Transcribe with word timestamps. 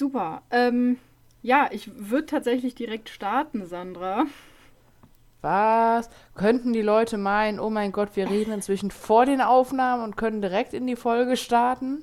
Super. 0.00 0.40
Ähm, 0.50 0.96
ja, 1.42 1.68
ich 1.70 1.90
würde 1.94 2.24
tatsächlich 2.24 2.74
direkt 2.74 3.10
starten, 3.10 3.66
Sandra. 3.66 4.24
Was? 5.42 6.08
Könnten 6.34 6.72
die 6.72 6.80
Leute 6.80 7.18
meinen, 7.18 7.60
oh 7.60 7.68
mein 7.68 7.92
Gott, 7.92 8.16
wir 8.16 8.30
reden 8.30 8.50
inzwischen 8.50 8.90
vor 8.90 9.26
den 9.26 9.42
Aufnahmen 9.42 10.02
und 10.02 10.16
können 10.16 10.40
direkt 10.40 10.72
in 10.72 10.86
die 10.86 10.96
Folge 10.96 11.36
starten? 11.36 12.02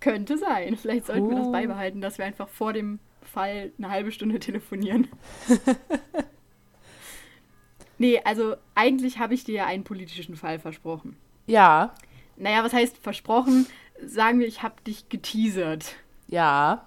Könnte 0.00 0.36
sein. 0.36 0.76
Vielleicht 0.76 1.06
sollten 1.06 1.30
wir 1.30 1.36
das 1.36 1.52
beibehalten, 1.52 2.00
dass 2.00 2.18
wir 2.18 2.24
einfach 2.24 2.48
vor 2.48 2.72
dem 2.72 2.98
Fall 3.22 3.70
eine 3.78 3.88
halbe 3.88 4.10
Stunde 4.10 4.40
telefonieren. 4.40 5.06
nee, 7.98 8.20
also 8.24 8.56
eigentlich 8.74 9.20
habe 9.20 9.34
ich 9.34 9.44
dir 9.44 9.54
ja 9.54 9.66
einen 9.66 9.84
politischen 9.84 10.34
Fall 10.34 10.58
versprochen. 10.58 11.16
Ja. 11.46 11.94
Naja, 12.36 12.64
was 12.64 12.72
heißt 12.72 12.98
versprochen? 12.98 13.66
Sagen 14.04 14.40
wir, 14.40 14.48
ich 14.48 14.64
habe 14.64 14.74
dich 14.84 15.08
geteasert. 15.08 15.94
Ja. 16.32 16.86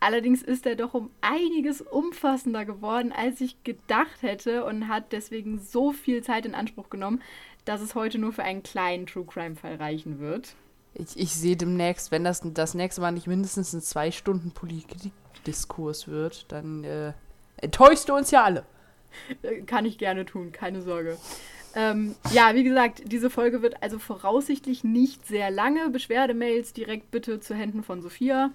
Allerdings 0.00 0.42
ist 0.42 0.64
er 0.64 0.74
doch 0.74 0.94
um 0.94 1.10
einiges 1.20 1.82
umfassender 1.82 2.64
geworden, 2.64 3.12
als 3.12 3.42
ich 3.42 3.62
gedacht 3.62 4.22
hätte 4.22 4.64
und 4.64 4.88
hat 4.88 5.12
deswegen 5.12 5.58
so 5.58 5.92
viel 5.92 6.22
Zeit 6.22 6.46
in 6.46 6.54
Anspruch 6.54 6.88
genommen, 6.88 7.20
dass 7.66 7.82
es 7.82 7.94
heute 7.94 8.18
nur 8.18 8.32
für 8.32 8.44
einen 8.44 8.62
kleinen 8.62 9.06
True 9.06 9.26
Crime 9.26 9.54
Fall 9.54 9.74
reichen 9.74 10.18
wird. 10.18 10.54
Ich, 10.94 11.18
ich 11.18 11.34
sehe 11.34 11.56
demnächst, 11.56 12.10
wenn 12.10 12.24
das 12.24 12.40
das 12.42 12.72
nächste 12.72 13.02
Mal 13.02 13.12
nicht 13.12 13.26
mindestens 13.26 13.74
ein 13.74 13.82
zwei 13.82 14.10
Stunden 14.10 14.52
Politikdiskurs 14.52 16.08
wird, 16.08 16.50
dann 16.50 16.84
äh, 16.84 17.12
enttäuschst 17.58 18.08
du 18.08 18.14
uns 18.14 18.30
ja 18.30 18.44
alle. 18.44 18.64
Äh, 19.42 19.60
kann 19.62 19.84
ich 19.84 19.98
gerne 19.98 20.24
tun, 20.24 20.52
keine 20.52 20.80
Sorge. 20.80 21.18
Ähm, 21.78 22.16
ja, 22.32 22.56
wie 22.56 22.64
gesagt, 22.64 23.02
diese 23.06 23.30
Folge 23.30 23.62
wird 23.62 23.84
also 23.84 24.00
voraussichtlich 24.00 24.82
nicht 24.82 25.28
sehr 25.28 25.48
lange. 25.52 25.90
Beschwerdemails 25.90 26.72
direkt 26.72 27.12
bitte 27.12 27.38
zu 27.38 27.54
Händen 27.54 27.84
von 27.84 28.02
Sophia. 28.02 28.50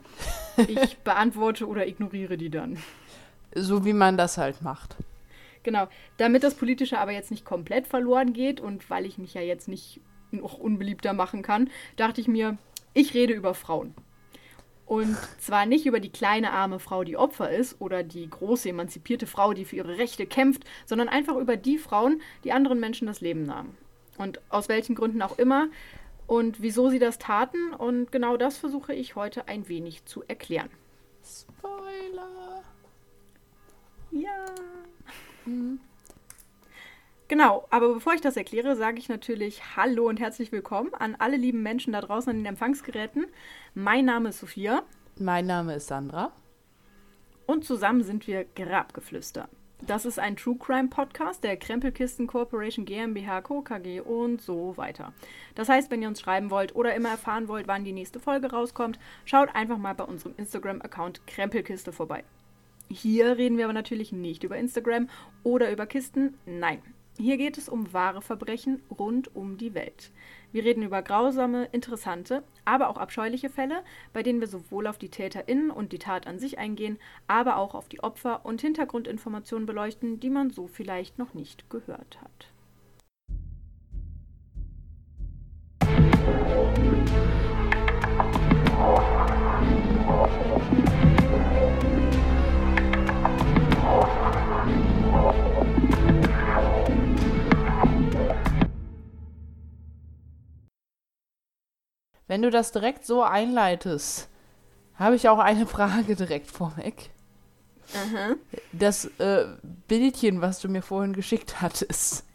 Ich 0.68 0.98
beantworte 1.06 1.66
oder 1.66 1.88
ignoriere 1.88 2.36
die 2.36 2.50
dann. 2.50 2.78
So 3.56 3.86
wie 3.86 3.94
man 3.94 4.18
das 4.18 4.38
halt 4.38 4.62
macht. 4.62 4.98
Genau. 5.64 5.88
Damit 6.18 6.44
das 6.44 6.56
Politische 6.56 7.00
aber 7.00 7.14
jetzt 7.14 7.32
nicht 7.32 7.46
komplett 7.46 7.88
verloren 7.88 8.34
geht 8.34 8.60
und 8.60 8.90
weil 8.90 9.06
ich 9.06 9.18
mich 9.18 9.34
ja 9.36 9.42
jetzt 9.42 9.70
nicht 9.70 10.02
noch 10.32 10.58
unbeliebter 10.58 11.14
machen 11.14 11.44
kann, 11.44 11.70
dachte 11.96 12.20
ich 12.20 12.28
mir, 12.28 12.58
ich 12.94 13.14
rede 13.14 13.34
über 13.34 13.54
Frauen. 13.54 13.94
Und 14.94 15.18
zwar 15.40 15.66
nicht 15.66 15.88
über 15.88 16.00
die 16.00 16.12
kleine 16.12 16.52
arme 16.52 16.78
Frau, 16.78 17.04
die 17.04 17.18
Opfer 17.18 17.50
ist, 17.50 17.82
oder 17.82 18.04
die 18.04 18.30
große 18.30 18.70
emanzipierte 18.70 19.26
Frau, 19.26 19.54
die 19.54 19.66
für 19.66 19.78
ihre 19.78 19.98
Rechte 19.98 20.28
kämpft, 20.28 20.66
sondern 20.86 21.10
einfach 21.10 21.36
über 21.38 21.58
die 21.58 21.80
Frauen, 21.80 22.22
die 22.44 22.52
anderen 22.52 22.80
Menschen 22.80 23.08
das 23.08 23.20
Leben 23.20 23.42
nahmen. 23.42 23.76
Und 24.20 24.40
aus 24.50 24.70
welchen 24.70 24.94
Gründen 24.94 25.24
auch 25.24 25.40
immer 25.40 25.70
und 26.28 26.62
wieso 26.62 26.92
sie 26.92 27.00
das 27.00 27.18
taten. 27.18 27.74
Und 27.74 28.12
genau 28.12 28.38
das 28.38 28.60
versuche 28.60 28.94
ich 28.94 29.16
heute 29.16 29.48
ein 29.48 29.68
wenig 29.68 30.06
zu 30.06 30.24
erklären. 30.28 30.70
Spoiler. 31.26 32.62
Ja. 34.12 34.46
Mhm. 35.46 35.80
Genau, 37.34 37.66
aber 37.72 37.96
bevor 37.96 38.14
ich 38.14 38.22
das 38.22 38.38
erkläre, 38.38 38.76
sage 38.76 39.00
ich 39.00 39.10
natürlich 39.10 39.76
Hallo 39.76 40.08
und 40.08 40.20
herzlich 40.20 40.52
willkommen 40.52 40.94
an 40.94 41.16
alle 41.18 41.36
lieben 41.36 41.64
Menschen 41.64 41.94
da 41.94 42.00
draußen 42.00 42.30
an 42.30 42.38
den 42.38 42.46
Empfangsgeräten. 42.46 43.26
Mein 43.74 44.06
Name 44.06 44.30
ist 44.30 44.40
Sophia. 44.40 44.84
Mein 45.18 45.48
Name 45.48 45.74
ist 45.74 45.88
Sandra. 45.88 46.32
Und 47.48 47.66
zusammen 47.66 48.04
sind 48.04 48.28
wir 48.28 48.46
Grabgeflüster. 48.46 49.50
Das 49.82 50.06
ist 50.06 50.20
ein 50.20 50.36
True 50.36 50.58
Crime 50.60 50.90
Podcast 50.90 51.44
der 51.44 51.58
Krempelkisten 51.58 52.28
Corporation 52.28 52.86
GmbH 52.86 53.42
Co. 53.42 53.64
KG 53.64 54.02
und 54.02 54.40
so 54.40 54.78
weiter. 54.78 55.12
Das 55.56 55.70
heißt, 55.70 55.90
wenn 55.90 56.04
ihr 56.04 56.10
uns 56.10 56.22
schreiben 56.22 56.52
wollt 56.52 56.76
oder 56.76 56.94
immer 56.94 57.10
erfahren 57.10 57.48
wollt, 57.48 57.68
wann 57.68 57.84
die 57.84 57.94
nächste 57.94 58.20
Folge 58.20 58.52
rauskommt, 58.52 59.00
schaut 59.26 59.56
einfach 59.56 59.80
mal 59.80 59.96
bei 59.96 60.04
unserem 60.04 60.36
Instagram-Account 60.38 61.26
Krempelkiste 61.26 61.94
vorbei. 61.94 62.26
Hier 62.90 63.38
reden 63.38 63.58
wir 63.58 63.66
aber 63.66 63.74
natürlich 63.74 64.12
nicht 64.12 64.44
über 64.44 64.56
Instagram 64.56 65.10
oder 65.42 65.72
über 65.72 65.88
Kisten. 65.88 66.38
Nein, 66.46 66.84
hier 67.18 67.38
geht 67.38 67.58
es 67.58 67.70
um 67.70 67.94
wahre 67.94 68.22
Verbrechen 68.22 68.82
rund 68.90 69.36
um 69.36 69.58
die 69.58 69.76
Welt. 69.76 70.12
Wir 70.52 70.66
reden 70.66 70.84
über 70.84 71.02
grausame, 71.02 71.66
interessante, 71.72 72.44
aber 72.66 72.90
auch 72.90 72.98
abscheuliche 72.98 73.50
Fälle, 73.50 73.84
bei 74.14 74.24
denen 74.24 74.40
wir 74.40 74.48
sowohl 74.48 74.88
auf 74.88 74.98
die 74.98 75.10
TäterInnen 75.10 75.70
und 75.70 75.92
die 75.92 76.00
Tat 76.00 76.26
an 76.26 76.40
sich 76.40 76.58
eingehen, 76.58 76.98
aber 77.28 77.58
auch 77.58 77.76
auf 77.76 77.88
die 77.88 78.04
Opfer 78.04 78.46
und 78.46 78.62
Hintergrundinformationen 78.62 79.66
beleuchten, 79.66 80.20
die 80.20 80.30
man 80.30 80.50
so 80.50 80.68
vielleicht 80.68 81.20
noch 81.20 81.34
nicht 81.34 81.70
gehört 81.70 82.20
hat. 82.22 82.50
Wenn 102.28 102.42
du 102.42 102.50
das 102.50 102.72
direkt 102.72 103.06
so 103.06 103.24
einleitest, 103.24 104.30
habe 104.96 105.16
ich 105.16 105.30
auch 105.30 105.40
eine 105.40 105.66
Frage 105.68 106.16
direkt 106.16 106.50
vorweg. 106.52 107.12
Aha. 107.94 108.36
Das 108.72 109.06
äh, 109.20 109.46
Bildchen, 109.88 110.42
was 110.42 110.60
du 110.60 110.70
mir 110.70 110.82
vorhin 110.82 111.14
geschickt 111.14 111.62
hattest. 111.62 112.26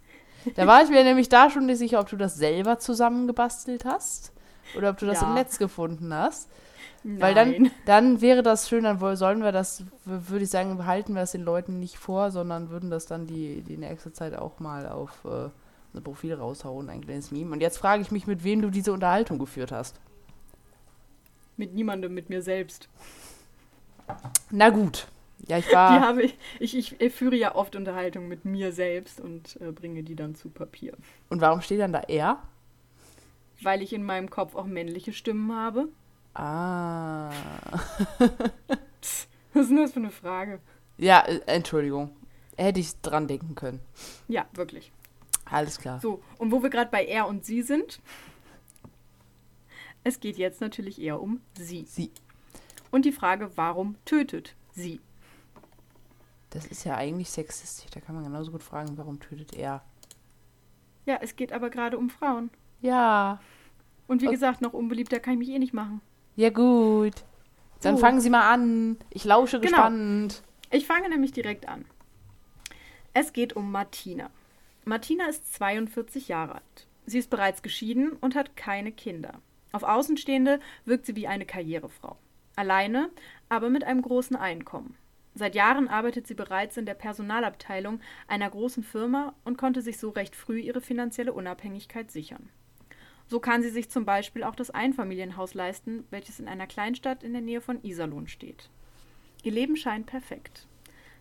Da 0.54 0.66
war 0.66 0.82
ich 0.82 0.91
mir 0.91 1.04
nämlich 1.04 1.28
da 1.28 1.50
schon 1.50 1.66
nicht 1.66 1.78
sicher, 1.78 2.00
ob 2.00 2.09
du 2.09 2.16
das 2.16 2.37
selber 2.37 2.78
zusammengebastelt 2.78 3.84
hast 3.84 4.32
oder 4.76 4.91
ob 4.91 4.99
du 4.99 5.06
das 5.06 5.21
ja. 5.21 5.28
im 5.28 5.34
Netz 5.34 5.59
gefunden 5.59 6.12
hast. 6.12 6.49
Nein. 7.03 7.20
Weil 7.20 7.34
dann, 7.34 7.70
dann 7.87 8.20
wäre 8.20 8.43
das 8.43 8.69
schön, 8.69 8.84
dann 8.84 8.99
sollen 9.16 9.43
wir 9.43 9.53
das, 9.53 9.84
würde 10.05 10.44
ich 10.44 10.50
sagen, 10.50 10.76
behalten 10.76 11.15
wir 11.15 11.20
das 11.20 11.32
den 11.32 11.43
Leuten 11.43 11.78
nicht 11.78 11.97
vor, 11.99 12.31
sondern 12.31 12.70
würden 12.70 12.91
das 12.91 13.06
dann 13.06 13.26
die, 13.26 13.62
die 13.62 13.76
nächste 13.76 14.12
Zeit 14.12 14.37
auch 14.37 14.59
mal 14.60 14.88
auf 14.88 15.25
äh, 15.25 15.49
ein 15.94 16.03
Profil 16.03 16.34
raushauen, 16.34 16.88
ein 16.88 17.00
kleines 17.00 17.31
Meme. 17.31 17.53
Und 17.53 17.60
jetzt 17.60 17.78
frage 17.78 18.03
ich 18.03 18.10
mich, 18.10 18.26
mit 18.26 18.44
wem 18.44 18.62
du 18.62 18.71
diese 18.71 18.93
Unterhaltung 18.93 19.38
geführt 19.38 19.72
hast. 19.72 20.00
Mit 21.56 21.75
niemandem, 21.75 22.15
mit 22.15 22.28
mir 22.28 22.43
selbst. 22.43 22.88
Na 24.50 24.71
gut. 24.71 25.09
Ja, 25.47 25.59
ich 25.59 25.72
war. 25.72 25.93
Die 25.99 26.04
habe 26.04 26.22
ich, 26.22 26.38
ich, 26.60 27.00
ich 27.00 27.15
führe 27.15 27.37
ja 27.37 27.54
oft 27.54 27.76
Unterhaltung 27.76 28.28
mit 28.28 28.44
mir 28.44 28.72
selbst 28.72 29.21
und 29.21 29.60
äh, 29.60 29.72
bringe 29.72 30.03
die 30.03 30.16
dann 30.16 30.34
zu 30.34 30.49
Papier. 30.49 30.94
Und 31.28 31.41
warum 31.41 31.60
steht 31.60 31.81
dann 31.81 31.93
da 31.93 32.00
er? 32.00 32.43
Weil 33.62 33.82
ich 33.82 33.93
in 33.93 34.05
meinem 34.05 34.31
Kopf 34.31 34.55
auch 34.55 34.66
männliche 34.66 35.12
Stimmen 35.12 35.55
habe. 35.55 35.88
Ah. 36.34 37.31
Psst, 39.00 39.28
was 39.53 39.62
ist 39.62 39.70
denn 39.70 39.78
das 39.78 39.93
für 39.93 40.00
eine 40.00 40.10
Frage? 40.10 40.60
Ja, 40.97 41.20
äh, 41.20 41.41
Entschuldigung. 41.47 42.10
Hätte 42.56 42.81
ich 42.81 43.00
dran 43.00 43.28
denken 43.28 43.55
können. 43.55 43.81
Ja, 44.26 44.47
wirklich. 44.55 44.93
Alles 45.50 45.78
klar. 45.78 46.00
So, 46.00 46.22
und 46.38 46.53
wo 46.53 46.62
wir 46.62 46.70
gerade 46.70 46.91
bei 46.91 47.04
er 47.04 47.26
und 47.26 47.44
sie 47.44 47.62
sind, 47.62 48.00
es 50.04 50.20
geht 50.20 50.36
jetzt 50.36 50.60
natürlich 50.60 51.00
eher 51.00 51.20
um 51.20 51.41
sie. 51.56 51.84
Sie. 51.86 52.10
Und 52.91 53.04
die 53.04 53.12
Frage, 53.12 53.50
warum 53.56 53.97
tötet 54.04 54.54
sie? 54.72 55.00
Das 56.50 56.66
ist 56.66 56.84
ja 56.84 56.97
eigentlich 56.97 57.31
sexistisch. 57.31 57.91
Da 57.91 58.00
kann 58.00 58.14
man 58.14 58.25
genauso 58.25 58.50
gut 58.50 58.62
fragen, 58.62 58.97
warum 58.97 59.20
tötet 59.20 59.54
er? 59.54 59.82
Ja, 61.04 61.19
es 61.20 61.37
geht 61.37 61.53
aber 61.53 61.70
gerade 61.70 61.98
um 61.98 62.10
Frauen. 62.10 62.50
Ja. 62.81 63.41
Und 64.06 64.22
wie 64.22 64.26
und 64.26 64.32
gesagt, 64.32 64.60
noch 64.62 64.72
unbeliebter 64.72 65.20
kann 65.20 65.34
ich 65.34 65.38
mich 65.38 65.50
eh 65.50 65.58
nicht 65.58 65.75
machen. 65.75 66.00
Ja, 66.37 66.50
gut. 66.50 67.25
Dann 67.82 67.97
so. 67.97 68.00
fangen 68.00 68.20
Sie 68.20 68.31
mal 68.31 68.53
an. 68.53 68.97
Ich 69.10 69.25
lausche 69.25 69.60
genau. 69.60 69.72
gespannt. 69.72 70.42
Ich 70.70 70.87
fange 70.87 71.08
nämlich 71.08 71.32
direkt 71.32 71.69
an. 71.69 71.84
Es 73.12 73.32
geht 73.32 73.54
um 73.54 73.70
Martina. 73.70 74.31
Martina 74.88 75.26
ist 75.26 75.53
42 75.53 76.28
Jahre 76.28 76.54
alt. 76.54 76.87
Sie 77.04 77.19
ist 77.19 77.28
bereits 77.28 77.60
geschieden 77.60 78.12
und 78.12 78.34
hat 78.34 78.56
keine 78.56 78.91
Kinder. 78.91 79.43
Auf 79.71 79.82
Außenstehende 79.82 80.60
wirkt 80.87 81.04
sie 81.04 81.15
wie 81.15 81.26
eine 81.26 81.44
Karrierefrau. 81.44 82.17
Alleine, 82.56 83.11
aber 83.50 83.69
mit 83.69 83.85
einem 83.85 84.00
großen 84.00 84.35
Einkommen. 84.35 84.96
Seit 85.35 85.55
Jahren 85.55 85.88
arbeitet 85.88 86.26
sie 86.26 86.32
bereits 86.32 86.79
in 86.79 86.87
der 86.87 86.94
Personalabteilung 86.94 88.00
einer 88.29 88.49
großen 88.49 88.82
Firma 88.82 89.35
und 89.44 89.58
konnte 89.58 89.82
sich 89.82 89.99
so 89.99 90.08
recht 90.08 90.35
früh 90.35 90.58
ihre 90.58 90.81
finanzielle 90.81 91.35
Unabhängigkeit 91.35 92.11
sichern. 92.11 92.49
So 93.26 93.40
kann 93.40 93.61
sie 93.61 93.69
sich 93.69 93.90
zum 93.90 94.06
Beispiel 94.06 94.43
auch 94.43 94.56
das 94.56 94.70
Einfamilienhaus 94.70 95.52
leisten, 95.52 96.06
welches 96.08 96.40
in 96.40 96.49
einer 96.49 96.67
Kleinstadt 96.67 97.23
in 97.23 97.35
der 97.35 97.43
Nähe 97.43 97.61
von 97.61 97.85
Iserlohn 97.85 98.26
steht. 98.26 98.70
Ihr 99.43 99.52
Leben 99.52 99.76
scheint 99.76 100.06
perfekt. 100.06 100.67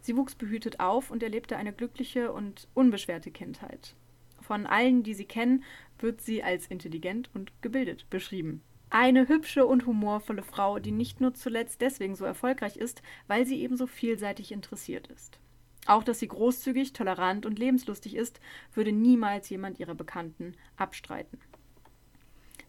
Sie 0.02 0.16
wuchs 0.16 0.36
behütet 0.36 0.80
auf 0.80 1.12
und 1.12 1.24
erlebte 1.24 1.58
eine 1.58 1.74
glückliche 1.74 2.32
und 2.32 2.68
unbeschwerte 2.74 3.32
Kindheit. 3.32 3.96
Von 4.42 4.66
allen, 4.66 5.04
die 5.04 5.14
sie 5.14 5.26
kennen, 5.26 5.64
wird 6.00 6.22
sie 6.22 6.44
als 6.44 6.68
intelligent 6.68 7.30
und 7.34 7.52
gebildet 7.62 8.10
beschrieben. 8.10 8.62
Eine 8.90 9.28
hübsche 9.28 9.66
und 9.66 9.86
humorvolle 9.86 10.44
Frau, 10.44 10.80
die 10.80 10.92
nicht 10.92 11.20
nur 11.20 11.34
zuletzt 11.34 11.82
deswegen 11.82 12.16
so 12.16 12.24
erfolgreich 12.24 12.78
ist, 12.78 13.02
weil 13.28 13.46
sie 13.46 13.62
ebenso 13.62 13.86
vielseitig 13.86 14.52
interessiert 14.52 15.08
ist. 15.08 15.40
Auch 15.88 16.04
dass 16.04 16.20
sie 16.20 16.28
großzügig, 16.28 16.94
tolerant 16.94 17.46
und 17.46 17.60
lebenslustig 17.60 18.16
ist, 18.16 18.40
würde 18.74 18.92
niemals 18.92 19.50
jemand 19.50 19.80
ihrer 19.80 19.96
Bekannten 19.96 20.54
abstreiten. 20.78 21.40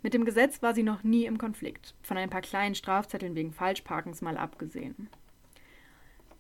Mit 0.02 0.14
dem 0.14 0.24
Gesetz 0.24 0.62
war 0.62 0.74
sie 0.74 0.84
noch 0.84 1.02
nie 1.02 1.24
im 1.24 1.38
Konflikt, 1.38 1.94
von 2.02 2.16
ein 2.16 2.30
paar 2.30 2.40
kleinen 2.40 2.76
Strafzetteln 2.76 3.34
wegen 3.34 3.52
Falschparkens 3.52 4.22
mal 4.22 4.36
abgesehen. 4.36 5.08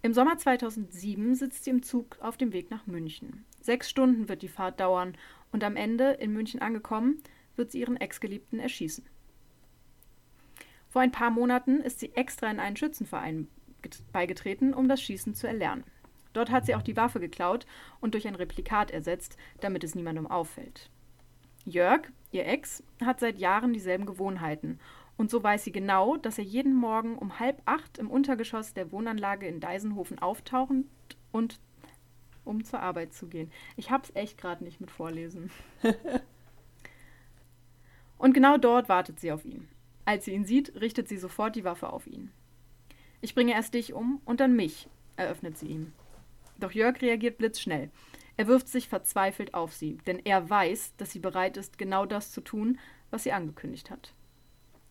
Im 0.00 0.12
Sommer 0.12 0.38
2007 0.38 1.34
sitzt 1.34 1.64
sie 1.64 1.70
im 1.70 1.82
Zug 1.82 2.18
auf 2.20 2.36
dem 2.36 2.52
Weg 2.52 2.70
nach 2.70 2.86
München. 2.86 3.44
Sechs 3.60 3.90
Stunden 3.90 4.28
wird 4.28 4.42
die 4.42 4.48
Fahrt 4.48 4.78
dauern 4.78 5.16
und 5.50 5.64
am 5.64 5.74
Ende, 5.74 6.12
in 6.12 6.32
München 6.32 6.62
angekommen, 6.62 7.20
wird 7.56 7.72
sie 7.72 7.80
ihren 7.80 7.96
Ex-Geliebten 7.96 8.60
erschießen. 8.60 9.04
Vor 10.88 11.02
ein 11.02 11.12
paar 11.12 11.30
Monaten 11.30 11.80
ist 11.80 11.98
sie 11.98 12.14
extra 12.14 12.50
in 12.50 12.60
einen 12.60 12.76
Schützenverein 12.76 13.48
beigetreten, 14.12 14.72
um 14.72 14.88
das 14.88 15.02
Schießen 15.02 15.34
zu 15.34 15.46
erlernen. 15.46 15.84
Dort 16.32 16.50
hat 16.50 16.66
sie 16.66 16.74
auch 16.74 16.82
die 16.82 16.96
Waffe 16.96 17.18
geklaut 17.20 17.66
und 18.00 18.14
durch 18.14 18.28
ein 18.28 18.34
Replikat 18.34 18.90
ersetzt, 18.90 19.36
damit 19.60 19.82
es 19.82 19.94
niemandem 19.94 20.26
auffällt. 20.26 20.90
Jörg, 21.64 22.02
ihr 22.30 22.46
Ex, 22.46 22.82
hat 23.04 23.20
seit 23.20 23.38
Jahren 23.38 23.72
dieselben 23.72 24.06
Gewohnheiten 24.06 24.78
und 25.18 25.30
so 25.30 25.42
weiß 25.42 25.64
sie 25.64 25.72
genau, 25.72 26.16
dass 26.16 26.38
er 26.38 26.44
jeden 26.44 26.74
Morgen 26.74 27.18
um 27.18 27.40
halb 27.40 27.60
acht 27.66 27.98
im 27.98 28.08
Untergeschoss 28.08 28.72
der 28.72 28.92
Wohnanlage 28.92 29.48
in 29.48 29.60
Deisenhofen 29.60 30.20
auftaucht 30.20 30.72
und 31.32 31.60
um 32.44 32.64
zur 32.64 32.80
Arbeit 32.80 33.12
zu 33.12 33.26
gehen. 33.26 33.50
Ich 33.76 33.90
hab's 33.90 34.12
echt 34.14 34.38
gerade 34.38 34.62
nicht 34.64 34.80
mit 34.80 34.92
Vorlesen. 34.92 35.50
und 38.18 38.32
genau 38.32 38.56
dort 38.56 38.88
wartet 38.88 39.18
sie 39.18 39.32
auf 39.32 39.44
ihn. 39.44 39.68
Als 40.04 40.24
sie 40.24 40.32
ihn 40.32 40.46
sieht, 40.46 40.80
richtet 40.80 41.08
sie 41.08 41.18
sofort 41.18 41.56
die 41.56 41.64
Waffe 41.64 41.92
auf 41.92 42.06
ihn. 42.06 42.30
Ich 43.20 43.34
bringe 43.34 43.52
erst 43.52 43.74
dich 43.74 43.92
um 43.92 44.22
und 44.24 44.38
dann 44.38 44.54
mich, 44.54 44.88
eröffnet 45.16 45.58
sie 45.58 45.66
ihm. 45.66 45.92
Doch 46.58 46.70
Jörg 46.70 47.02
reagiert 47.02 47.38
blitzschnell. 47.38 47.90
Er 48.36 48.46
wirft 48.46 48.68
sich 48.68 48.88
verzweifelt 48.88 49.52
auf 49.52 49.74
sie, 49.74 49.98
denn 50.06 50.20
er 50.24 50.48
weiß, 50.48 50.94
dass 50.96 51.10
sie 51.10 51.18
bereit 51.18 51.56
ist, 51.56 51.76
genau 51.76 52.06
das 52.06 52.30
zu 52.30 52.40
tun, 52.40 52.78
was 53.10 53.24
sie 53.24 53.32
angekündigt 53.32 53.90
hat. 53.90 54.14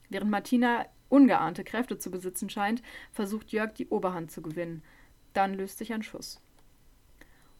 Während 0.09 0.31
Martina 0.31 0.85
ungeahnte 1.09 1.63
Kräfte 1.63 1.97
zu 1.97 2.11
besitzen 2.11 2.49
scheint, 2.49 2.81
versucht 3.11 3.51
Jörg 3.51 3.73
die 3.73 3.87
Oberhand 3.87 4.31
zu 4.31 4.41
gewinnen. 4.41 4.83
Dann 5.33 5.53
löst 5.53 5.77
sich 5.77 5.93
ein 5.93 6.03
Schuss. 6.03 6.41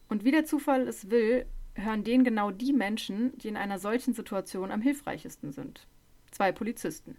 Und 0.08 0.24
wie 0.24 0.30
der 0.30 0.44
Zufall 0.44 0.88
es 0.88 1.10
will, 1.10 1.46
hören 1.74 2.04
den 2.04 2.24
genau 2.24 2.50
die 2.50 2.72
Menschen, 2.72 3.36
die 3.38 3.48
in 3.48 3.56
einer 3.56 3.78
solchen 3.78 4.14
Situation 4.14 4.70
am 4.70 4.80
hilfreichsten 4.80 5.52
sind. 5.52 5.86
Zwei 6.30 6.52
Polizisten. 6.52 7.16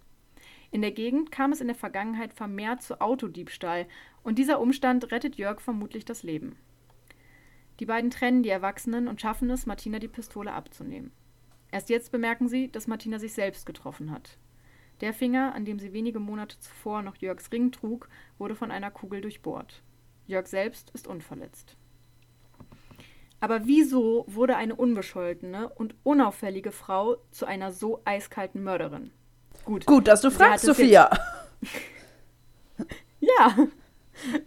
In 0.71 0.81
der 0.81 0.91
Gegend 0.91 1.31
kam 1.31 1.51
es 1.51 1.61
in 1.61 1.67
der 1.67 1.75
Vergangenheit 1.75 2.33
vermehrt 2.33 2.83
zu 2.83 3.01
Autodiebstahl 3.01 3.87
und 4.23 4.37
dieser 4.37 4.59
Umstand 4.59 5.11
rettet 5.11 5.35
Jörg 5.37 5.61
vermutlich 5.61 6.05
das 6.05 6.23
Leben. 6.23 6.55
Die 7.79 7.85
beiden 7.85 8.11
trennen 8.11 8.43
die 8.43 8.49
Erwachsenen 8.49 9.07
und 9.07 9.21
schaffen 9.21 9.49
es, 9.49 9.65
Martina 9.65 9.99
die 9.99 10.07
Pistole 10.07 10.51
abzunehmen. 10.51 11.11
Erst 11.71 11.89
jetzt 11.89 12.11
bemerken 12.11 12.47
sie, 12.47 12.69
dass 12.69 12.87
Martina 12.87 13.19
sich 13.19 13.33
selbst 13.33 13.65
getroffen 13.65 14.11
hat. 14.11 14.37
Der 15.01 15.13
Finger, 15.13 15.53
an 15.55 15.65
dem 15.65 15.79
sie 15.79 15.93
wenige 15.93 16.19
Monate 16.19 16.59
zuvor 16.59 17.01
noch 17.01 17.15
Jörgs 17.17 17.51
Ring 17.51 17.71
trug, 17.71 18.09
wurde 18.37 18.55
von 18.55 18.71
einer 18.71 18.91
Kugel 18.91 19.21
durchbohrt. 19.21 19.81
Jörg 20.27 20.47
selbst 20.47 20.91
ist 20.91 21.07
unverletzt. 21.07 21.75
Aber 23.39 23.65
wieso 23.65 24.25
wurde 24.27 24.57
eine 24.57 24.75
unbescholtene 24.75 25.69
und 25.69 25.95
unauffällige 26.03 26.71
Frau 26.71 27.17
zu 27.31 27.45
einer 27.45 27.71
so 27.71 28.01
eiskalten 28.03 28.63
Mörderin? 28.63 29.11
Gut. 29.63 29.85
Gut, 29.85 30.07
dass 30.07 30.21
du 30.21 30.29
fragst, 30.29 30.65
Sophia. 30.65 31.09
ja. 33.19 33.55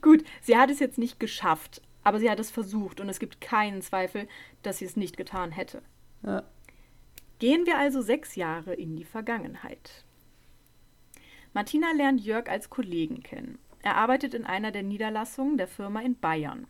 Gut, 0.03 0.25
sie 0.43 0.59
hat 0.59 0.71
es 0.71 0.79
jetzt 0.79 0.99
nicht 0.99 1.19
geschafft, 1.19 1.81
aber 2.05 2.19
sie 2.19 2.31
hat 2.31 2.39
es 2.39 2.51
versucht 2.51 3.01
und 3.01 3.09
es 3.09 3.19
gibt 3.19 3.41
keinen 3.41 3.81
Zweifel, 3.81 4.29
dass 4.63 4.79
sie 4.79 4.85
es 4.85 4.97
nicht 4.97 5.17
getan 5.17 5.51
hätte. 5.51 5.81
Ja. 6.23 6.43
Gehen 7.39 7.65
wir 7.65 7.79
also 7.79 8.03
sechs 8.03 8.37
Jahre 8.37 8.75
in 8.75 8.95
die 8.97 9.05
Vergangenheit. 9.05 10.05
Martina 11.55 11.93
lernt 11.93 12.21
Jörg 12.21 12.49
als 12.49 12.71
Kollegen 12.71 13.23
kennen. 13.23 13.59
Er 13.83 13.97
arbeitet 13.97 14.33
in 14.33 14.45
einer 14.45 14.71
der 14.71 14.83
Niederlassungen 14.83 15.59
der 15.59 15.69
Firma 15.69 16.01
in 16.01 16.19
Bayern. 16.19 16.67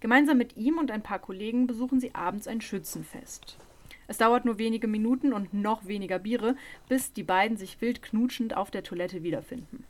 Gemeinsam 0.00 0.38
mit 0.38 0.56
ihm 0.56 0.78
und 0.78 0.90
ein 0.90 1.02
paar 1.02 1.20
Kollegen 1.20 1.66
besuchen 1.66 2.00
sie 2.00 2.14
abends 2.14 2.48
ein 2.48 2.60
Schützenfest. 2.60 3.58
Es 4.06 4.18
dauert 4.18 4.44
nur 4.44 4.58
wenige 4.58 4.88
Minuten 4.88 5.32
und 5.32 5.54
noch 5.54 5.86
weniger 5.86 6.18
Biere, 6.18 6.56
bis 6.88 7.12
die 7.12 7.22
beiden 7.22 7.56
sich 7.56 7.80
wild 7.80 8.02
knutschend 8.02 8.56
auf 8.56 8.70
der 8.70 8.82
Toilette 8.82 9.22
wiederfinden. 9.22 9.84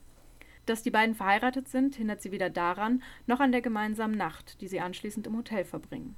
Dass 0.66 0.82
die 0.82 0.90
beiden 0.90 1.14
verheiratet 1.14 1.68
sind, 1.68 1.96
hindert 1.96 2.22
sie 2.22 2.30
weder 2.30 2.50
daran, 2.50 3.02
noch 3.26 3.40
an 3.40 3.52
der 3.52 3.60
gemeinsamen 3.60 4.16
Nacht, 4.16 4.60
die 4.60 4.68
sie 4.68 4.80
anschließend 4.80 5.26
im 5.26 5.36
Hotel 5.36 5.64
verbringen. 5.64 6.16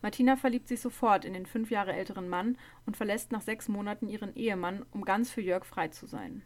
Martina 0.00 0.36
verliebt 0.36 0.68
sich 0.68 0.80
sofort 0.80 1.24
in 1.24 1.32
den 1.32 1.46
fünf 1.46 1.70
Jahre 1.70 1.92
älteren 1.92 2.28
Mann 2.28 2.58
und 2.86 2.96
verlässt 2.96 3.30
nach 3.30 3.42
sechs 3.42 3.68
Monaten 3.68 4.08
ihren 4.08 4.34
Ehemann, 4.34 4.84
um 4.90 5.04
ganz 5.04 5.30
für 5.30 5.40
Jörg 5.40 5.64
frei 5.64 5.88
zu 5.88 6.06
sein. 6.06 6.42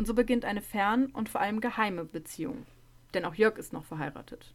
Und 0.00 0.06
so 0.06 0.14
beginnt 0.14 0.46
eine 0.46 0.62
fern 0.62 1.10
und 1.12 1.28
vor 1.28 1.42
allem 1.42 1.60
geheime 1.60 2.06
Beziehung. 2.06 2.64
Denn 3.12 3.26
auch 3.26 3.34
Jörg 3.34 3.58
ist 3.58 3.74
noch 3.74 3.84
verheiratet. 3.84 4.54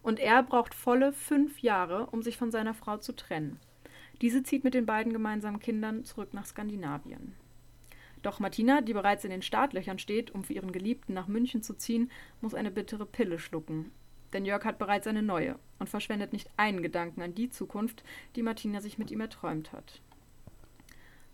Und 0.00 0.18
er 0.18 0.42
braucht 0.42 0.72
volle 0.72 1.12
fünf 1.12 1.60
Jahre, 1.60 2.06
um 2.06 2.22
sich 2.22 2.38
von 2.38 2.50
seiner 2.50 2.72
Frau 2.72 2.96
zu 2.96 3.12
trennen. 3.14 3.60
Diese 4.22 4.42
zieht 4.42 4.64
mit 4.64 4.72
den 4.72 4.86
beiden 4.86 5.12
gemeinsamen 5.12 5.60
Kindern 5.60 6.06
zurück 6.06 6.32
nach 6.32 6.46
Skandinavien. 6.46 7.34
Doch 8.22 8.40
Martina, 8.40 8.80
die 8.80 8.94
bereits 8.94 9.24
in 9.24 9.30
den 9.30 9.42
Startlöchern 9.42 9.98
steht, 9.98 10.30
um 10.30 10.42
für 10.42 10.54
ihren 10.54 10.72
Geliebten 10.72 11.12
nach 11.12 11.28
München 11.28 11.62
zu 11.62 11.74
ziehen, 11.74 12.10
muss 12.40 12.54
eine 12.54 12.70
bittere 12.70 13.04
Pille 13.04 13.38
schlucken. 13.38 13.92
Denn 14.32 14.46
Jörg 14.46 14.64
hat 14.64 14.78
bereits 14.78 15.06
eine 15.06 15.22
neue 15.22 15.58
und 15.80 15.90
verschwendet 15.90 16.32
nicht 16.32 16.48
einen 16.56 16.82
Gedanken 16.82 17.20
an 17.20 17.34
die 17.34 17.50
Zukunft, 17.50 18.04
die 18.36 18.42
Martina 18.42 18.80
sich 18.80 18.96
mit 18.96 19.10
ihm 19.10 19.20
erträumt 19.20 19.70
hat. 19.72 20.00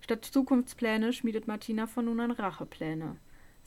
Statt 0.00 0.24
Zukunftspläne 0.24 1.12
schmiedet 1.12 1.46
Martina 1.46 1.86
von 1.86 2.06
nun 2.06 2.18
an 2.18 2.32
Rachepläne. 2.32 3.16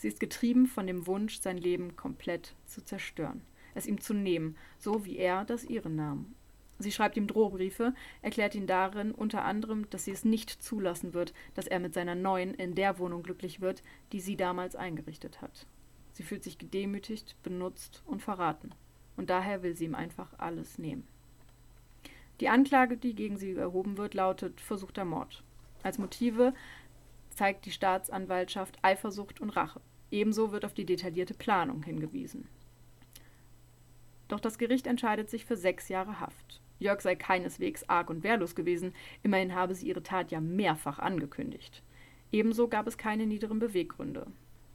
Sie 0.02 0.08
ist 0.08 0.20
getrieben 0.20 0.66
von 0.66 0.88
dem 0.88 1.06
Wunsch, 1.06 1.42
sein 1.42 1.60
Leben 1.60 1.96
komplett 1.96 2.56
zu 2.66 2.84
zerstören, 2.84 3.44
es 3.76 3.86
ihm 3.86 4.02
zu 4.02 4.16
nehmen, 4.16 4.58
so 4.80 5.06
wie 5.06 5.18
er 5.18 5.46
das 5.46 5.64
ihre 5.64 5.92
nahm. 5.92 6.34
Sie 6.80 6.92
schreibt 6.92 7.18
ihm 7.18 7.28
Drohbriefe, 7.28 7.94
erklärt 8.24 8.56
ihn 8.56 8.66
darin 8.66 9.12
unter 9.12 9.46
anderem, 9.46 9.88
dass 9.92 10.06
sie 10.06 10.12
es 10.12 10.26
nicht 10.26 10.50
zulassen 10.50 11.14
wird, 11.14 11.36
dass 11.54 11.68
er 11.68 11.80
mit 11.80 11.94
seiner 11.94 12.16
neuen 12.16 12.56
in 12.56 12.74
der 12.74 12.98
Wohnung 12.98 13.22
glücklich 13.22 13.62
wird, 13.62 13.84
die 14.12 14.22
sie 14.22 14.36
damals 14.36 14.76
eingerichtet 14.76 15.40
hat. 15.40 15.68
Sie 16.14 16.24
fühlt 16.24 16.44
sich 16.44 16.58
gedemütigt, 16.58 17.36
benutzt 17.44 18.02
und 18.08 18.24
verraten. 18.24 18.74
Und 19.18 19.30
daher 19.30 19.62
will 19.62 19.76
sie 19.76 19.86
ihm 19.86 19.94
einfach 19.94 20.34
alles 20.40 20.80
nehmen. 20.80 21.08
Die 22.40 22.50
Anklage, 22.50 22.98
die 22.98 23.14
gegen 23.14 23.38
sie 23.38 23.52
erhoben 23.52 23.98
wird, 23.98 24.16
lautet 24.16 24.62
versuchter 24.62 25.06
Mord. 25.06 25.44
Als 25.84 26.00
Motive 26.00 26.56
zeigt 27.30 27.68
die 27.68 27.72
Staatsanwaltschaft 27.72 28.80
Eifersucht 28.82 29.40
und 29.42 29.52
Rache. 29.52 29.80
Ebenso 30.12 30.52
wird 30.52 30.66
auf 30.66 30.74
die 30.74 30.86
detaillierte 30.86 31.34
Planung 31.34 31.84
hingewiesen. 31.84 32.48
Doch 34.28 34.40
das 34.40 34.58
Gericht 34.58 34.88
entscheidet 34.88 35.30
sich 35.30 35.46
für 35.46 35.58
sechs 35.58 35.90
Jahre 35.90 36.20
Haft. 36.20 36.62
Jörg 36.80 37.02
sei 37.02 37.16
keineswegs 37.16 37.88
arg 37.90 38.10
und 38.10 38.24
wehrlos 38.24 38.56
gewesen, 38.56 38.94
immerhin 39.24 39.56
habe 39.56 39.76
sie 39.76 39.88
ihre 39.88 40.04
Tat 40.04 40.32
ja 40.32 40.40
mehrfach 40.40 41.00
angekündigt. 41.00 41.84
Ebenso 42.32 42.68
gab 42.68 42.88
es 42.88 42.98
keine 42.98 43.26
niederen 43.26 43.60
Beweggründe. 43.60 44.28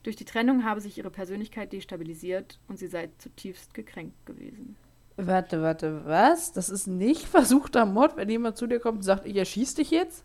Durch 0.02 0.16
die 0.16 0.24
Trennung 0.24 0.64
habe 0.64 0.80
sich 0.80 0.98
ihre 0.98 1.10
Persönlichkeit 1.10 1.72
destabilisiert 1.72 2.60
und 2.68 2.78
sie 2.78 2.86
sei 2.86 3.10
zutiefst 3.18 3.74
gekränkt 3.74 4.24
gewesen. 4.26 4.76
Warte, 5.16 5.62
warte, 5.62 6.04
was? 6.04 6.52
Das 6.52 6.68
ist 6.68 6.86
nicht 6.86 7.22
versuchter 7.26 7.86
Mord, 7.86 8.16
wenn 8.16 8.28
jemand 8.28 8.56
zu 8.56 8.66
dir 8.66 8.78
kommt 8.78 8.98
und 8.98 9.02
sagt, 9.02 9.26
ich 9.26 9.36
erschieß 9.36 9.74
dich 9.74 9.90
jetzt? 9.90 10.24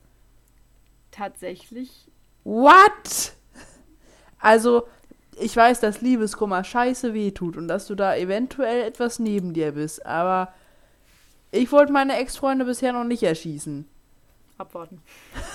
tatsächlich. 1.12 2.08
What? 2.44 3.34
Also, 4.40 4.88
ich 5.40 5.56
weiß, 5.56 5.80
dass 5.80 6.02
Liebeskummer 6.02 6.64
scheiße 6.64 7.14
wehtut 7.14 7.58
und 7.58 7.68
dass 7.68 7.88
du 7.88 7.96
da 7.96 8.16
eventuell 8.16 8.84
etwas 8.84 9.20
neben 9.20 9.54
dir 9.54 9.74
bist, 9.74 10.06
aber 10.06 10.54
ich 11.52 11.72
wollte 11.72 11.92
meine 11.92 12.18
Ex-Freunde 12.18 12.66
bisher 12.66 12.94
noch 12.94 13.04
nicht 13.04 13.24
erschießen. 13.24 13.86
Abwarten. 14.58 15.02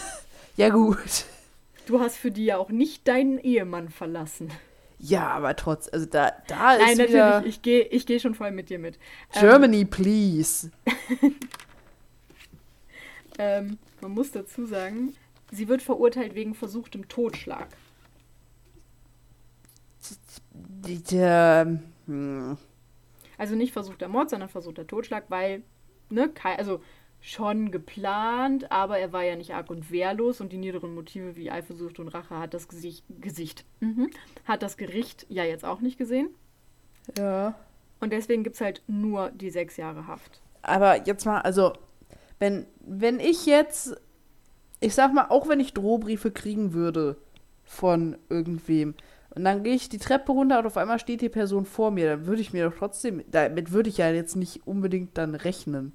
ja, 0.57 0.69
gut. 0.69 1.27
Du 1.87 2.01
hast 2.01 2.17
für 2.17 2.31
die 2.31 2.47
ja 2.47 2.59
auch 2.59 2.71
nicht 2.71 3.07
deinen 3.07 3.39
Ehemann 3.39 3.89
verlassen. 3.89 4.51
Ja, 4.99 5.29
aber 5.29 5.55
trotz, 5.57 5.89
also 5.93 6.07
da, 6.07 6.33
da 6.49 6.79
Nein, 6.79 6.99
ist 6.99 7.09
wieder... 7.09 7.31
natürlich, 7.31 7.57
ich 7.57 7.63
gehe 7.63 7.83
ich 7.83 8.07
geh 8.07 8.19
schon 8.19 8.35
voll 8.35 8.51
mit 8.51 8.71
dir 8.71 8.79
mit. 8.79 8.99
Germany, 9.33 9.83
ähm, 9.83 9.91
please. 9.91 10.71
ähm, 13.39 13.79
man 14.01 14.11
muss 14.13 14.33
dazu 14.33 14.67
sagen, 14.67 15.15
Sie 15.53 15.69
wird 15.69 15.83
verurteilt 15.83 16.35
wegen 16.35 16.55
versuchtem 16.55 17.09
Totschlag. 17.09 17.69
Hm. 22.07 22.57
Also 23.39 23.55
nicht 23.55 23.73
versuchter 23.73 24.09
Mord, 24.09 24.31
sondern 24.31 24.49
versuchter 24.49 24.87
Totschlag, 24.87 25.25
weil, 25.29 25.63
ne, 26.09 26.31
also 26.43 26.81
schon 27.21 27.71
geplant, 27.71 28.71
aber 28.71 28.99
er 28.99 29.13
war 29.13 29.25
ja 29.25 29.37
nicht 29.37 29.55
arg 29.55 29.69
und 29.71 29.91
wehrlos 29.91 30.41
und 30.41 30.53
die 30.53 30.59
niederen 30.59 30.95
Motive 30.95 31.37
wie 31.37 31.51
Eifersucht 31.51 31.99
und 31.99 32.09
Rache 32.09 32.39
hat 32.39 32.55
das 32.55 32.69
Gesicht, 32.69 33.05
Gesicht 33.21 33.65
mhm, 33.81 34.11
hat 34.45 34.63
das 34.63 34.77
Gericht 34.77 35.27
ja 35.29 35.45
jetzt 35.45 35.65
auch 35.65 35.81
nicht 35.81 35.99
gesehen. 35.99 36.29
Ja. 37.19 37.55
Und 38.01 38.13
deswegen 38.13 38.45
gibt 38.45 38.57
es 38.57 38.61
halt 38.61 38.83
nur 38.87 39.31
die 39.31 39.51
sechs 39.51 39.77
Jahre 39.77 40.07
Haft. 40.07 40.41
Aber 40.63 41.07
jetzt 41.07 41.25
mal, 41.25 41.41
also, 41.41 41.73
wenn, 42.39 42.67
wenn 42.81 43.19
ich 43.21 43.47
jetzt 43.47 43.97
ich 44.81 44.95
sag 44.95 45.13
mal, 45.13 45.27
auch 45.29 45.49
wenn 45.49 45.61
ich 45.61 45.75
Drohbriefe 45.75 46.31
kriegen 46.31 46.73
würde 46.73 47.17
von 47.65 48.17
irgendwem 48.29 48.95
und 49.37 49.45
dann 49.45 49.63
gehe 49.63 49.75
ich 49.75 49.91
die 49.91 49.99
Treppe 49.99 50.33
runter 50.33 50.59
und 50.59 50.67
auf 50.67 50.79
einmal 50.79 50.99
steht 50.99 51.21
die 51.21 51.29
Person 51.29 51.67
vor 51.67 51.91
mir, 51.91 52.09
dann 52.09 52.27
würde 52.27 52.41
ich 52.41 52.55
mir 52.55 52.69
doch 52.69 52.77
trotzdem, 52.77 53.23
damit 53.31 53.71
würde 53.71 53.91
ich 53.91 53.99
ja 53.99 54.11
jetzt 54.11 54.35
nicht 54.35 54.67
unbedingt 54.67 55.19
dann 55.19 55.35
rechnen. 55.35 55.93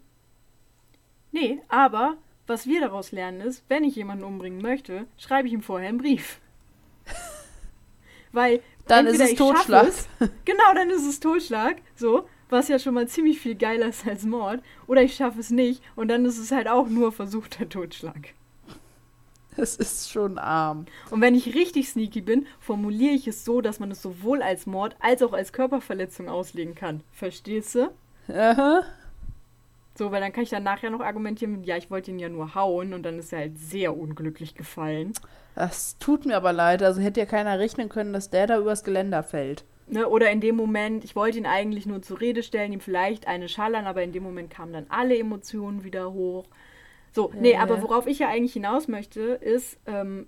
Nee, 1.31 1.59
aber 1.67 2.17
was 2.45 2.67
wir 2.67 2.81
daraus 2.81 3.11
lernen 3.11 3.41
ist, 3.41 3.63
wenn 3.67 3.83
ich 3.83 3.95
jemanden 3.95 4.25
umbringen 4.25 4.61
möchte, 4.61 5.07
schreibe 5.17 5.47
ich 5.47 5.53
ihm 5.55 5.63
vorher 5.63 5.89
einen 5.89 5.97
Brief. 5.97 6.39
Weil 8.31 8.61
dann 8.87 9.07
ist 9.07 9.19
es 9.19 9.33
Totschlag. 9.33 9.87
Es, 9.87 10.07
genau, 10.45 10.73
dann 10.75 10.91
ist 10.91 11.07
es 11.07 11.19
Totschlag. 11.19 11.77
So, 11.95 12.27
was 12.49 12.67
ja 12.67 12.77
schon 12.77 12.93
mal 12.93 13.07
ziemlich 13.07 13.39
viel 13.39 13.55
geiler 13.55 13.87
ist 13.87 14.05
als 14.07 14.23
Mord. 14.23 14.61
Oder 14.85 15.01
ich 15.01 15.15
schaffe 15.15 15.39
es 15.39 15.49
nicht 15.49 15.81
und 15.95 16.09
dann 16.09 16.25
ist 16.25 16.37
es 16.37 16.51
halt 16.51 16.67
auch 16.67 16.87
nur 16.87 17.11
versuchter 17.11 17.67
Totschlag. 17.67 18.35
Es 19.57 19.75
ist 19.75 20.09
schon 20.09 20.37
arm. 20.37 20.85
Und 21.09 21.21
wenn 21.21 21.35
ich 21.35 21.53
richtig 21.53 21.89
sneaky 21.89 22.21
bin, 22.21 22.47
formuliere 22.59 23.13
ich 23.13 23.27
es 23.27 23.43
so, 23.43 23.61
dass 23.61 23.79
man 23.79 23.91
es 23.91 24.01
sowohl 24.01 24.41
als 24.41 24.65
Mord 24.65 24.95
als 24.99 25.21
auch 25.21 25.33
als 25.33 25.53
Körperverletzung 25.53 26.29
auslegen 26.29 26.75
kann. 26.75 27.01
Verstehst 27.11 27.75
du? 27.75 27.91
Aha. 28.33 28.83
So, 29.97 30.11
weil 30.11 30.21
dann 30.21 30.31
kann 30.31 30.43
ich 30.43 30.49
dann 30.49 30.63
nachher 30.63 30.89
noch 30.89 31.01
argumentieren, 31.01 31.63
ja, 31.63 31.75
ich 31.75 31.91
wollte 31.91 32.11
ihn 32.11 32.19
ja 32.19 32.29
nur 32.29 32.55
hauen 32.55 32.93
und 32.93 33.03
dann 33.03 33.19
ist 33.19 33.33
er 33.33 33.39
halt 33.39 33.59
sehr 33.59 33.95
unglücklich 33.95 34.55
gefallen. 34.55 35.13
Das 35.55 35.97
tut 35.99 36.25
mir 36.25 36.37
aber 36.37 36.53
leid. 36.53 36.81
Also 36.81 37.01
hätte 37.01 37.19
ja 37.19 37.25
keiner 37.25 37.59
rechnen 37.59 37.89
können, 37.89 38.13
dass 38.13 38.29
der 38.29 38.47
da 38.47 38.57
übers 38.57 38.83
Geländer 38.83 39.21
fällt. 39.21 39.65
Ne, 39.87 40.07
oder 40.07 40.31
in 40.31 40.39
dem 40.39 40.55
Moment, 40.55 41.03
ich 41.03 41.17
wollte 41.17 41.37
ihn 41.37 41.45
eigentlich 41.45 41.85
nur 41.85 42.01
zur 42.01 42.21
Rede 42.21 42.43
stellen, 42.43 42.71
ihm 42.71 42.79
vielleicht 42.79 43.27
eine 43.27 43.49
schallern, 43.49 43.85
aber 43.85 44.03
in 44.03 44.13
dem 44.13 44.23
Moment 44.23 44.49
kamen 44.49 44.71
dann 44.71 44.85
alle 44.87 45.17
Emotionen 45.19 45.83
wieder 45.83 46.13
hoch. 46.13 46.45
So, 47.11 47.31
nee, 47.35 47.55
aber 47.55 47.81
worauf 47.81 48.07
ich 48.07 48.19
ja 48.19 48.29
eigentlich 48.29 48.53
hinaus 48.53 48.87
möchte, 48.87 49.21
ist, 49.21 49.77
ähm, 49.85 50.27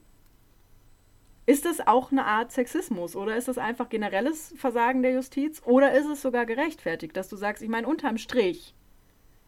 ist 1.45 1.65
das 1.65 1.85
auch 1.85 2.11
eine 2.11 2.25
Art 2.25 2.51
Sexismus 2.51 3.15
oder 3.15 3.35
ist 3.37 3.47
das 3.47 3.57
einfach 3.57 3.89
generelles 3.89 4.53
Versagen 4.57 5.01
der 5.01 5.13
Justiz 5.13 5.61
oder 5.65 5.93
ist 5.93 6.07
es 6.07 6.21
sogar 6.21 6.45
gerechtfertigt, 6.45 7.15
dass 7.15 7.29
du 7.29 7.35
sagst, 7.35 7.63
ich 7.63 7.69
meine, 7.69 7.87
unterm 7.87 8.17
Strich 8.17 8.75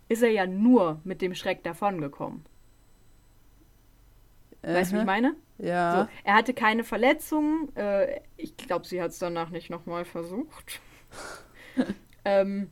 ist 0.08 0.24
er 0.24 0.30
ja 0.30 0.46
nur 0.46 1.02
mit 1.04 1.22
dem 1.22 1.34
Schreck 1.34 1.64
davongekommen. 1.64 2.46
Weißt 4.62 4.92
du, 4.92 4.96
wie 4.96 5.00
ich 5.02 5.06
meine? 5.06 5.36
Ja. 5.58 6.04
So, 6.04 6.10
er 6.24 6.36
hatte 6.36 6.54
keine 6.54 6.84
Verletzungen. 6.84 7.76
Äh, 7.76 8.22
ich 8.36 8.58
glaube, 8.58 8.86
sie 8.86 9.02
hat 9.02 9.12
es 9.12 9.20
danach 9.20 9.50
nicht 9.50 9.70
nochmal 9.70 10.06
versucht. 10.06 10.82
ähm, 12.26 12.72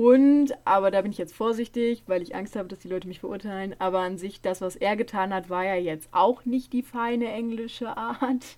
und, 0.00 0.54
aber 0.64 0.90
da 0.90 1.02
bin 1.02 1.12
ich 1.12 1.18
jetzt 1.18 1.34
vorsichtig, 1.34 2.04
weil 2.06 2.22
ich 2.22 2.34
Angst 2.34 2.56
habe, 2.56 2.68
dass 2.68 2.78
die 2.78 2.88
Leute 2.88 3.06
mich 3.06 3.20
verurteilen. 3.20 3.76
Aber 3.78 3.98
an 3.98 4.16
sich, 4.16 4.40
das, 4.40 4.62
was 4.62 4.74
er 4.74 4.96
getan 4.96 5.34
hat, 5.34 5.50
war 5.50 5.62
ja 5.62 5.74
jetzt 5.74 6.08
auch 6.10 6.46
nicht 6.46 6.72
die 6.72 6.82
feine 6.82 7.30
englische 7.30 7.94
Art. 7.98 8.56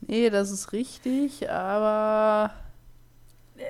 Nee, 0.00 0.30
das 0.30 0.52
ist 0.52 0.72
richtig, 0.72 1.50
aber. 1.50 2.54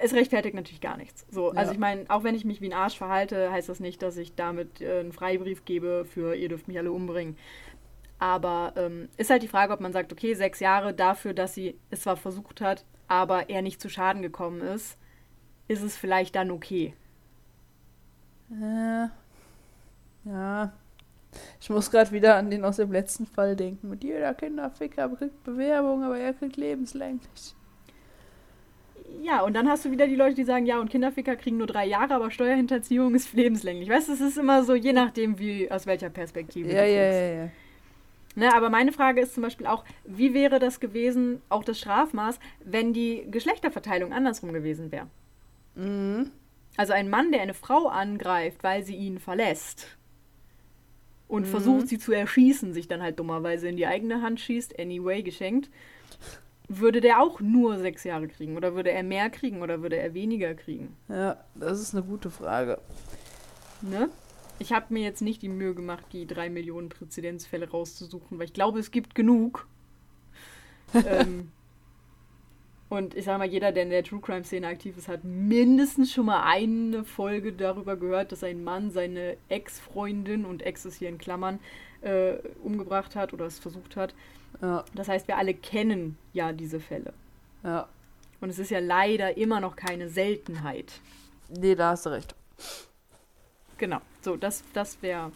Es 0.02 0.12
rechtfertigt 0.12 0.54
natürlich 0.54 0.82
gar 0.82 0.98
nichts. 0.98 1.24
So, 1.30 1.50
ja. 1.50 1.58
also 1.58 1.72
ich 1.72 1.78
meine, 1.78 2.04
auch 2.10 2.24
wenn 2.24 2.34
ich 2.34 2.44
mich 2.44 2.60
wie 2.60 2.68
ein 2.68 2.78
Arsch 2.78 2.98
verhalte, 2.98 3.50
heißt 3.50 3.70
das 3.70 3.80
nicht, 3.80 4.02
dass 4.02 4.18
ich 4.18 4.34
damit 4.34 4.82
äh, 4.82 5.00
einen 5.00 5.12
Freibrief 5.12 5.64
gebe 5.64 6.04
für 6.04 6.34
ihr 6.34 6.50
dürft 6.50 6.68
mich 6.68 6.76
alle 6.76 6.92
umbringen. 6.92 7.38
Aber 8.18 8.74
ähm, 8.76 9.08
ist 9.16 9.30
halt 9.30 9.42
die 9.42 9.48
Frage, 9.48 9.72
ob 9.72 9.80
man 9.80 9.94
sagt, 9.94 10.12
okay, 10.12 10.34
sechs 10.34 10.60
Jahre 10.60 10.92
dafür, 10.92 11.32
dass 11.32 11.54
sie 11.54 11.78
es 11.88 12.02
zwar 12.02 12.18
versucht 12.18 12.60
hat, 12.60 12.84
aber 13.06 13.48
er 13.48 13.62
nicht 13.62 13.80
zu 13.80 13.88
Schaden 13.88 14.20
gekommen 14.20 14.60
ist 14.60 14.98
ist 15.68 15.82
es 15.82 15.96
vielleicht 15.96 16.34
dann 16.34 16.50
okay. 16.50 16.94
Äh, 18.50 19.08
ja. 20.24 20.72
Ich 21.60 21.70
muss 21.70 21.90
gerade 21.90 22.10
wieder 22.10 22.36
an 22.36 22.50
den 22.50 22.64
aus 22.64 22.76
dem 22.76 22.90
letzten 22.90 23.26
Fall 23.26 23.54
denken. 23.54 23.90
Mit 23.90 24.02
jeder 24.02 24.34
Kinderficker 24.34 25.08
kriegt 25.10 25.44
Bewerbung, 25.44 26.02
aber 26.02 26.18
er 26.18 26.32
kriegt 26.32 26.56
lebenslänglich. 26.56 27.54
Ja, 29.22 29.42
und 29.42 29.54
dann 29.54 29.68
hast 29.68 29.84
du 29.84 29.90
wieder 29.90 30.06
die 30.06 30.16
Leute, 30.16 30.34
die 30.34 30.44
sagen, 30.44 30.66
ja, 30.66 30.78
und 30.78 30.90
Kinderficker 30.90 31.36
kriegen 31.36 31.56
nur 31.56 31.66
drei 31.66 31.86
Jahre, 31.86 32.14
aber 32.14 32.30
Steuerhinterziehung 32.30 33.14
ist 33.14 33.32
lebenslänglich. 33.32 33.88
Weißt 33.88 34.08
du, 34.08 34.12
es 34.12 34.20
ist 34.20 34.38
immer 34.38 34.64
so, 34.64 34.74
je 34.74 34.92
nachdem, 34.92 35.38
wie, 35.38 35.70
aus 35.70 35.86
welcher 35.86 36.10
Perspektive 36.10 36.70
ja, 36.70 36.82
du 36.82 36.92
ja, 36.92 37.12
ja, 37.12 37.44
ja. 37.44 37.50
Ne, 38.34 38.54
aber 38.54 38.70
meine 38.70 38.92
Frage 38.92 39.20
ist 39.20 39.34
zum 39.34 39.42
Beispiel 39.42 39.66
auch, 39.66 39.84
wie 40.04 40.32
wäre 40.32 40.58
das 40.58 40.78
gewesen, 40.78 41.42
auch 41.48 41.64
das 41.64 41.78
Strafmaß, 41.78 42.38
wenn 42.64 42.92
die 42.92 43.26
Geschlechterverteilung 43.30 44.12
andersrum 44.12 44.52
gewesen 44.52 44.92
wäre? 44.92 45.08
Mhm. 45.78 46.30
Also 46.76 46.92
ein 46.92 47.08
Mann, 47.08 47.32
der 47.32 47.40
eine 47.40 47.54
Frau 47.54 47.88
angreift, 47.88 48.62
weil 48.62 48.84
sie 48.84 48.94
ihn 48.94 49.18
verlässt 49.18 49.86
und 51.26 51.46
mhm. 51.46 51.50
versucht, 51.50 51.88
sie 51.88 51.98
zu 51.98 52.12
erschießen, 52.12 52.72
sich 52.72 52.88
dann 52.88 53.02
halt 53.02 53.18
dummerweise 53.18 53.68
in 53.68 53.76
die 53.76 53.86
eigene 53.86 54.22
Hand 54.22 54.40
schießt, 54.40 54.78
anyway, 54.78 55.22
geschenkt, 55.22 55.70
würde 56.68 57.00
der 57.00 57.20
auch 57.20 57.40
nur 57.40 57.78
sechs 57.78 58.04
Jahre 58.04 58.28
kriegen? 58.28 58.56
Oder 58.56 58.74
würde 58.74 58.90
er 58.90 59.02
mehr 59.02 59.30
kriegen 59.30 59.62
oder 59.62 59.82
würde 59.82 59.96
er 59.96 60.14
weniger 60.14 60.54
kriegen? 60.54 60.96
Ja, 61.08 61.42
das 61.54 61.80
ist 61.80 61.94
eine 61.94 62.04
gute 62.04 62.30
Frage. 62.30 62.78
Ne? 63.80 64.10
Ich 64.58 64.72
habe 64.72 64.92
mir 64.92 65.02
jetzt 65.02 65.22
nicht 65.22 65.40
die 65.42 65.48
Mühe 65.48 65.74
gemacht, 65.74 66.04
die 66.12 66.26
drei 66.26 66.50
Millionen 66.50 66.88
Präzedenzfälle 66.88 67.70
rauszusuchen, 67.70 68.38
weil 68.38 68.46
ich 68.46 68.52
glaube, 68.52 68.80
es 68.80 68.90
gibt 68.90 69.14
genug. 69.14 69.66
ähm, 70.94 71.50
und 72.88 73.14
ich 73.14 73.24
sage 73.26 73.38
mal, 73.38 73.48
jeder, 73.48 73.70
der 73.70 73.82
in 73.82 73.90
der 73.90 74.02
True 74.02 74.20
Crime 74.20 74.44
Szene 74.44 74.66
aktiv 74.66 74.96
ist, 74.96 75.08
hat 75.08 75.22
mindestens 75.22 76.12
schon 76.12 76.26
mal 76.26 76.42
eine 76.44 77.04
Folge 77.04 77.52
darüber 77.52 77.96
gehört, 77.96 78.32
dass 78.32 78.42
ein 78.42 78.64
Mann 78.64 78.90
seine 78.90 79.36
Ex-Freundin, 79.48 80.46
und 80.46 80.62
Ex 80.62 80.86
ist 80.86 80.96
hier 80.96 81.10
in 81.10 81.18
Klammern, 81.18 81.58
äh, 82.00 82.34
umgebracht 82.62 83.14
hat 83.14 83.34
oder 83.34 83.44
es 83.44 83.58
versucht 83.58 83.96
hat. 83.96 84.14
Ja. 84.62 84.84
Das 84.94 85.08
heißt, 85.08 85.28
wir 85.28 85.36
alle 85.36 85.52
kennen 85.52 86.16
ja 86.32 86.52
diese 86.52 86.80
Fälle. 86.80 87.12
Ja. 87.62 87.88
Und 88.40 88.50
es 88.50 88.58
ist 88.58 88.70
ja 88.70 88.78
leider 88.78 89.36
immer 89.36 89.60
noch 89.60 89.76
keine 89.76 90.08
Seltenheit. 90.08 91.00
Nee, 91.48 91.74
da 91.74 91.90
hast 91.90 92.06
du 92.06 92.10
recht. 92.10 92.34
Genau. 93.76 94.00
So, 94.22 94.36
das, 94.36 94.62
das 94.72 95.00
wäre 95.02 95.32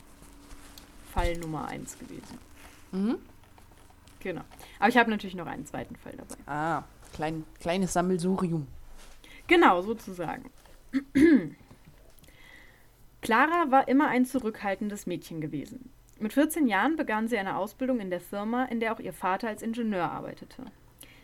Fall 1.12 1.36
Nummer 1.36 1.68
eins 1.68 1.98
gewesen. 1.98 2.38
Mhm. 2.92 3.18
Genau. 4.20 4.42
Aber 4.78 4.88
ich 4.88 4.96
habe 4.96 5.10
natürlich 5.10 5.34
noch 5.34 5.46
einen 5.46 5.66
zweiten 5.66 5.96
Fall 5.96 6.14
dabei. 6.16 6.36
Ah. 6.46 6.84
Klein, 7.12 7.44
kleines 7.60 7.92
Sammelsurium. 7.92 8.66
Genau, 9.46 9.82
sozusagen. 9.82 10.50
Clara 13.22 13.70
war 13.70 13.86
immer 13.88 14.08
ein 14.08 14.24
zurückhaltendes 14.24 15.06
Mädchen 15.06 15.40
gewesen. 15.40 15.90
Mit 16.18 16.32
14 16.32 16.66
Jahren 16.66 16.96
begann 16.96 17.28
sie 17.28 17.38
eine 17.38 17.56
Ausbildung 17.56 18.00
in 18.00 18.10
der 18.10 18.20
Firma, 18.20 18.64
in 18.64 18.80
der 18.80 18.92
auch 18.92 19.00
ihr 19.00 19.12
Vater 19.12 19.48
als 19.48 19.62
Ingenieur 19.62 20.10
arbeitete. 20.10 20.64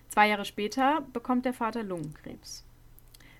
Zwei 0.08 0.28
Jahre 0.28 0.44
später 0.44 1.02
bekommt 1.12 1.44
der 1.44 1.54
Vater 1.54 1.82
Lungenkrebs. 1.82 2.64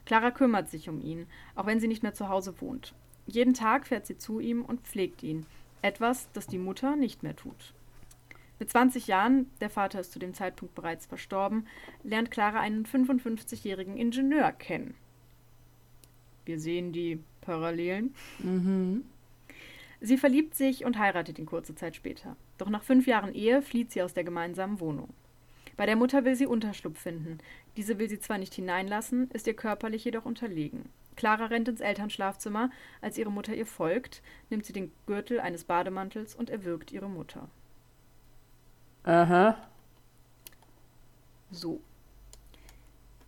Clara 0.07 0.31
kümmert 0.31 0.69
sich 0.69 0.89
um 0.89 1.01
ihn, 1.01 1.27
auch 1.55 1.67
wenn 1.67 1.81
sie 1.81 1.89
nicht 1.89 2.03
mehr 2.03 2.15
zu 2.15 2.29
Hause 2.29 2.61
wohnt. 2.61 2.95
Jeden 3.27 3.55
Tag 3.55 3.87
fährt 3.87 4.07
sie 4.07 4.17
zu 4.17 4.41
ihm 4.41 4.65
und 4.65 4.81
pflegt 4.81 5.23
ihn, 5.23 5.47
etwas, 5.83 6.29
das 6.33 6.47
die 6.47 6.59
Mutter 6.59 6.97
nicht 6.97 7.23
mehr 7.23 7.37
tut. 7.37 7.75
Mit 8.59 8.71
20 8.71 9.07
Jahren, 9.07 9.51
der 9.61 9.71
Vater 9.71 10.01
ist 10.01 10.13
zu 10.13 10.19
dem 10.19 10.35
Zeitpunkt 10.35 10.75
bereits 10.75 11.07
verstorben, 11.07 11.67
lernt 12.03 12.31
Clara 12.31 12.61
einen 12.61 12.87
55-jährigen 12.87 13.97
Ingenieur 13.97 14.51
kennen. 14.53 14.95
Wir 16.45 16.59
sehen 16.59 16.93
die 16.93 17.23
Parallelen. 17.41 18.15
Mhm. 18.41 19.05
Sie 20.01 20.17
verliebt 20.17 20.55
sich 20.55 20.85
und 20.85 20.99
heiratet 20.99 21.39
ihn 21.39 21.47
kurze 21.47 21.75
Zeit 21.75 21.97
später. 21.97 22.37
Doch 22.57 22.69
nach 22.69 22.83
fünf 22.83 23.07
Jahren 23.07 23.35
Ehe 23.35 23.63
flieht 23.63 23.91
sie 23.93 24.03
aus 24.03 24.15
der 24.15 24.25
gemeinsamen 24.25 24.81
Wohnung. 24.81 25.13
Bei 25.77 25.87
der 25.87 25.97
Mutter 25.97 26.25
will 26.25 26.35
sie 26.35 26.47
Unterschlupf 26.47 26.99
finden. 26.99 27.39
Diese 27.77 27.99
will 27.99 28.09
sie 28.09 28.19
zwar 28.19 28.39
nicht 28.39 28.55
hineinlassen, 28.55 29.31
ist 29.33 29.47
ihr 29.47 29.55
körperlich 29.55 30.05
jedoch 30.05 30.25
unterlegen. 30.25 30.89
Clara 31.15 31.47
rennt 31.47 31.69
ins 31.69 31.81
Elternschlafzimmer. 31.81 32.71
Als 33.01 33.19
ihre 33.19 33.31
Mutter 33.31 33.55
ihr 33.55 33.67
folgt, 33.67 34.23
nimmt 34.51 34.65
sie 34.65 34.73
den 34.73 34.93
Gürtel 35.07 35.41
eines 35.41 35.65
Bademantels 35.65 36.35
und 36.35 36.51
erwürgt 36.51 36.93
ihre 36.93 37.09
Mutter. 37.09 37.49
Aha. 39.09 39.57
So. 41.51 41.81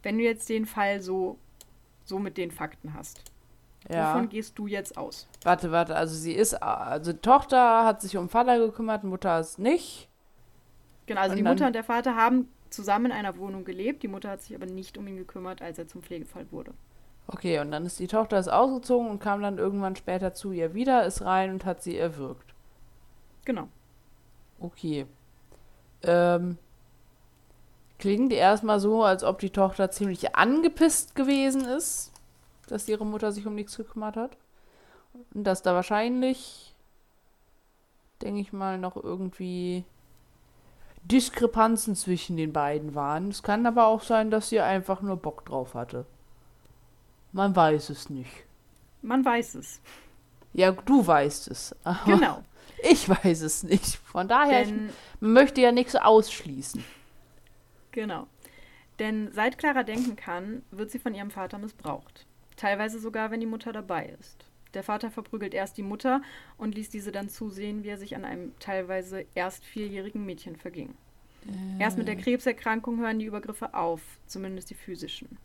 Wenn 0.02 0.18
du 0.18 0.24
jetzt 0.24 0.48
den 0.50 0.66
Fall 0.66 1.00
so, 1.00 1.38
so 2.04 2.18
mit 2.18 2.36
den 2.36 2.50
Fakten 2.50 2.92
hast, 2.92 3.22
ja. 3.88 4.12
wovon 4.12 4.28
gehst 4.28 4.58
du 4.58 4.66
jetzt 4.66 4.98
aus? 4.98 5.26
Warte, 5.42 5.72
warte, 5.72 5.96
also 5.96 6.14
sie 6.14 6.32
ist, 6.32 6.54
also 6.62 7.14
die 7.14 7.18
Tochter 7.18 7.86
hat 7.86 8.02
sich 8.02 8.18
um 8.18 8.28
Vater 8.28 8.58
gekümmert, 8.58 9.04
Mutter 9.04 9.40
ist 9.40 9.58
nicht. 9.58 10.08
Genau, 11.06 11.22
also 11.22 11.32
und 11.32 11.38
die 11.38 11.42
Mutter 11.42 11.66
und 11.66 11.72
der 11.74 11.84
Vater 11.84 12.14
haben 12.14 12.48
zusammen 12.68 13.06
in 13.06 13.12
einer 13.12 13.38
Wohnung 13.38 13.64
gelebt, 13.64 14.02
die 14.02 14.08
Mutter 14.08 14.28
hat 14.28 14.42
sich 14.42 14.54
aber 14.54 14.66
nicht 14.66 14.98
um 14.98 15.06
ihn 15.06 15.16
gekümmert, 15.16 15.62
als 15.62 15.78
er 15.78 15.88
zum 15.88 16.02
Pflegefall 16.02 16.46
wurde. 16.52 16.74
Okay, 17.26 17.58
und 17.58 17.70
dann 17.70 17.86
ist 17.86 17.98
die 17.98 18.06
Tochter 18.06 18.38
ist 18.38 18.48
ausgezogen 18.48 19.08
und 19.08 19.18
kam 19.18 19.40
dann 19.40 19.56
irgendwann 19.56 19.96
später 19.96 20.34
zu 20.34 20.52
ihr 20.52 20.74
wieder, 20.74 21.06
ist 21.06 21.22
rein 21.22 21.50
und 21.50 21.64
hat 21.64 21.82
sie 21.82 21.96
erwürgt. 21.96 22.52
Genau. 23.46 23.68
Okay 24.58 25.06
ähm, 26.02 26.58
klingt 27.98 28.32
erstmal 28.32 28.80
so, 28.80 29.04
als 29.04 29.24
ob 29.24 29.38
die 29.38 29.50
Tochter 29.50 29.90
ziemlich 29.90 30.34
angepisst 30.34 31.14
gewesen 31.14 31.64
ist, 31.64 32.12
dass 32.68 32.88
ihre 32.88 33.06
Mutter 33.06 33.32
sich 33.32 33.46
um 33.46 33.54
nichts 33.54 33.76
gekümmert 33.76 34.16
hat. 34.16 34.36
Und 35.34 35.44
dass 35.44 35.62
da 35.62 35.74
wahrscheinlich 35.74 36.70
denke 38.22 38.40
ich 38.40 38.52
mal, 38.52 38.78
noch 38.78 38.96
irgendwie 38.96 39.84
Diskrepanzen 41.02 41.96
zwischen 41.96 42.36
den 42.36 42.52
beiden 42.52 42.94
waren. 42.94 43.28
Es 43.28 43.42
kann 43.42 43.66
aber 43.66 43.86
auch 43.86 44.02
sein, 44.02 44.30
dass 44.30 44.48
sie 44.50 44.60
einfach 44.60 45.00
nur 45.00 45.16
Bock 45.16 45.44
drauf 45.46 45.74
hatte. 45.74 46.06
Man 47.32 47.54
weiß 47.54 47.90
es 47.90 48.10
nicht. 48.10 48.30
Man 49.02 49.24
weiß 49.24 49.54
es. 49.54 49.80
Ja, 50.52 50.72
du 50.72 51.06
weißt 51.06 51.48
es. 51.48 51.74
genau. 52.04 52.42
Ich 52.82 53.08
weiß 53.08 53.42
es 53.42 53.62
nicht. 53.62 53.96
Von 53.96 54.28
daher, 54.28 54.64
Denn, 54.64 54.88
ich, 54.88 55.20
möchte 55.20 55.60
ja 55.60 55.72
nichts 55.72 55.96
ausschließen. 55.96 56.84
Genau. 57.92 58.26
Denn 58.98 59.30
seit 59.32 59.58
Clara 59.58 59.82
denken 59.82 60.16
kann, 60.16 60.62
wird 60.70 60.90
sie 60.90 60.98
von 60.98 61.14
ihrem 61.14 61.30
Vater 61.30 61.58
missbraucht. 61.58 62.26
Teilweise 62.56 62.98
sogar, 62.98 63.30
wenn 63.30 63.40
die 63.40 63.46
Mutter 63.46 63.72
dabei 63.72 64.14
ist. 64.20 64.44
Der 64.74 64.82
Vater 64.82 65.10
verprügelt 65.10 65.54
erst 65.54 65.78
die 65.78 65.82
Mutter 65.82 66.22
und 66.56 66.74
ließ 66.74 66.90
diese 66.90 67.10
dann 67.10 67.28
zusehen, 67.28 67.82
wie 67.82 67.88
er 67.88 67.98
sich 67.98 68.14
an 68.14 68.24
einem 68.24 68.52
teilweise 68.60 69.26
erst 69.34 69.64
vierjährigen 69.64 70.24
Mädchen 70.24 70.56
verging. 70.56 70.94
Äh. 71.46 71.82
Erst 71.82 71.98
mit 71.98 72.06
der 72.06 72.16
Krebserkrankung 72.16 72.98
hören 73.00 73.18
die 73.18 73.24
Übergriffe 73.24 73.74
auf, 73.74 74.00
zumindest 74.26 74.70
die 74.70 74.74
physischen. 74.74 75.38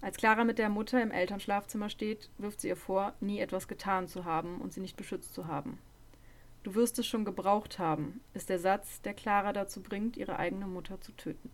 Als 0.00 0.16
Clara 0.16 0.44
mit 0.44 0.58
der 0.58 0.68
Mutter 0.68 1.02
im 1.02 1.10
Elternschlafzimmer 1.10 1.88
steht, 1.88 2.30
wirft 2.38 2.60
sie 2.60 2.68
ihr 2.68 2.76
vor, 2.76 3.14
nie 3.20 3.40
etwas 3.40 3.66
getan 3.66 4.06
zu 4.06 4.24
haben 4.24 4.60
und 4.60 4.72
sie 4.72 4.80
nicht 4.80 4.96
beschützt 4.96 5.34
zu 5.34 5.46
haben. 5.46 5.78
Du 6.62 6.74
wirst 6.74 6.98
es 6.98 7.06
schon 7.06 7.24
gebraucht 7.24 7.78
haben, 7.78 8.20
ist 8.34 8.48
der 8.48 8.58
Satz, 8.58 9.00
der 9.02 9.14
Clara 9.14 9.52
dazu 9.52 9.82
bringt, 9.82 10.16
ihre 10.16 10.38
eigene 10.38 10.66
Mutter 10.66 11.00
zu 11.00 11.12
töten. 11.12 11.50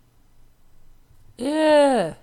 Yeah. 1.39 2.17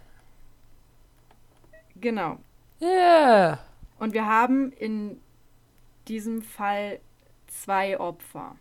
Genau. 1.95 2.39
Yeah. 2.81 3.59
Und 3.99 4.13
wir 4.13 4.25
haben 4.25 4.71
in 4.71 5.19
diesem 6.07 6.41
Fall 6.41 6.99
zwei 7.47 7.99
Opfer. 7.99 8.55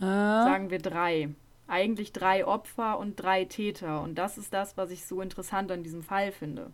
Ah. 0.00 0.44
Sagen 0.44 0.70
wir 0.70 0.78
drei 0.78 1.28
eigentlich 1.70 2.12
drei 2.12 2.46
Opfer 2.46 2.98
und 2.98 3.16
drei 3.16 3.44
Täter. 3.44 4.02
Und 4.02 4.16
das 4.16 4.36
ist 4.36 4.52
das, 4.52 4.76
was 4.76 4.90
ich 4.90 5.06
so 5.06 5.22
interessant 5.22 5.70
an 5.70 5.82
diesem 5.82 6.02
Fall 6.02 6.32
finde. 6.32 6.72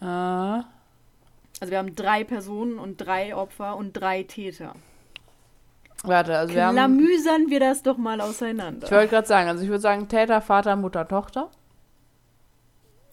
Ah. 0.00 0.64
Also 1.60 1.70
wir 1.70 1.78
haben 1.78 1.94
drei 1.94 2.24
Personen 2.24 2.78
und 2.78 2.98
drei 2.98 3.34
Opfer 3.34 3.76
und 3.76 3.92
drei 3.92 4.22
Täter. 4.24 4.74
Warte, 6.02 6.36
also 6.36 6.54
wir 6.54 6.66
haben... 6.66 6.74
Lamüsern 6.74 7.48
wir 7.48 7.60
das 7.60 7.82
doch 7.82 7.96
mal 7.96 8.20
auseinander. 8.20 8.86
Ich 8.86 8.92
wollte 8.92 9.08
gerade 9.08 9.26
sagen, 9.26 9.48
also 9.48 9.62
ich 9.62 9.68
würde 9.68 9.80
sagen 9.80 10.08
Täter, 10.08 10.40
Vater, 10.40 10.76
Mutter, 10.76 11.08
Tochter. 11.08 11.50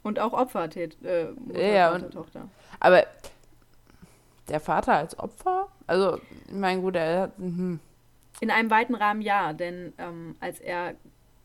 Und 0.04 0.20
auch 0.20 0.34
Opfer, 0.34 0.70
Tät, 0.70 0.98
äh, 1.04 1.28
Mutter, 1.32 1.62
ja, 1.62 1.92
Vater, 1.92 2.06
und, 2.06 2.12
Tochter. 2.12 2.50
Aber 2.80 3.06
der 4.50 4.60
Vater 4.60 4.94
als 4.94 5.18
Opfer? 5.18 5.68
Also, 5.88 6.18
ich 6.48 6.54
meine, 6.54 6.82
gut, 6.82 6.96
er 6.96 7.22
hat... 7.22 7.38
Hm. 7.38 7.80
In 8.40 8.50
einem 8.50 8.72
weiten 8.72 8.96
Rahmen 8.96 9.22
ja, 9.22 9.54
denn 9.54 9.94
ähm, 10.00 10.36
als 10.40 10.60
er 10.60 10.96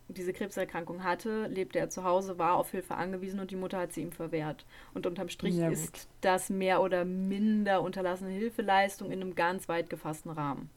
diese 0.08 0.32
Krebserkrankung 0.32 1.02
hatte, 1.02 1.46
lebte 1.48 1.78
er 1.78 1.90
zu 1.90 2.04
Hause, 2.04 2.38
war 2.38 2.54
auf 2.54 2.70
Hilfe 2.70 2.94
angewiesen 2.94 3.40
und 3.40 3.50
die 3.50 3.56
Mutter 3.56 3.78
hat 3.78 3.92
sie 3.92 4.02
ihm 4.02 4.12
verwehrt. 4.12 4.64
Und 4.94 5.06
unterm 5.06 5.28
Strich 5.28 5.56
ja, 5.56 5.68
ist 5.68 6.08
das 6.20 6.48
mehr 6.48 6.80
oder 6.80 7.04
minder 7.04 7.82
unterlassene 7.82 8.30
Hilfeleistung 8.30 9.10
in 9.10 9.20
einem 9.20 9.34
ganz 9.34 9.68
weit 9.68 9.90
gefassten 9.90 10.30
Rahmen. 10.30 10.70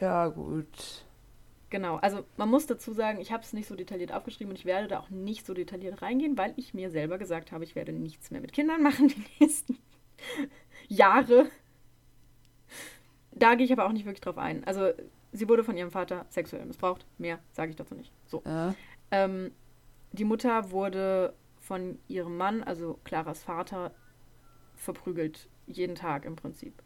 Ja, 0.00 0.28
gut. 0.28 1.04
Genau, 1.68 1.96
also 1.96 2.24
man 2.36 2.50
muss 2.50 2.66
dazu 2.66 2.92
sagen, 2.92 3.18
ich 3.18 3.32
habe 3.32 3.42
es 3.42 3.54
nicht 3.54 3.66
so 3.66 3.74
detailliert 3.74 4.12
aufgeschrieben 4.12 4.50
und 4.50 4.58
ich 4.58 4.66
werde 4.66 4.88
da 4.88 5.00
auch 5.00 5.08
nicht 5.08 5.46
so 5.46 5.54
detailliert 5.54 6.02
reingehen, 6.02 6.36
weil 6.36 6.52
ich 6.56 6.74
mir 6.74 6.90
selber 6.90 7.16
gesagt 7.16 7.50
habe, 7.50 7.64
ich 7.64 7.74
werde 7.74 7.92
nichts 7.92 8.30
mehr 8.30 8.42
mit 8.42 8.52
Kindern 8.52 8.82
machen 8.82 9.08
die 9.08 9.24
nächsten 9.40 9.78
Jahre. 10.88 11.46
Da 13.30 13.54
gehe 13.54 13.64
ich 13.64 13.72
aber 13.72 13.86
auch 13.86 13.92
nicht 13.92 14.04
wirklich 14.04 14.20
drauf 14.20 14.36
ein. 14.36 14.64
Also, 14.64 14.90
sie 15.32 15.48
wurde 15.48 15.64
von 15.64 15.76
ihrem 15.76 15.90
Vater 15.90 16.26
sexuell 16.28 16.66
missbraucht. 16.66 17.06
Mehr 17.16 17.38
sage 17.52 17.70
ich 17.70 17.76
dazu 17.76 17.94
nicht. 17.94 18.12
So. 18.32 18.42
Ja. 18.46 18.74
Ähm, 19.10 19.52
die 20.12 20.24
Mutter 20.24 20.70
wurde 20.70 21.34
von 21.60 21.98
ihrem 22.08 22.36
Mann, 22.36 22.62
also 22.62 22.98
Claras 23.04 23.42
Vater, 23.42 23.92
verprügelt. 24.74 25.48
Jeden 25.66 25.94
Tag 25.94 26.24
im 26.24 26.34
Prinzip. 26.34 26.82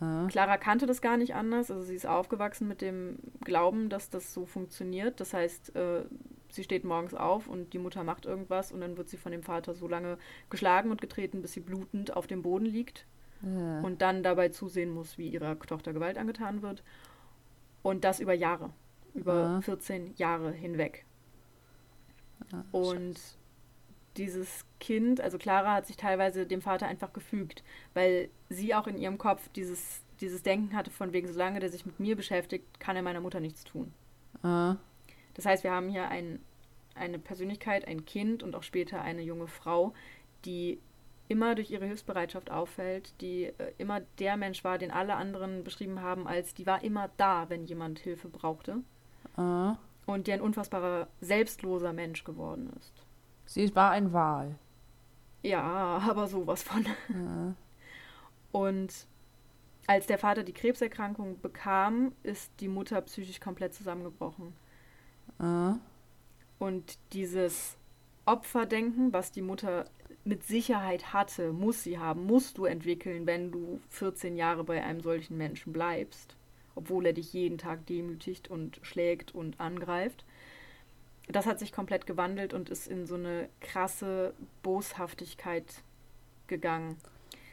Ja. 0.00 0.26
Clara 0.26 0.56
kannte 0.56 0.86
das 0.86 1.00
gar 1.00 1.16
nicht 1.16 1.34
anders. 1.34 1.70
Also, 1.70 1.84
sie 1.84 1.94
ist 1.94 2.06
aufgewachsen 2.06 2.66
mit 2.66 2.80
dem 2.80 3.18
Glauben, 3.44 3.88
dass 3.88 4.10
das 4.10 4.34
so 4.34 4.44
funktioniert. 4.44 5.20
Das 5.20 5.32
heißt, 5.32 5.76
äh, 5.76 6.04
sie 6.48 6.64
steht 6.64 6.84
morgens 6.84 7.14
auf 7.14 7.46
und 7.46 7.72
die 7.72 7.78
Mutter 7.78 8.02
macht 8.02 8.26
irgendwas 8.26 8.72
und 8.72 8.80
dann 8.80 8.96
wird 8.96 9.08
sie 9.08 9.16
von 9.16 9.32
dem 9.32 9.42
Vater 9.42 9.74
so 9.74 9.86
lange 9.86 10.18
geschlagen 10.50 10.90
und 10.90 11.00
getreten, 11.00 11.40
bis 11.40 11.52
sie 11.52 11.60
blutend 11.60 12.16
auf 12.16 12.26
dem 12.26 12.42
Boden 12.42 12.66
liegt 12.66 13.06
ja. 13.42 13.80
und 13.80 14.02
dann 14.02 14.22
dabei 14.22 14.48
zusehen 14.48 14.90
muss, 14.90 15.18
wie 15.18 15.28
ihrer 15.28 15.58
Tochter 15.58 15.92
Gewalt 15.92 16.18
angetan 16.18 16.62
wird. 16.62 16.82
Und 17.82 18.02
das 18.02 18.18
über 18.18 18.34
Jahre, 18.34 18.70
über 19.16 19.34
ja. 19.34 19.60
14 19.62 20.14
Jahre 20.16 20.52
hinweg. 20.52 21.04
Ja, 22.52 22.64
und 22.72 23.18
dieses 24.16 24.64
Kind, 24.80 25.20
also 25.20 25.38
Clara 25.38 25.74
hat 25.74 25.86
sich 25.86 25.96
teilweise 25.96 26.46
dem 26.46 26.62
Vater 26.62 26.86
einfach 26.86 27.12
gefügt, 27.12 27.62
weil 27.94 28.28
sie 28.48 28.74
auch 28.74 28.86
in 28.86 28.98
ihrem 28.98 29.18
Kopf 29.18 29.48
dieses, 29.54 30.02
dieses 30.20 30.42
Denken 30.42 30.74
hatte, 30.74 30.90
von 30.90 31.12
wegen, 31.12 31.28
solange 31.28 31.60
der 31.60 31.70
sich 31.70 31.86
mit 31.86 32.00
mir 32.00 32.16
beschäftigt, 32.16 32.80
kann 32.80 32.96
er 32.96 33.02
meiner 33.02 33.20
Mutter 33.20 33.40
nichts 33.40 33.64
tun. 33.64 33.92
Ja. 34.42 34.76
Das 35.34 35.44
heißt, 35.44 35.64
wir 35.64 35.72
haben 35.72 35.88
hier 35.88 36.08
ein, 36.08 36.40
eine 36.94 37.18
Persönlichkeit, 37.18 37.86
ein 37.86 38.04
Kind 38.04 38.42
und 38.42 38.54
auch 38.54 38.62
später 38.62 39.02
eine 39.02 39.22
junge 39.22 39.48
Frau, 39.48 39.92
die 40.44 40.80
immer 41.28 41.54
durch 41.54 41.70
ihre 41.70 41.86
Hilfsbereitschaft 41.86 42.50
auffällt, 42.50 43.20
die 43.20 43.44
äh, 43.44 43.72
immer 43.78 44.00
der 44.18 44.36
Mensch 44.36 44.62
war, 44.64 44.78
den 44.78 44.90
alle 44.90 45.16
anderen 45.16 45.64
beschrieben 45.64 46.00
haben, 46.00 46.26
als 46.26 46.54
die 46.54 46.66
war 46.66 46.84
immer 46.84 47.10
da, 47.16 47.48
wenn 47.50 47.64
jemand 47.64 47.98
Hilfe 47.98 48.28
brauchte. 48.28 48.78
Uh. 49.36 49.74
Und 50.06 50.26
die 50.26 50.32
ein 50.32 50.40
unfassbarer, 50.40 51.08
selbstloser 51.20 51.92
Mensch 51.92 52.24
geworden 52.24 52.72
ist. 52.78 52.92
Sie 53.44 53.74
war 53.74 53.90
ein 53.90 54.12
Wal. 54.12 54.56
Ja, 55.42 56.00
aber 56.08 56.26
sowas 56.26 56.62
von. 56.62 56.86
Uh. 57.10 57.54
Und 58.52 59.06
als 59.86 60.06
der 60.06 60.18
Vater 60.18 60.42
die 60.42 60.52
Krebserkrankung 60.52 61.40
bekam, 61.40 62.12
ist 62.22 62.50
die 62.60 62.68
Mutter 62.68 63.00
psychisch 63.02 63.40
komplett 63.40 63.74
zusammengebrochen. 63.74 64.54
Uh. 65.40 65.74
Und 66.58 66.98
dieses 67.12 67.76
Opferdenken, 68.24 69.12
was 69.12 69.30
die 69.30 69.42
Mutter 69.42 69.84
mit 70.24 70.42
Sicherheit 70.42 71.12
hatte, 71.12 71.52
muss 71.52 71.84
sie 71.84 71.98
haben, 71.98 72.26
musst 72.26 72.58
du 72.58 72.64
entwickeln, 72.64 73.26
wenn 73.26 73.52
du 73.52 73.80
14 73.90 74.36
Jahre 74.36 74.64
bei 74.64 74.82
einem 74.82 75.00
solchen 75.00 75.36
Menschen 75.36 75.72
bleibst, 75.72 76.36
obwohl 76.76 77.06
er 77.06 77.12
dich 77.12 77.32
jeden 77.32 77.58
Tag 77.58 77.84
demütigt 77.86 78.48
und 78.48 78.78
schlägt 78.82 79.34
und 79.34 79.60
angreift. 79.60 80.24
Das 81.28 81.46
hat 81.46 81.58
sich 81.58 81.72
komplett 81.72 82.06
gewandelt 82.06 82.54
und 82.54 82.70
ist 82.70 82.86
in 82.86 83.06
so 83.06 83.16
eine 83.16 83.48
krasse 83.60 84.32
Boshaftigkeit 84.62 85.82
gegangen. 86.46 86.96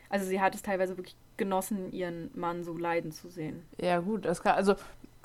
Also 0.09 0.27
sie 0.27 0.39
hat 0.39 0.53
es 0.53 0.61
teilweise 0.61 0.95
wirklich 0.97 1.15
genossen, 1.37 1.91
ihren 1.91 2.29
Mann 2.35 2.63
so 2.63 2.77
leiden 2.77 3.11
zu 3.11 3.29
sehen. 3.29 3.65
Ja, 3.81 3.99
gut, 3.99 4.25
das 4.25 4.43
kann, 4.43 4.55
also 4.55 4.75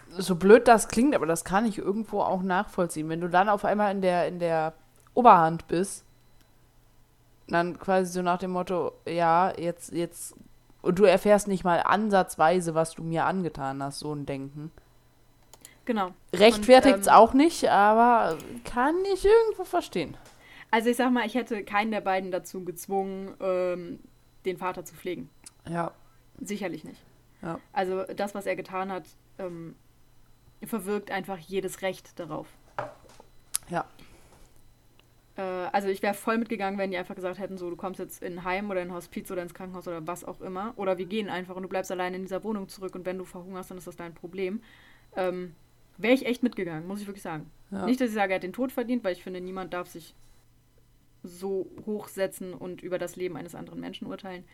so 0.08 0.36
blöd 0.36 0.66
das 0.66 0.88
klingt, 0.88 1.14
aber 1.14 1.26
das 1.26 1.44
kann 1.44 1.66
ich 1.66 1.76
irgendwo 1.76 2.20
auch 2.20 2.42
nachvollziehen. 2.42 3.10
Wenn 3.10 3.20
du 3.20 3.28
dann 3.28 3.50
auf 3.50 3.66
einmal 3.66 3.92
in 3.94 4.00
der, 4.00 4.26
in 4.26 4.38
der 4.38 4.72
Oberhand 5.12 5.68
bist 5.68 6.04
dann 7.48 7.78
quasi 7.78 8.12
so 8.12 8.22
nach 8.22 8.38
dem 8.38 8.50
Motto, 8.50 8.92
ja, 9.06 9.52
jetzt, 9.58 9.92
jetzt, 9.92 10.34
und 10.82 10.98
du 10.98 11.04
erfährst 11.04 11.48
nicht 11.48 11.64
mal 11.64 11.80
ansatzweise, 11.80 12.74
was 12.74 12.94
du 12.94 13.02
mir 13.02 13.24
angetan 13.24 13.82
hast, 13.82 14.00
so 14.00 14.12
ein 14.12 14.26
Denken. 14.26 14.70
Genau. 15.84 16.12
Rechtfertigt 16.34 16.98
es 16.98 17.06
ähm, 17.06 17.14
auch 17.14 17.32
nicht, 17.32 17.68
aber 17.68 18.36
kann 18.64 18.94
ich 19.14 19.24
irgendwo 19.24 19.64
verstehen. 19.64 20.16
Also 20.70 20.90
ich 20.90 20.96
sag 20.96 21.10
mal, 21.10 21.26
ich 21.26 21.34
hätte 21.34 21.64
keinen 21.64 21.90
der 21.90 22.02
beiden 22.02 22.30
dazu 22.30 22.64
gezwungen, 22.64 23.34
ähm, 23.40 24.00
den 24.44 24.58
Vater 24.58 24.84
zu 24.84 24.94
pflegen. 24.94 25.30
Ja. 25.66 25.92
Sicherlich 26.40 26.84
nicht. 26.84 27.02
Ja. 27.42 27.58
Also 27.72 28.04
das, 28.04 28.34
was 28.34 28.44
er 28.46 28.54
getan 28.54 28.92
hat, 28.92 29.04
ähm, 29.38 29.74
verwirkt 30.62 31.10
einfach 31.10 31.38
jedes 31.38 31.82
Recht 31.82 32.18
darauf. 32.18 32.46
Ja. 33.70 33.86
Äh, 35.38 35.42
also 35.72 35.88
ich 35.88 36.02
wäre 36.02 36.14
voll 36.14 36.36
mitgegangen, 36.36 36.78
wenn 36.78 36.90
die 36.90 36.98
einfach 36.98 37.14
gesagt 37.14 37.38
hätten, 37.38 37.56
so 37.56 37.70
du 37.70 37.76
kommst 37.76 38.00
jetzt 38.00 38.22
in 38.22 38.40
ein 38.40 38.44
Heim 38.44 38.70
oder 38.70 38.82
in 38.82 38.88
ein 38.88 38.94
Hospiz 38.94 39.30
oder 39.30 39.42
ins 39.42 39.54
Krankenhaus 39.54 39.88
oder 39.88 40.06
was 40.06 40.24
auch 40.24 40.40
immer. 40.40 40.74
Oder 40.76 40.98
wir 40.98 41.06
gehen 41.06 41.28
einfach 41.30 41.56
und 41.56 41.62
du 41.62 41.68
bleibst 41.68 41.90
allein 41.90 42.12
in 42.12 42.22
dieser 42.22 42.44
Wohnung 42.44 42.68
zurück 42.68 42.94
und 42.94 43.06
wenn 43.06 43.16
du 43.16 43.24
verhungerst, 43.24 43.70
dann 43.70 43.78
ist 43.78 43.86
das 43.86 43.96
dein 43.96 44.14
Problem. 44.14 44.60
Ähm, 45.16 45.54
wäre 45.96 46.12
ich 46.12 46.26
echt 46.26 46.42
mitgegangen, 46.42 46.86
muss 46.86 47.00
ich 47.00 47.06
wirklich 47.06 47.22
sagen. 47.22 47.50
Ja. 47.70 47.86
Nicht, 47.86 48.00
dass 48.00 48.08
ich 48.08 48.14
sage, 48.14 48.32
er 48.32 48.36
hat 48.36 48.42
den 48.42 48.52
Tod 48.52 48.72
verdient, 48.72 49.04
weil 49.04 49.12
ich 49.12 49.22
finde, 49.22 49.40
niemand 49.40 49.72
darf 49.72 49.88
sich 49.88 50.14
so 51.22 51.70
hochsetzen 51.86 52.54
und 52.54 52.82
über 52.82 52.98
das 52.98 53.16
Leben 53.16 53.36
eines 53.36 53.54
anderen 53.54 53.80
Menschen 53.80 54.06
urteilen. 54.06 54.44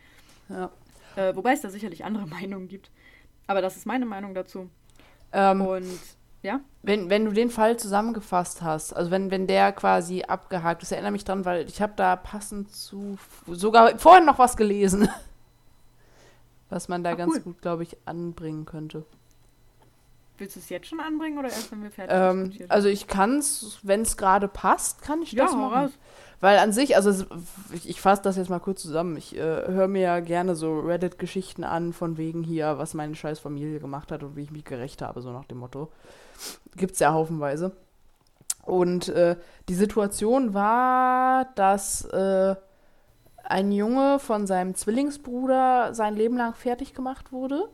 Ja. 0.49 0.71
Äh, 1.15 1.35
wobei 1.35 1.53
es 1.53 1.61
da 1.61 1.69
sicherlich 1.69 2.05
andere 2.05 2.27
Meinungen 2.27 2.67
gibt. 2.67 2.91
Aber 3.47 3.61
das 3.61 3.75
ist 3.75 3.85
meine 3.85 4.05
Meinung 4.05 4.33
dazu. 4.33 4.69
Ähm, 5.31 5.61
und 5.61 5.99
ja? 6.45 6.61
Wenn, 6.83 7.09
wenn 7.09 7.25
du 7.25 7.31
den 7.31 7.49
Fall 7.49 7.77
zusammengefasst 7.77 8.61
hast, 8.61 8.95
also 8.95 9.11
wenn, 9.11 9.31
wenn 9.31 9.47
der 9.47 9.71
quasi 9.73 10.23
abgehakt 10.23 10.83
ist, 10.83 10.91
erinnere 10.91 11.11
mich 11.11 11.25
dran, 11.25 11.43
weil 11.43 11.67
ich 11.67 11.81
habe 11.81 11.93
da 11.95 12.15
passend 12.15 12.71
zu 12.71 13.17
sogar 13.47 13.97
vorhin 13.97 14.25
noch 14.25 14.39
was 14.39 14.55
gelesen. 14.55 15.09
Was 16.67 16.87
man 16.87 17.03
da 17.03 17.11
Ach, 17.11 17.17
ganz 17.17 17.35
cool. 17.35 17.41
gut, 17.41 17.61
glaube 17.61 17.83
ich, 17.83 17.95
anbringen 18.05 18.65
könnte. 18.65 19.05
Willst 20.39 20.55
du 20.55 20.59
es 20.59 20.67
jetzt 20.69 20.87
schon 20.87 20.99
anbringen 20.99 21.37
oder 21.37 21.47
erst, 21.47 21.71
wenn 21.71 21.83
wir 21.83 21.91
fertig 21.91 22.17
ähm, 22.17 22.51
sind? 22.51 22.71
Also 22.71 22.89
ich 22.89 23.07
kann 23.07 23.37
es, 23.37 23.79
wenn 23.83 24.01
es 24.01 24.17
gerade 24.17 24.47
passt, 24.47 25.03
kann 25.03 25.21
ich 25.21 25.31
ja, 25.31 25.45
das 25.45 25.53
machen. 25.53 25.73
Raus. 25.73 25.91
Weil 26.41 26.59
an 26.59 26.73
sich, 26.73 26.95
also 26.95 27.25
ich, 27.71 28.01
fasse 28.01 28.21
das 28.21 28.35
jetzt 28.35 28.49
mal 28.49 28.59
kurz 28.59 28.81
zusammen. 28.81 29.17
Ich 29.17 29.35
äh, 29.35 29.39
höre 29.39 29.87
mir 29.87 30.01
ja 30.01 30.19
gerne 30.19 30.55
so 30.55 30.79
Reddit-Geschichten 30.79 31.63
an, 31.63 31.93
von 31.93 32.17
wegen 32.17 32.43
hier, 32.43 32.77
was 32.77 32.93
meine 32.93 33.15
scheiß 33.15 33.39
Familie 33.39 33.79
gemacht 33.79 34.11
hat 34.11 34.23
und 34.23 34.35
wie 34.35 34.43
ich 34.43 34.51
mich 34.51 34.65
gerecht 34.65 35.01
habe, 35.01 35.21
so 35.21 35.31
nach 35.31 35.45
dem 35.45 35.59
Motto. 35.59 35.91
Gibt 36.75 36.93
es 36.93 36.99
ja 36.99 37.13
haufenweise. 37.13 37.71
Und 38.63 39.09
äh, 39.09 39.37
die 39.69 39.75
Situation 39.75 40.53
war, 40.53 41.45
dass 41.55 42.03
äh, 42.05 42.55
ein 43.43 43.71
Junge 43.71 44.19
von 44.19 44.47
seinem 44.47 44.75
Zwillingsbruder 44.75 45.93
sein 45.93 46.15
Leben 46.15 46.37
lang 46.37 46.55
fertig 46.55 46.93
gemacht 46.93 47.31
wurde. 47.31 47.69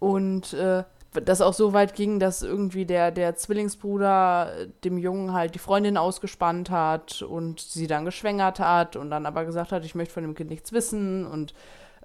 Und 0.00 0.52
äh, 0.52 0.84
das 1.12 1.40
auch 1.40 1.54
so 1.54 1.72
weit 1.72 1.94
ging, 1.94 2.20
dass 2.20 2.42
irgendwie 2.42 2.86
der, 2.86 3.10
der 3.10 3.34
Zwillingsbruder 3.34 4.66
dem 4.84 4.96
Jungen 4.96 5.32
halt 5.32 5.54
die 5.54 5.58
Freundin 5.58 5.96
ausgespannt 5.96 6.70
hat 6.70 7.22
und 7.22 7.60
sie 7.60 7.88
dann 7.88 8.04
geschwängert 8.04 8.60
hat 8.60 8.94
und 8.94 9.10
dann 9.10 9.26
aber 9.26 9.44
gesagt 9.44 9.72
hat, 9.72 9.84
ich 9.84 9.96
möchte 9.96 10.14
von 10.14 10.22
dem 10.22 10.34
Kind 10.34 10.50
nichts 10.50 10.72
wissen 10.72 11.26
und 11.26 11.52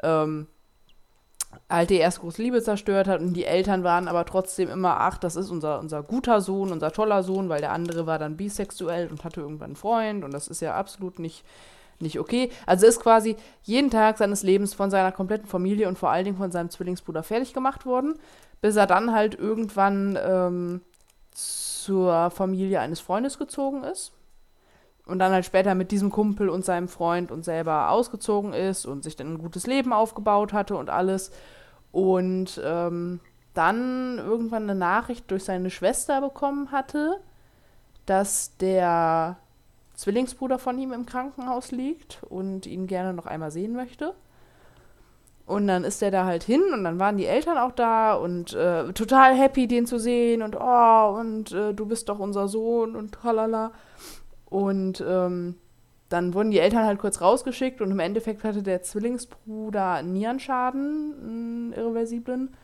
ähm, 0.02 0.48
halt 1.70 1.92
die 1.92 1.98
erste 1.98 2.22
große 2.22 2.42
Liebe 2.42 2.64
zerstört 2.64 3.08
hat 3.08 3.22
und 3.22 3.34
die 3.34 3.46
Eltern 3.46 3.84
waren 3.84 4.08
aber 4.08 4.26
trotzdem 4.26 4.70
immer, 4.70 5.00
ach, 5.00 5.20
das 5.20 5.36
ist 5.36 5.52
unser, 5.52 5.80
unser 5.80 6.02
guter 6.02 6.42
Sohn, 6.42 6.72
unser 6.72 6.92
toller 6.92 7.22
Sohn, 7.22 7.48
weil 7.48 7.62
der 7.62 7.72
andere 7.72 8.08
war 8.08 8.18
dann 8.18 8.38
bisexuell 8.38 9.08
und 9.08 9.24
hatte 9.24 9.42
irgendwann 9.42 9.68
einen 9.68 9.76
Freund 9.76 10.24
und 10.24 10.34
das 10.34 10.48
ist 10.48 10.62
ja 10.62 10.76
absolut 10.76 11.20
nicht, 11.20 11.46
nicht 12.00 12.20
okay. 12.20 12.50
Also 12.66 12.88
ist 12.88 13.00
quasi 13.00 13.36
jeden 13.62 13.92
Tag 13.92 14.18
seines 14.18 14.42
Lebens 14.42 14.74
von 14.74 14.90
seiner 14.90 15.12
kompletten 15.12 15.48
Familie 15.48 15.88
und 15.88 16.00
vor 16.00 16.10
allen 16.10 16.26
Dingen 16.26 16.38
von 16.38 16.52
seinem 16.52 16.72
Zwillingsbruder 16.72 17.22
fertig 17.22 17.54
gemacht 17.54 17.86
worden 17.86 18.16
bis 18.66 18.78
er 18.78 18.88
dann 18.88 19.14
halt 19.14 19.36
irgendwann 19.36 20.18
ähm, 20.20 20.82
zur 21.30 22.32
Familie 22.32 22.80
eines 22.80 23.00
Freundes 23.00 23.38
gezogen 23.38 23.84
ist 23.84 24.12
und 25.06 25.20
dann 25.20 25.32
halt 25.32 25.46
später 25.46 25.76
mit 25.76 25.92
diesem 25.92 26.10
Kumpel 26.10 26.50
und 26.50 26.66
seinem 26.66 26.88
Freund 26.88 27.32
und 27.32 27.46
selber 27.46 27.92
ausgezogen 27.92 28.54
ist 28.54 28.88
und 28.88 29.04
sich 29.04 29.16
dann 29.16 29.34
ein 29.34 29.38
gutes 29.38 29.68
Leben 29.68 29.94
aufgebaut 29.94 30.52
hatte 30.52 30.78
und 30.78 30.90
alles. 30.90 31.30
Und 31.92 32.60
ähm, 32.66 33.20
dann 33.54 34.18
irgendwann 34.18 34.64
eine 34.64 34.74
Nachricht 34.74 35.30
durch 35.30 35.44
seine 35.44 35.70
Schwester 35.70 36.20
bekommen 36.20 36.72
hatte, 36.72 37.20
dass 38.08 38.58
der 38.58 39.38
Zwillingsbruder 39.94 40.58
von 40.58 40.80
ihm 40.80 40.92
im 40.92 41.06
Krankenhaus 41.06 41.70
liegt 41.72 42.24
und 42.30 42.66
ihn 42.66 42.88
gerne 42.88 43.14
noch 43.14 43.28
einmal 43.28 43.52
sehen 43.52 43.74
möchte. 43.74 44.16
Und 45.46 45.68
dann 45.68 45.84
ist 45.84 46.02
er 46.02 46.10
da 46.10 46.26
halt 46.26 46.44
hin 46.44 46.64
und 46.74 46.84
dann 46.84 46.98
waren 46.98 47.18
die 47.18 47.28
Eltern 47.28 47.58
auch 47.60 47.72
da 47.72 48.16
und 48.16 48.54
äh, 48.54 48.92
total 48.94 49.36
happy, 49.36 49.68
den 49.68 49.86
zu 49.86 50.00
sehen 50.00 50.42
und 50.42 50.56
oh, 50.60 51.18
und 51.20 51.52
äh, 51.52 51.74
du 51.74 51.86
bist 51.86 52.10
doch 52.10 52.18
unser 52.18 52.48
Sohn 52.48 52.96
und 52.96 53.12
tralala. 53.12 53.72
Und 54.46 55.04
ähm, 55.08 55.56
dann 56.10 56.34
wurden 56.34 56.50
die 56.50 56.60
Eltern 56.60 56.86
halt 56.86 56.98
kurz 56.98 57.22
rausgeschickt 57.22 57.80
und 57.82 57.92
im 57.92 58.00
Endeffekt 58.00 58.44
hatte 58.44 58.64
der 58.64 58.82
Zwillingsbruder 58.82 60.02
Nierenschaden, 60.02 61.14
einen 61.22 61.74
irreversiblen. 61.74 62.56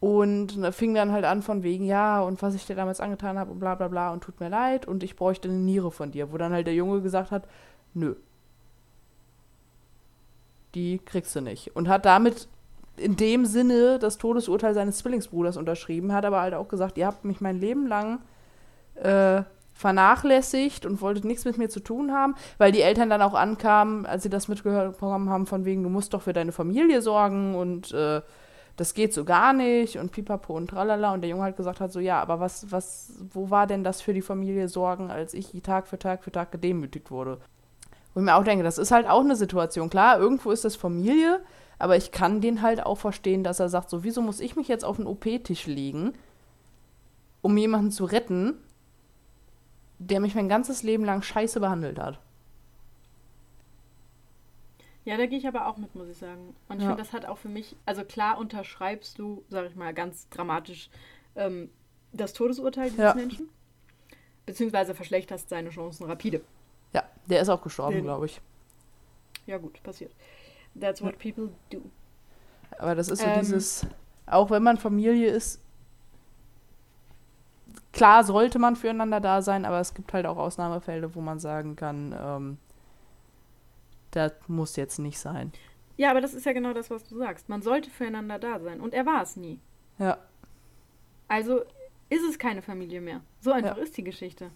Und 0.00 0.58
fing 0.72 0.94
dann 0.94 1.12
halt 1.12 1.26
an 1.26 1.42
von 1.42 1.62
wegen, 1.62 1.84
ja, 1.84 2.22
und 2.22 2.40
was 2.40 2.54
ich 2.54 2.66
dir 2.66 2.74
damals 2.74 3.00
angetan 3.00 3.38
habe 3.38 3.50
und 3.50 3.58
bla 3.58 3.74
bla 3.74 3.88
bla 3.88 4.12
und 4.12 4.22
tut 4.22 4.40
mir 4.40 4.48
leid 4.48 4.88
und 4.88 5.02
ich 5.02 5.14
bräuchte 5.14 5.48
eine 5.48 5.58
Niere 5.58 5.90
von 5.90 6.10
dir. 6.10 6.32
Wo 6.32 6.38
dann 6.38 6.54
halt 6.54 6.66
der 6.66 6.74
Junge 6.74 7.02
gesagt 7.02 7.30
hat, 7.30 7.46
nö, 7.92 8.14
die 10.74 10.98
kriegst 10.98 11.34
du 11.34 11.40
nicht. 11.40 11.74
Und 11.76 11.88
hat 11.88 12.04
damit 12.04 12.48
in 12.96 13.16
dem 13.16 13.46
Sinne 13.46 13.98
das 13.98 14.18
Todesurteil 14.18 14.74
seines 14.74 14.98
Zwillingsbruders 14.98 15.56
unterschrieben, 15.56 16.12
hat 16.12 16.24
aber 16.24 16.40
halt 16.40 16.54
auch 16.54 16.68
gesagt, 16.68 16.98
ihr 16.98 17.06
habt 17.06 17.24
mich 17.24 17.40
mein 17.40 17.58
Leben 17.58 17.86
lang 17.86 18.20
äh, 18.94 19.42
vernachlässigt 19.72 20.84
und 20.84 21.00
wolltet 21.00 21.24
nichts 21.24 21.46
mit 21.46 21.56
mir 21.56 21.70
zu 21.70 21.80
tun 21.80 22.12
haben, 22.12 22.34
weil 22.58 22.70
die 22.70 22.82
Eltern 22.82 23.08
dann 23.08 23.22
auch 23.22 23.34
ankamen, 23.34 24.04
als 24.04 24.22
sie 24.22 24.28
das 24.28 24.48
mitbekommen 24.48 25.30
haben, 25.30 25.46
von 25.46 25.64
wegen, 25.64 25.82
du 25.82 25.88
musst 25.88 26.12
doch 26.12 26.22
für 26.22 26.34
deine 26.34 26.52
Familie 26.52 27.00
sorgen 27.00 27.54
und 27.54 27.92
äh, 27.92 28.20
das 28.76 28.94
geht 28.94 29.12
so 29.12 29.24
gar 29.24 29.52
nicht 29.52 29.98
und 29.98 30.12
pipapo 30.12 30.56
und 30.56 30.68
tralala. 30.68 31.12
Und 31.12 31.20
der 31.20 31.30
Junge 31.30 31.42
halt 31.42 31.56
gesagt 31.56 31.80
hat, 31.80 31.92
so 31.92 32.00
ja, 32.00 32.20
aber 32.20 32.40
was, 32.40 32.70
was, 32.70 33.12
wo 33.32 33.50
war 33.50 33.66
denn 33.66 33.84
das 33.84 34.00
für 34.00 34.14
die 34.14 34.22
Familie 34.22 34.68
Sorgen, 34.68 35.10
als 35.10 35.34
ich 35.34 35.52
Tag 35.62 35.86
für 35.86 35.98
Tag 35.98 36.24
für 36.24 36.32
Tag 36.32 36.52
gedemütigt 36.52 37.10
wurde? 37.10 37.38
Wo 38.14 38.20
ich 38.20 38.24
mir 38.24 38.36
auch 38.36 38.44
denke, 38.44 38.64
das 38.64 38.78
ist 38.78 38.90
halt 38.90 39.06
auch 39.06 39.20
eine 39.20 39.36
Situation. 39.36 39.90
Klar, 39.90 40.18
irgendwo 40.18 40.50
ist 40.50 40.64
das 40.64 40.76
Familie, 40.76 41.42
aber 41.78 41.96
ich 41.96 42.12
kann 42.12 42.40
den 42.40 42.62
halt 42.62 42.84
auch 42.84 42.98
verstehen, 42.98 43.44
dass 43.44 43.60
er 43.60 43.68
sagt, 43.68 43.90
so, 43.90 44.04
wieso 44.04 44.20
muss 44.22 44.40
ich 44.40 44.56
mich 44.56 44.68
jetzt 44.68 44.84
auf 44.84 44.96
den 44.96 45.06
OP-Tisch 45.06 45.66
legen, 45.66 46.14
um 47.42 47.56
jemanden 47.56 47.90
zu 47.90 48.04
retten, 48.04 48.58
der 49.98 50.20
mich 50.20 50.34
mein 50.34 50.48
ganzes 50.48 50.82
Leben 50.82 51.04
lang 51.04 51.22
scheiße 51.22 51.60
behandelt 51.60 51.98
hat. 51.98 52.18
Ja, 55.04 55.16
da 55.16 55.26
gehe 55.26 55.38
ich 55.38 55.48
aber 55.48 55.66
auch 55.66 55.76
mit, 55.76 55.94
muss 55.94 56.08
ich 56.08 56.18
sagen. 56.18 56.54
Und 56.68 56.76
ich 56.76 56.82
ja. 56.82 56.90
finde, 56.90 57.02
das 57.02 57.12
hat 57.12 57.26
auch 57.26 57.38
für 57.38 57.48
mich, 57.48 57.76
also 57.86 58.04
klar 58.04 58.38
unterschreibst 58.38 59.18
du, 59.18 59.44
sag 59.48 59.66
ich 59.66 59.76
mal, 59.76 59.94
ganz 59.94 60.28
dramatisch 60.28 60.90
ähm, 61.36 61.70
das 62.12 62.32
Todesurteil 62.32 62.90
dieses 62.90 63.04
ja. 63.04 63.14
Menschen, 63.14 63.48
beziehungsweise 64.46 64.94
verschlechterst 64.94 65.48
seine 65.48 65.70
Chancen 65.70 66.04
rapide. 66.04 66.42
Der 67.30 67.40
ist 67.40 67.48
auch 67.48 67.62
gestorben, 67.62 68.02
glaube 68.02 68.26
ich. 68.26 68.40
Ja, 69.46 69.58
gut, 69.58 69.82
passiert. 69.82 70.12
That's 70.78 71.02
what 71.02 71.18
people 71.18 71.50
do. 71.70 71.80
Aber 72.78 72.94
das 72.94 73.08
ist 73.08 73.20
so 73.20 73.26
ähm, 73.26 73.40
dieses, 73.40 73.86
auch 74.26 74.50
wenn 74.50 74.62
man 74.62 74.76
Familie 74.76 75.30
ist, 75.30 75.60
klar 77.92 78.24
sollte 78.24 78.58
man 78.58 78.76
füreinander 78.76 79.20
da 79.20 79.42
sein, 79.42 79.64
aber 79.64 79.80
es 79.80 79.94
gibt 79.94 80.12
halt 80.12 80.26
auch 80.26 80.36
Ausnahmefälle, 80.36 81.14
wo 81.14 81.20
man 81.20 81.40
sagen 81.40 81.76
kann, 81.76 82.14
ähm, 82.18 82.58
das 84.12 84.32
muss 84.48 84.76
jetzt 84.76 84.98
nicht 84.98 85.18
sein. 85.18 85.52
Ja, 85.96 86.10
aber 86.10 86.20
das 86.20 86.34
ist 86.34 86.46
ja 86.46 86.52
genau 86.52 86.72
das, 86.72 86.90
was 86.90 87.04
du 87.04 87.18
sagst. 87.18 87.48
Man 87.48 87.62
sollte 87.62 87.90
füreinander 87.90 88.38
da 88.38 88.58
sein. 88.60 88.80
Und 88.80 88.94
er 88.94 89.04
war 89.06 89.22
es 89.22 89.36
nie. 89.36 89.60
Ja. 89.98 90.18
Also 91.28 91.60
ist 92.08 92.24
es 92.28 92.38
keine 92.38 92.62
Familie 92.62 93.00
mehr. 93.00 93.20
So 93.40 93.52
einfach 93.52 93.76
ja. 93.76 93.82
ist 93.82 93.96
die 93.96 94.04
Geschichte. 94.04 94.50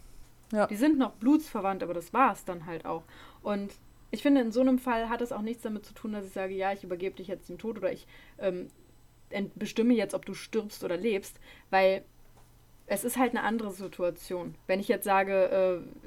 Ja. 0.52 0.66
Die 0.66 0.76
sind 0.76 0.98
noch 0.98 1.12
blutsverwandt, 1.12 1.83
aber 1.83 1.94
das 1.94 2.12
war 2.12 2.33
es 2.33 2.44
dann 2.44 2.66
halt 2.66 2.87
auch. 2.87 3.04
Und 3.42 3.72
ich 4.11 4.22
finde, 4.22 4.40
in 4.40 4.52
so 4.52 4.61
einem 4.61 4.78
Fall 4.78 5.09
hat 5.09 5.20
es 5.20 5.33
auch 5.33 5.42
nichts 5.42 5.62
damit 5.62 5.85
zu 5.85 5.94
tun, 5.94 6.12
dass 6.12 6.24
ich 6.24 6.33
sage, 6.33 6.54
ja, 6.54 6.72
ich 6.72 6.85
übergebe 6.85 7.16
dich 7.16 7.26
jetzt 7.26 7.48
dem 7.48 7.59
Tod 7.59 7.78
oder 7.78 7.92
ich 7.92 8.07
ähm, 8.38 8.68
bestimme 9.57 9.94
jetzt, 9.94 10.14
ob 10.14 10.24
du 10.24 10.35
stirbst 10.35 10.85
oder 10.85 10.96
lebst, 10.96 11.40
weil 11.70 12.04
es 12.87 13.04
ist 13.04 13.16
halt 13.16 13.30
eine 13.30 13.42
andere 13.42 13.72
Situation. 13.72 14.54
Wenn 14.66 14.80
ich 14.80 14.88
jetzt 14.88 15.04
sage, 15.04 15.83
äh, 15.85 16.04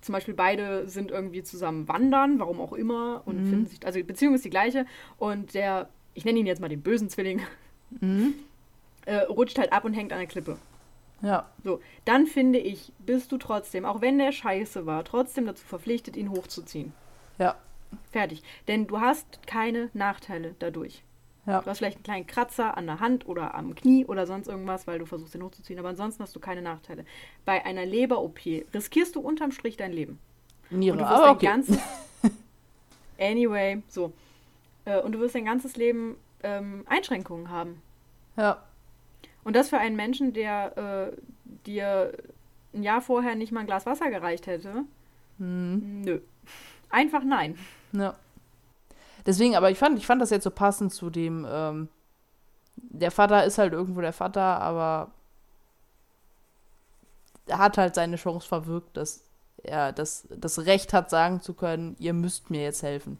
zum 0.00 0.12
Beispiel 0.12 0.34
beide 0.34 0.88
sind 0.88 1.10
irgendwie 1.10 1.42
zusammen 1.42 1.88
wandern, 1.88 2.38
warum 2.38 2.60
auch 2.60 2.72
immer, 2.72 3.22
und 3.24 3.42
mhm. 3.42 3.50
finden 3.50 3.66
sich, 3.66 3.84
also 3.84 3.98
die 3.98 4.04
Beziehung 4.04 4.34
ist 4.34 4.44
die 4.44 4.50
gleiche, 4.50 4.86
und 5.18 5.54
der, 5.54 5.88
ich 6.14 6.24
nenne 6.24 6.38
ihn 6.38 6.46
jetzt 6.46 6.60
mal 6.60 6.68
den 6.68 6.82
bösen 6.82 7.08
Zwilling, 7.08 7.42
mhm. 8.00 8.34
äh, 9.06 9.16
rutscht 9.22 9.58
halt 9.58 9.72
ab 9.72 9.84
und 9.84 9.94
hängt 9.94 10.12
an 10.12 10.18
der 10.18 10.28
Klippe. 10.28 10.58
Ja. 11.20 11.50
So, 11.64 11.80
dann 12.04 12.26
finde 12.26 12.58
ich, 12.58 12.92
bist 12.98 13.32
du 13.32 13.38
trotzdem, 13.38 13.84
auch 13.84 14.00
wenn 14.00 14.18
der 14.18 14.32
scheiße 14.32 14.86
war, 14.86 15.04
trotzdem 15.04 15.46
dazu 15.46 15.64
verpflichtet, 15.66 16.16
ihn 16.16 16.30
hochzuziehen. 16.30 16.92
Ja. 17.38 17.56
Fertig. 18.10 18.42
Denn 18.68 18.86
du 18.86 19.00
hast 19.00 19.46
keine 19.46 19.90
Nachteile 19.94 20.54
dadurch. 20.58 21.02
Ja. 21.46 21.62
Du 21.62 21.66
hast 21.70 21.78
vielleicht 21.78 21.96
einen 21.96 22.04
kleinen 22.04 22.26
Kratzer 22.26 22.76
an 22.76 22.86
der 22.86 23.00
Hand 23.00 23.26
oder 23.26 23.54
am 23.54 23.74
Knie 23.74 24.04
oder 24.04 24.26
sonst 24.26 24.48
irgendwas, 24.48 24.86
weil 24.86 24.98
du 24.98 25.06
versuchst, 25.06 25.34
ihn 25.34 25.42
hochzuziehen. 25.42 25.78
Aber 25.78 25.88
ansonsten 25.88 26.22
hast 26.22 26.36
du 26.36 26.40
keine 26.40 26.60
Nachteile. 26.60 27.06
Bei 27.46 27.64
einer 27.64 27.86
Leber-OP 27.86 28.40
riskierst 28.74 29.16
du 29.16 29.20
unterm 29.20 29.52
Strich 29.52 29.78
dein 29.78 29.92
Leben. 29.92 30.18
Niere, 30.68 30.92
und 30.92 30.98
du 31.02 31.08
wirst 31.08 31.22
dein 31.22 31.30
okay. 31.30 31.46
ganzes. 31.46 31.78
anyway, 33.18 33.82
so. 33.88 34.12
Äh, 34.84 35.00
und 35.00 35.12
du 35.12 35.20
wirst 35.20 35.34
dein 35.34 35.46
ganzes 35.46 35.76
Leben 35.76 36.16
ähm, 36.42 36.84
Einschränkungen 36.86 37.50
haben. 37.50 37.80
Ja. 38.36 38.62
Und 39.48 39.56
das 39.56 39.70
für 39.70 39.78
einen 39.78 39.96
Menschen, 39.96 40.34
der 40.34 40.76
äh, 40.76 41.16
dir 41.64 42.12
ein 42.74 42.82
Jahr 42.82 43.00
vorher 43.00 43.34
nicht 43.34 43.50
mal 43.50 43.60
ein 43.60 43.66
Glas 43.66 43.86
Wasser 43.86 44.10
gereicht 44.10 44.46
hätte. 44.46 44.84
Hm. 45.38 46.02
Nö. 46.02 46.20
Einfach 46.90 47.24
nein. 47.24 47.58
Ja. 47.92 48.14
Deswegen, 49.24 49.56
aber 49.56 49.70
ich 49.70 49.78
fand, 49.78 49.98
ich 49.98 50.04
fand 50.04 50.20
das 50.20 50.28
jetzt 50.28 50.44
so 50.44 50.50
passend 50.50 50.92
zu 50.92 51.08
dem, 51.08 51.46
ähm, 51.50 51.88
der 52.76 53.10
Vater 53.10 53.42
ist 53.46 53.56
halt 53.56 53.72
irgendwo 53.72 54.02
der 54.02 54.12
Vater, 54.12 54.60
aber 54.60 55.12
er 57.46 57.56
hat 57.56 57.78
halt 57.78 57.94
seine 57.94 58.16
Chance 58.16 58.46
verwirkt, 58.46 58.98
dass 58.98 59.24
er 59.62 59.94
das, 59.94 60.28
das 60.28 60.66
Recht 60.66 60.92
hat, 60.92 61.08
sagen 61.08 61.40
zu 61.40 61.54
können, 61.54 61.96
ihr 61.98 62.12
müsst 62.12 62.50
mir 62.50 62.64
jetzt 62.64 62.82
helfen. 62.82 63.18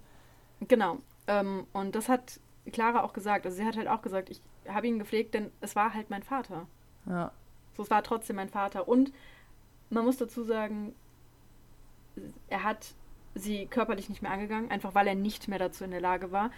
Genau. 0.60 0.98
Ähm, 1.26 1.66
und 1.72 1.94
das 1.94 2.10
hat 2.10 2.38
Clara 2.70 3.02
auch 3.02 3.12
gesagt. 3.12 3.46
Also 3.46 3.56
sie 3.56 3.64
hat 3.64 3.76
halt 3.76 3.88
auch 3.88 4.02
gesagt, 4.02 4.30
ich 4.30 4.40
habe 4.68 4.86
ihn 4.86 4.98
gepflegt, 4.98 5.34
denn 5.34 5.50
es 5.60 5.76
war 5.76 5.94
halt 5.94 6.10
mein 6.10 6.22
Vater. 6.22 6.66
Ja. 7.06 7.32
So, 7.76 7.82
es 7.82 7.90
war 7.90 8.02
trotzdem 8.02 8.36
mein 8.36 8.48
Vater. 8.48 8.88
Und 8.88 9.12
man 9.90 10.04
muss 10.04 10.16
dazu 10.16 10.42
sagen, 10.42 10.94
er 12.48 12.64
hat 12.64 12.94
sie 13.34 13.66
körperlich 13.66 14.08
nicht 14.08 14.22
mehr 14.22 14.32
angegangen, 14.32 14.70
einfach 14.70 14.94
weil 14.94 15.06
er 15.06 15.14
nicht 15.14 15.48
mehr 15.48 15.58
dazu 15.58 15.84
in 15.84 15.90
der 15.90 16.00
Lage 16.00 16.32
war. 16.32 16.50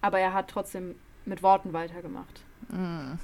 Aber 0.00 0.18
er 0.18 0.32
hat 0.32 0.48
trotzdem 0.48 0.96
mit 1.24 1.42
Worten 1.42 1.72
weitergemacht. 1.72 2.44
Mhm. 2.68 3.18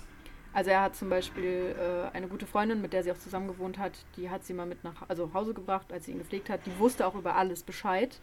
Also 0.52 0.70
er 0.70 0.82
hat 0.82 0.96
zum 0.96 1.08
Beispiel 1.08 1.74
äh, 1.78 2.14
eine 2.14 2.28
gute 2.28 2.46
Freundin, 2.46 2.82
mit 2.82 2.92
der 2.92 3.02
sie 3.02 3.10
auch 3.10 3.18
zusammen 3.18 3.48
gewohnt 3.48 3.78
hat, 3.78 3.92
die 4.16 4.28
hat 4.28 4.44
sie 4.44 4.52
mal 4.52 4.66
mit 4.66 4.84
nach 4.84 5.08
also 5.08 5.32
Hause 5.32 5.54
gebracht, 5.54 5.92
als 5.92 6.04
sie 6.04 6.12
ihn 6.12 6.18
gepflegt 6.18 6.50
hat. 6.50 6.66
Die 6.66 6.78
wusste 6.78 7.06
auch 7.06 7.14
über 7.14 7.36
alles 7.36 7.62
Bescheid. 7.62 8.20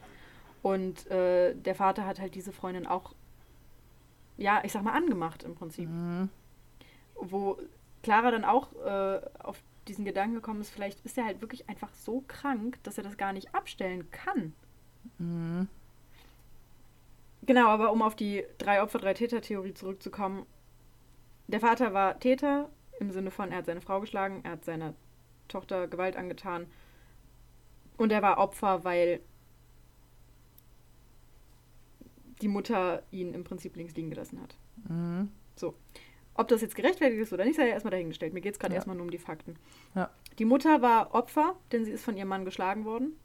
Und 0.61 1.09
äh, 1.09 1.55
der 1.55 1.73
Vater 1.73 2.05
hat 2.05 2.19
halt 2.19 2.35
diese 2.35 2.51
Freundin 2.51 2.85
auch, 2.85 3.13
ja, 4.39 4.61
ich 4.63 4.71
sag 4.71 4.83
mal, 4.83 4.93
angemacht 4.93 5.43
im 5.43 5.55
Prinzip. 5.55 5.89
Mhm. 5.89 6.29
Wo 7.15 7.57
Clara 8.01 8.31
dann 8.31 8.45
auch 8.45 8.73
äh, 8.73 9.21
auf 9.39 9.61
diesen 9.87 10.05
Gedanken 10.05 10.35
gekommen 10.35 10.61
ist, 10.61 10.69
vielleicht 10.69 11.03
ist 11.05 11.17
er 11.17 11.25
halt 11.25 11.41
wirklich 11.41 11.69
einfach 11.69 11.93
so 11.93 12.23
krank, 12.27 12.79
dass 12.83 12.97
er 12.97 13.03
das 13.03 13.17
gar 13.17 13.33
nicht 13.33 13.53
abstellen 13.53 14.09
kann. 14.11 14.53
Mhm. 15.17 15.67
Genau, 17.43 17.67
aber 17.67 17.91
um 17.91 18.01
auf 18.01 18.15
die 18.15 18.45
drei 18.57 18.81
Opfer, 18.81 18.99
drei 18.99 19.13
Täter-Theorie 19.13 19.73
zurückzukommen. 19.73 20.45
Der 21.47 21.59
Vater 21.59 21.93
war 21.93 22.19
Täter 22.19 22.69
im 22.99 23.11
Sinne 23.11 23.31
von, 23.31 23.51
er 23.51 23.57
hat 23.57 23.65
seine 23.65 23.81
Frau 23.81 23.99
geschlagen, 24.01 24.41
er 24.43 24.51
hat 24.51 24.65
seiner 24.65 24.93
Tochter 25.47 25.87
Gewalt 25.87 26.15
angetan 26.15 26.67
und 27.97 28.11
er 28.11 28.21
war 28.21 28.37
Opfer, 28.37 28.83
weil 28.83 29.19
die 32.41 32.47
Mutter 32.47 33.03
ihn 33.11 33.33
im 33.33 33.43
Prinzip 33.43 33.75
links 33.75 33.95
liegen 33.95 34.09
gelassen 34.09 34.41
hat. 34.41 34.57
Mhm. 34.87 35.29
So. 35.55 35.75
Ob 36.35 36.47
das 36.47 36.61
jetzt 36.61 36.75
gerechtfertigt 36.75 37.21
ist 37.21 37.33
oder 37.33 37.43
nicht, 37.43 37.57
sei 37.57 37.67
ja 37.67 37.73
erstmal 37.73 37.91
dahingestellt. 37.91 38.33
Mir 38.33 38.41
geht 38.41 38.53
es 38.53 38.59
gerade 38.59 38.73
ja. 38.73 38.77
erstmal 38.77 38.95
nur 38.95 39.03
um 39.03 39.11
die 39.11 39.17
Fakten. 39.17 39.57
Ja. 39.93 40.09
Die 40.37 40.45
Mutter 40.45 40.81
war 40.81 41.13
Opfer, 41.13 41.57
denn 41.71 41.83
sie 41.83 41.91
ist 41.91 42.03
von 42.03 42.15
ihrem 42.15 42.29
Mann 42.29 42.45
geschlagen 42.45 42.85
worden. 42.85 43.17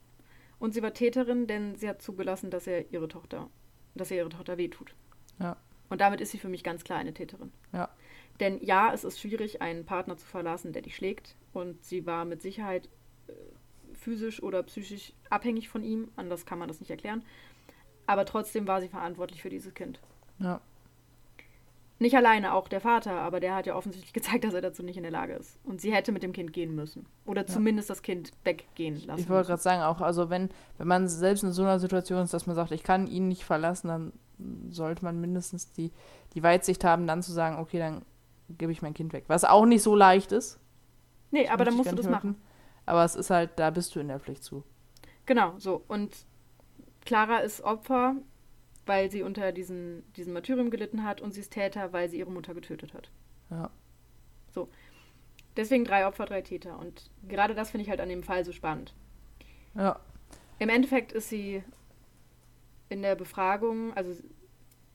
Und 0.59 0.75
sie 0.75 0.83
war 0.83 0.95
Täterin, 0.95 1.47
denn 1.47 1.77
sie 1.77 1.89
hat 1.89 2.03
zugelassen, 2.03 2.51
dass 2.51 2.67
er 2.67 2.91
ihre 2.93 3.07
Tochter, 3.07 3.49
dass 3.95 4.11
er 4.11 4.17
ihre 4.17 4.31
Tochter 4.31 4.59
wehtut. 4.59 4.95
Ja. 5.39 5.57
Und 5.91 6.01
damit 6.01 6.21
ist 6.21 6.33
sie 6.33 6.39
für 6.39 6.49
mich 6.49 6.65
ganz 6.65 6.83
klar 6.83 6.99
eine 6.99 7.15
Täterin. 7.15 7.53
Ja. 7.73 7.89
Denn 8.41 8.61
ja, 8.65 8.93
es 8.93 9.05
ist 9.05 9.21
schwierig, 9.21 9.63
einen 9.63 9.85
Partner 9.85 10.17
zu 10.17 10.27
verlassen, 10.27 10.73
der 10.73 10.83
dich 10.83 10.97
schlägt. 10.97 11.37
Und 11.53 11.85
sie 11.85 12.07
war 12.07 12.25
mit 12.25 12.43
Sicherheit 12.43 12.89
äh, 13.29 13.33
physisch 13.93 14.43
oder 14.43 14.63
psychisch 14.65 15.13
abhängig 15.31 15.69
von 15.69 15.85
ihm. 15.85 16.09
Anders 16.17 16.47
kann 16.47 16.59
man 16.59 16.67
das 16.67 16.81
nicht 16.81 16.91
erklären. 16.91 17.23
Aber 18.07 18.25
trotzdem 18.25 18.67
war 18.67 18.81
sie 18.81 18.89
verantwortlich 18.89 19.43
für 19.43 19.51
dieses 19.51 19.75
Kind. 19.75 20.01
Ja. 20.39 20.61
Nicht 22.01 22.17
alleine, 22.17 22.55
auch 22.55 22.69
der 22.69 22.81
Vater, 22.81 23.13
aber 23.13 23.41
der 23.41 23.55
hat 23.55 23.67
ja 23.67 23.77
offensichtlich 23.77 24.13
gezeigt, 24.15 24.45
dass 24.45 24.55
er 24.55 24.61
dazu 24.61 24.83
nicht 24.83 24.97
in 24.97 25.05
der 25.05 25.13
Lage 25.13 25.35
ist. 25.35 25.59
Und 25.65 25.81
sie 25.81 25.93
hätte 25.93 26.13
mit 26.13 26.23
dem 26.23 26.33
Kind 26.33 26.53
gehen 26.53 26.75
müssen. 26.75 27.07
Oder 27.25 27.43
ja. 27.43 27.47
zumindest 27.47 27.89
das 27.89 28.03
Kind 28.03 28.33
weggehen 28.43 29.01
lassen. 29.07 29.21
Ich 29.21 29.29
wollte 29.29 29.49
gerade 29.49 29.63
sagen, 29.63 29.83
auch, 29.83 30.01
also 30.01 30.29
wenn, 30.29 30.51
wenn 30.79 30.89
man 30.89 31.09
selbst 31.09 31.45
in 31.45 31.53
so 31.53 31.63
einer 31.63 31.79
Situation 31.79 32.23
ist, 32.23 32.35
dass 32.35 32.47
man 32.47 32.57
sagt, 32.57 32.73
ich 32.73 32.83
kann 32.83 33.07
ihn 33.07 33.29
nicht 33.29 33.45
verlassen, 33.45 33.89
dann 33.89 34.13
sollte 34.71 35.05
man 35.05 35.21
mindestens 35.21 35.73
die, 35.73 35.93
die 36.35 36.43
Weitsicht 36.43 36.83
haben, 36.85 37.07
dann 37.07 37.23
zu 37.23 37.33
sagen, 37.33 37.59
okay, 37.59 37.79
dann 37.79 38.03
gebe 38.51 38.73
ich 38.73 38.83
mein 38.83 38.95
Kind 38.95 39.13
weg. 39.13 39.25
Was 39.29 39.45
auch 39.45 39.65
nicht 39.65 39.83
so 39.83 39.95
leicht 39.95 40.33
ist. 40.33 40.59
Nee, 41.31 41.49
aber 41.49 41.65
dann 41.65 41.75
musst 41.75 41.91
du 41.91 41.97
das 41.97 42.07
hörten. 42.07 42.29
machen. 42.29 42.43
Aber 42.87 43.05
es 43.05 43.15
ist 43.15 43.31
halt, 43.31 43.53
da 43.57 43.71
bist 43.71 43.95
du 43.95 44.01
in 44.01 44.09
der 44.09 44.21
Pflicht 44.21 44.43
zu. 44.43 44.65
Genau, 45.27 45.55
so. 45.59 45.83
Und 45.89 46.13
Clara 47.05 47.39
ist 47.39 47.63
Opfer, 47.63 48.17
weil 48.87 49.11
sie 49.11 49.23
unter 49.23 49.53
diesen, 49.53 50.11
diesem 50.15 50.33
Martyrium 50.33 50.71
gelitten 50.71 51.05
hat 51.05 51.21
und 51.21 51.33
sie 51.33 51.41
ist 51.41 51.53
Täter, 51.53 51.93
weil 51.93 52.09
sie 52.09 52.19
ihre 52.19 52.31
Mutter 52.31 52.55
getötet 52.55 52.95
hat. 52.95 53.11
Ja. 53.51 53.71
So. 54.53 54.69
Deswegen 55.57 55.85
drei 55.85 56.07
Opfer, 56.07 56.27
drei 56.27 56.43
Täter. 56.43 56.79
Und 56.79 57.11
gerade 57.29 57.55
das 57.55 57.71
finde 57.71 57.83
ich 57.83 57.91
halt 57.91 58.01
an 58.01 58.09
dem 58.09 58.23
Fall 58.23 58.45
so 58.45 58.53
spannend. 58.53 58.95
Ja. 59.75 60.01
Im 60.59 60.69
Endeffekt 60.69 61.13
ist 61.13 61.29
sie 61.29 61.63
in 62.89 63.03
der 63.03 63.15
Befragung, 63.15 63.95
also 63.95 64.23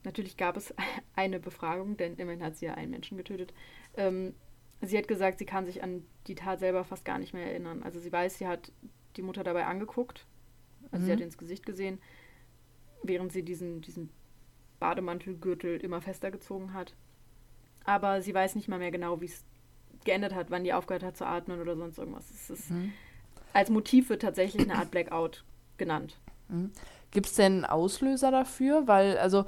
natürlich 0.04 0.36
gab 0.36 0.56
es 0.56 0.74
eine 1.16 1.40
Befragung, 1.40 1.96
denn 1.96 2.16
immerhin 2.16 2.42
hat 2.42 2.56
sie 2.56 2.66
ja 2.66 2.74
einen 2.74 2.90
Menschen 2.90 3.16
getötet. 3.16 3.52
Ähm, 3.96 4.34
sie 4.80 4.98
hat 4.98 5.08
gesagt, 5.08 5.38
sie 5.38 5.46
kann 5.46 5.66
sich 5.66 5.82
an 5.82 6.04
die 6.26 6.34
Tat 6.34 6.60
selber 6.60 6.84
fast 6.84 7.04
gar 7.04 7.18
nicht 7.18 7.34
mehr 7.34 7.46
erinnern. 7.46 7.82
Also 7.82 7.98
sie 7.98 8.12
weiß, 8.12 8.38
sie 8.38 8.46
hat 8.46 8.72
die 9.16 9.22
Mutter 9.22 9.44
dabei 9.44 9.66
angeguckt 9.66 10.26
also 10.90 11.02
mhm. 11.02 11.06
sie 11.06 11.12
hat 11.12 11.18
mhm. 11.18 11.24
ins 11.24 11.38
Gesicht 11.38 11.66
gesehen, 11.66 11.98
während 13.02 13.32
sie 13.32 13.42
diesen, 13.42 13.80
diesen 13.80 14.10
Bademantelgürtel 14.78 15.76
immer 15.78 16.00
fester 16.00 16.30
gezogen 16.30 16.72
hat. 16.74 16.94
Aber 17.84 18.22
sie 18.22 18.34
weiß 18.34 18.56
nicht 18.56 18.68
mal 18.68 18.78
mehr 18.78 18.90
genau, 18.90 19.20
wie 19.20 19.26
es 19.26 19.44
geendet 20.04 20.34
hat, 20.34 20.50
wann 20.50 20.64
die 20.64 20.72
aufgehört 20.72 21.02
hat 21.02 21.16
zu 21.16 21.26
atmen 21.26 21.60
oder 21.60 21.76
sonst 21.76 21.98
irgendwas. 21.98 22.30
Es 22.30 22.50
ist, 22.50 22.70
mhm. 22.70 22.92
Als 23.52 23.70
Motiv 23.70 24.08
wird 24.08 24.22
tatsächlich 24.22 24.62
eine 24.62 24.78
Art 24.78 24.90
Blackout 24.90 25.44
genannt. 25.76 26.18
Mhm. 26.48 26.70
Gibt 27.10 27.26
es 27.26 27.34
denn 27.34 27.52
einen 27.52 27.64
Auslöser 27.64 28.30
dafür? 28.30 28.86
Weil, 28.86 29.18
also, 29.18 29.44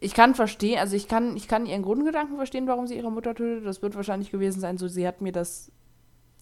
ich 0.00 0.14
kann 0.14 0.34
verstehen, 0.34 0.78
also 0.78 0.96
ich 0.96 1.08
kann, 1.08 1.36
ich 1.36 1.48
kann 1.48 1.66
ihren 1.66 1.82
Grundgedanken 1.82 2.36
verstehen, 2.36 2.66
warum 2.66 2.86
sie 2.86 2.96
ihre 2.96 3.10
Mutter 3.10 3.34
tötet. 3.34 3.66
Das 3.66 3.82
wird 3.82 3.96
wahrscheinlich 3.96 4.30
gewesen 4.30 4.60
sein, 4.60 4.78
so 4.78 4.88
sie 4.88 5.06
hat 5.06 5.20
mir 5.20 5.32
das, 5.32 5.72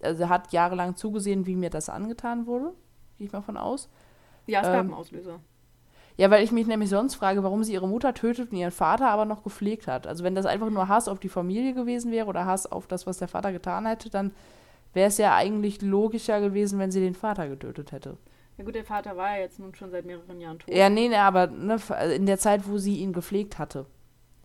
also 0.02 0.28
hat 0.28 0.52
jahrelang 0.52 0.96
zugesehen, 0.96 1.46
wie 1.46 1.56
mir 1.56 1.70
das 1.70 1.88
angetan 1.88 2.46
wurde 2.46 2.74
gehe 3.20 3.26
ich 3.26 3.33
mal 3.33 3.42
von 3.42 3.59
aus. 3.59 3.90
Ja, 4.46 4.62
es 4.62 4.66
ähm, 4.66 4.72
gab 4.72 4.80
einen 4.80 4.94
Auslöser. 4.94 5.40
Ja, 6.16 6.30
weil 6.30 6.42
ich 6.42 6.52
mich 6.52 6.66
nämlich 6.66 6.88
sonst 6.88 7.14
frage, 7.14 7.42
warum 7.42 7.62
sie 7.64 7.74
ihre 7.74 7.87
Mutter 7.87 8.14
tötet 8.14 8.50
und 8.50 8.56
ihren 8.56 8.70
Vater 8.70 9.11
aber 9.11 9.26
noch 9.26 9.42
gepflegt 9.42 9.87
hat. 9.87 10.06
Also 10.06 10.24
wenn 10.24 10.35
das 10.35 10.46
einfach 10.46 10.70
nur 10.70 10.88
Hass 10.88 11.06
auf 11.06 11.20
die 11.20 11.28
Familie 11.28 11.74
gewesen 11.74 12.11
wäre 12.11 12.26
oder 12.26 12.46
Hass 12.46 12.70
auf 12.70 12.87
das, 12.87 13.06
was 13.06 13.18
der 13.18 13.28
Vater 13.28 13.52
getan 13.52 13.87
hätte, 13.87 14.09
dann 14.11 14.33
wäre 14.94 15.09
es 15.09 15.18
ja 15.18 15.35
eigentlich 15.35 15.83
logischer 15.83 16.40
gewesen, 16.40 16.78
wenn 16.78 16.90
sie 16.90 17.00
den 17.00 17.14
Vater 17.14 17.48
getötet 17.48 17.92
hätte. 17.92 18.16
Ja 18.56 18.64
gut, 18.64 18.74
der 18.74 18.85
Vater 18.85 19.16
war 19.16 19.37
ja 19.37 19.42
jetzt 19.42 19.59
nun 19.59 19.74
schon 19.74 19.90
seit 19.90 20.04
mehreren 20.06 20.40
Jahren 20.40 20.59
tot. 20.59 20.74
Ja, 20.74 20.88
nee, 20.88 21.09
nee 21.09 21.16
aber 21.16 21.46
ne, 21.46 21.78
in 22.14 22.26
der 22.26 22.38
Zeit, 22.38 22.66
wo 22.68 22.78
sie 22.78 22.96
ihn 22.96 23.12
gepflegt 23.12 23.59
hatte. 23.59 23.87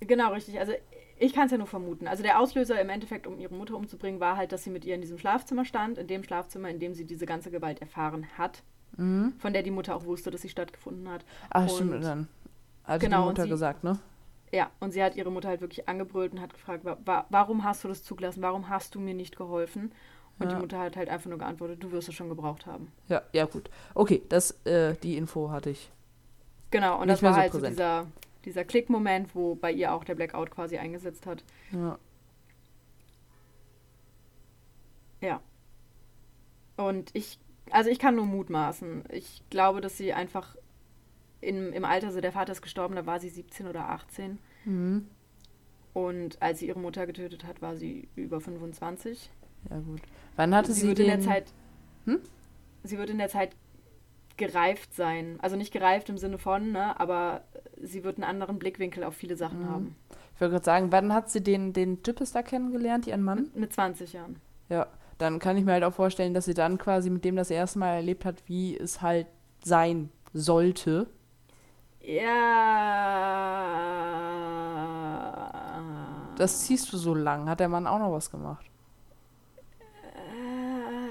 Genau, 0.01 0.31
richtig. 0.33 0.59
Also 0.59 0.73
ich 1.17 1.33
kann 1.33 1.45
es 1.45 1.51
ja 1.51 1.57
nur 1.57 1.67
vermuten. 1.67 2.07
Also 2.07 2.23
der 2.23 2.39
Auslöser 2.39 2.79
im 2.79 2.89
Endeffekt, 2.89 3.27
um 3.27 3.39
ihre 3.39 3.53
Mutter 3.53 3.75
umzubringen, 3.75 4.19
war 4.19 4.37
halt, 4.37 4.51
dass 4.51 4.63
sie 4.63 4.69
mit 4.69 4.85
ihr 4.85 4.95
in 4.95 5.01
diesem 5.01 5.17
Schlafzimmer 5.17 5.65
stand, 5.65 5.97
in 5.97 6.07
dem 6.07 6.23
Schlafzimmer, 6.23 6.69
in 6.69 6.79
dem 6.79 6.93
sie 6.93 7.05
diese 7.05 7.25
ganze 7.25 7.51
Gewalt 7.51 7.81
erfahren 7.81 8.27
hat. 8.37 8.63
Mhm. 8.97 9.33
Von 9.37 9.53
der 9.53 9.63
die 9.63 9.71
Mutter 9.71 9.95
auch 9.95 10.05
wusste, 10.05 10.31
dass 10.31 10.41
sie 10.41 10.49
stattgefunden 10.49 11.09
hat. 11.09 11.23
Ach, 11.49 11.63
und 11.63 11.69
stimmt, 11.69 12.03
dann 12.03 12.27
hat 12.83 13.01
genau, 13.01 13.23
die 13.23 13.27
Mutter 13.29 13.43
sie, 13.43 13.49
gesagt, 13.49 13.83
ne? 13.83 13.99
Ja, 14.51 14.69
und 14.79 14.91
sie 14.91 15.03
hat 15.03 15.15
ihre 15.15 15.31
Mutter 15.31 15.49
halt 15.49 15.61
wirklich 15.61 15.87
angebrüllt 15.89 16.33
und 16.33 16.41
hat 16.41 16.53
gefragt, 16.53 16.85
wa 16.85 17.25
warum 17.29 17.63
hast 17.63 17.83
du 17.83 17.87
das 17.87 18.03
zugelassen? 18.03 18.41
Warum 18.41 18.69
hast 18.69 18.95
du 18.95 18.99
mir 18.99 19.13
nicht 19.13 19.35
geholfen? 19.35 19.91
Und 20.37 20.49
ja. 20.49 20.55
die 20.55 20.61
Mutter 20.61 20.79
hat 20.79 20.97
halt 20.97 21.09
einfach 21.09 21.29
nur 21.29 21.39
geantwortet, 21.39 21.81
du 21.81 21.91
wirst 21.91 22.09
es 22.09 22.15
schon 22.15 22.29
gebraucht 22.29 22.65
haben. 22.65 22.91
Ja, 23.07 23.21
ja, 23.31 23.45
gut. 23.45 23.69
Okay, 23.93 24.21
das, 24.27 24.51
äh, 24.65 24.95
die 25.01 25.15
Info 25.15 25.49
hatte 25.49 25.69
ich. 25.69 25.91
Genau, 26.71 27.01
und 27.01 27.07
das 27.07 27.23
war 27.23 27.33
so 27.33 27.39
halt 27.39 27.51
präsent. 27.51 27.77
so 27.77 27.83
dieser 27.83 28.07
dieser 28.45 28.63
Klick-Moment, 28.63 29.35
wo 29.35 29.55
bei 29.55 29.71
ihr 29.71 29.93
auch 29.93 30.03
der 30.03 30.15
Blackout 30.15 30.51
quasi 30.51 30.77
eingesetzt 30.77 31.25
hat. 31.25 31.43
Ja. 31.71 31.97
Ja. 35.21 35.41
Und 36.77 37.09
ich, 37.13 37.39
also 37.71 37.89
ich 37.89 37.99
kann 37.99 38.15
nur 38.15 38.25
mutmaßen. 38.25 39.05
Ich 39.09 39.41
glaube, 39.49 39.81
dass 39.81 39.97
sie 39.97 40.13
einfach 40.13 40.55
in, 41.41 41.73
im 41.73 41.85
Alter, 41.85 42.11
so 42.11 42.21
der 42.21 42.31
Vater 42.31 42.51
ist 42.51 42.61
gestorben, 42.61 42.95
da 42.95 43.05
war 43.05 43.19
sie 43.19 43.29
17 43.29 43.67
oder 43.67 43.89
18. 43.89 44.39
Mhm. 44.65 45.07
Und 45.93 46.41
als 46.41 46.59
sie 46.59 46.67
ihre 46.67 46.79
Mutter 46.79 47.07
getötet 47.07 47.45
hat, 47.45 47.61
war 47.61 47.77
sie 47.77 48.09
über 48.15 48.41
25. 48.41 49.29
Ja, 49.69 49.79
gut. 49.79 50.01
Wann 50.35 50.53
hatte 50.53 50.73
sie, 50.73 50.81
sie 50.81 50.87
wird 50.87 50.97
den... 50.99 51.05
in 51.05 51.11
der 51.11 51.21
Zeit. 51.21 51.53
Hm? 52.05 52.19
Sie 52.83 52.97
wird 52.97 53.09
in 53.09 53.17
der 53.17 53.29
Zeit 53.29 53.55
gereift 54.37 54.93
sein. 54.93 55.37
Also 55.41 55.55
nicht 55.55 55.71
gereift 55.71 56.09
im 56.09 56.17
Sinne 56.17 56.37
von, 56.37 56.71
ne, 56.71 56.99
aber 56.99 57.45
sie 57.85 58.03
wird 58.03 58.17
einen 58.17 58.23
anderen 58.23 58.59
Blickwinkel 58.59 59.03
auf 59.03 59.15
viele 59.15 59.35
Sachen 59.35 59.61
mhm. 59.61 59.69
haben. 59.69 59.95
Ich 60.33 60.41
wollte 60.41 60.53
gerade 60.53 60.65
sagen, 60.65 60.91
wann 60.91 61.13
hat 61.13 61.29
sie 61.29 61.41
den, 61.41 61.71
den 61.73 62.03
Types 62.03 62.33
da 62.33 62.41
kennengelernt, 62.41 63.07
ihren 63.07 63.23
Mann? 63.23 63.49
Mit 63.55 63.71
20 63.73 64.13
Jahren. 64.13 64.41
Ja, 64.69 64.87
dann 65.17 65.39
kann 65.39 65.55
ich 65.57 65.63
mir 65.63 65.73
halt 65.73 65.83
auch 65.83 65.93
vorstellen, 65.93 66.33
dass 66.33 66.45
sie 66.45 66.53
dann 66.53 66.77
quasi 66.77 67.09
mit 67.09 67.23
dem 67.23 67.35
das 67.35 67.49
erste 67.49 67.79
Mal 67.79 67.95
erlebt 67.95 68.25
hat, 68.25 68.43
wie 68.47 68.77
es 68.77 69.01
halt 69.01 69.27
sein 69.63 70.09
sollte. 70.33 71.07
Ja. 72.01 72.35
Das 76.37 76.65
ziehst 76.65 76.91
du 76.91 76.97
so 76.97 77.15
lang. 77.15 77.47
Hat 77.47 77.61
der 77.61 77.69
Mann 77.69 77.87
auch 77.87 77.99
noch 77.99 78.11
was 78.11 78.29
gemacht? 78.29 78.65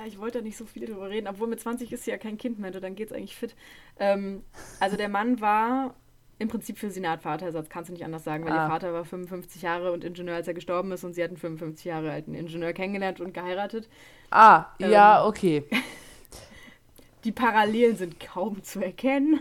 ich 0.07 0.19
wollte 0.19 0.39
da 0.39 0.45
nicht 0.45 0.57
so 0.57 0.67
viel 0.67 0.87
drüber 0.87 1.09
reden, 1.11 1.29
obwohl 1.29 1.49
mit 1.49 1.61
20 1.61 1.93
ist 1.93 2.05
sie 2.05 2.11
ja 2.11 2.19
kein 2.19 2.39
Kind 2.39 2.59
mehr, 2.59 2.71
dann 2.71 2.95
geht 2.95 3.11
es 3.11 3.17
eigentlich 3.17 3.37
fit. 3.37 3.55
Ähm, 3.99 4.43
also 4.81 4.97
der 4.97 5.09
Mann 5.09 5.41
war 5.41 5.95
im 6.39 6.49
Prinzip 6.49 6.79
für 6.79 6.91
Vaterersatz, 6.91 7.69
kannst 7.69 7.89
du 7.89 7.93
nicht 7.93 8.05
anders 8.05 8.25
sagen, 8.25 8.45
weil 8.45 8.53
ah. 8.53 8.65
ihr 8.65 8.69
Vater 8.69 8.93
war 8.93 9.05
55 9.05 9.63
Jahre 9.63 9.93
und 9.93 10.05
Ingenieur, 10.05 10.35
als 10.35 10.49
er 10.49 10.55
gestorben 10.55 10.91
ist 10.93 11.05
und 11.05 11.15
sie 11.15 11.23
hatten 11.23 11.37
55 11.37 11.85
Jahre 11.85 12.11
alten 12.11 12.35
Ingenieur 12.35 12.73
kennengelernt 12.73 13.21
und 13.21 13.33
geheiratet. 13.33 13.89
Ah, 14.31 14.67
ähm, 14.81 14.91
ja, 14.91 15.25
okay. 15.25 15.65
Die 17.25 17.33
Parallelen 17.33 17.97
sind 17.97 18.21
kaum 18.21 18.63
zu 18.63 18.81
erkennen. 18.81 19.41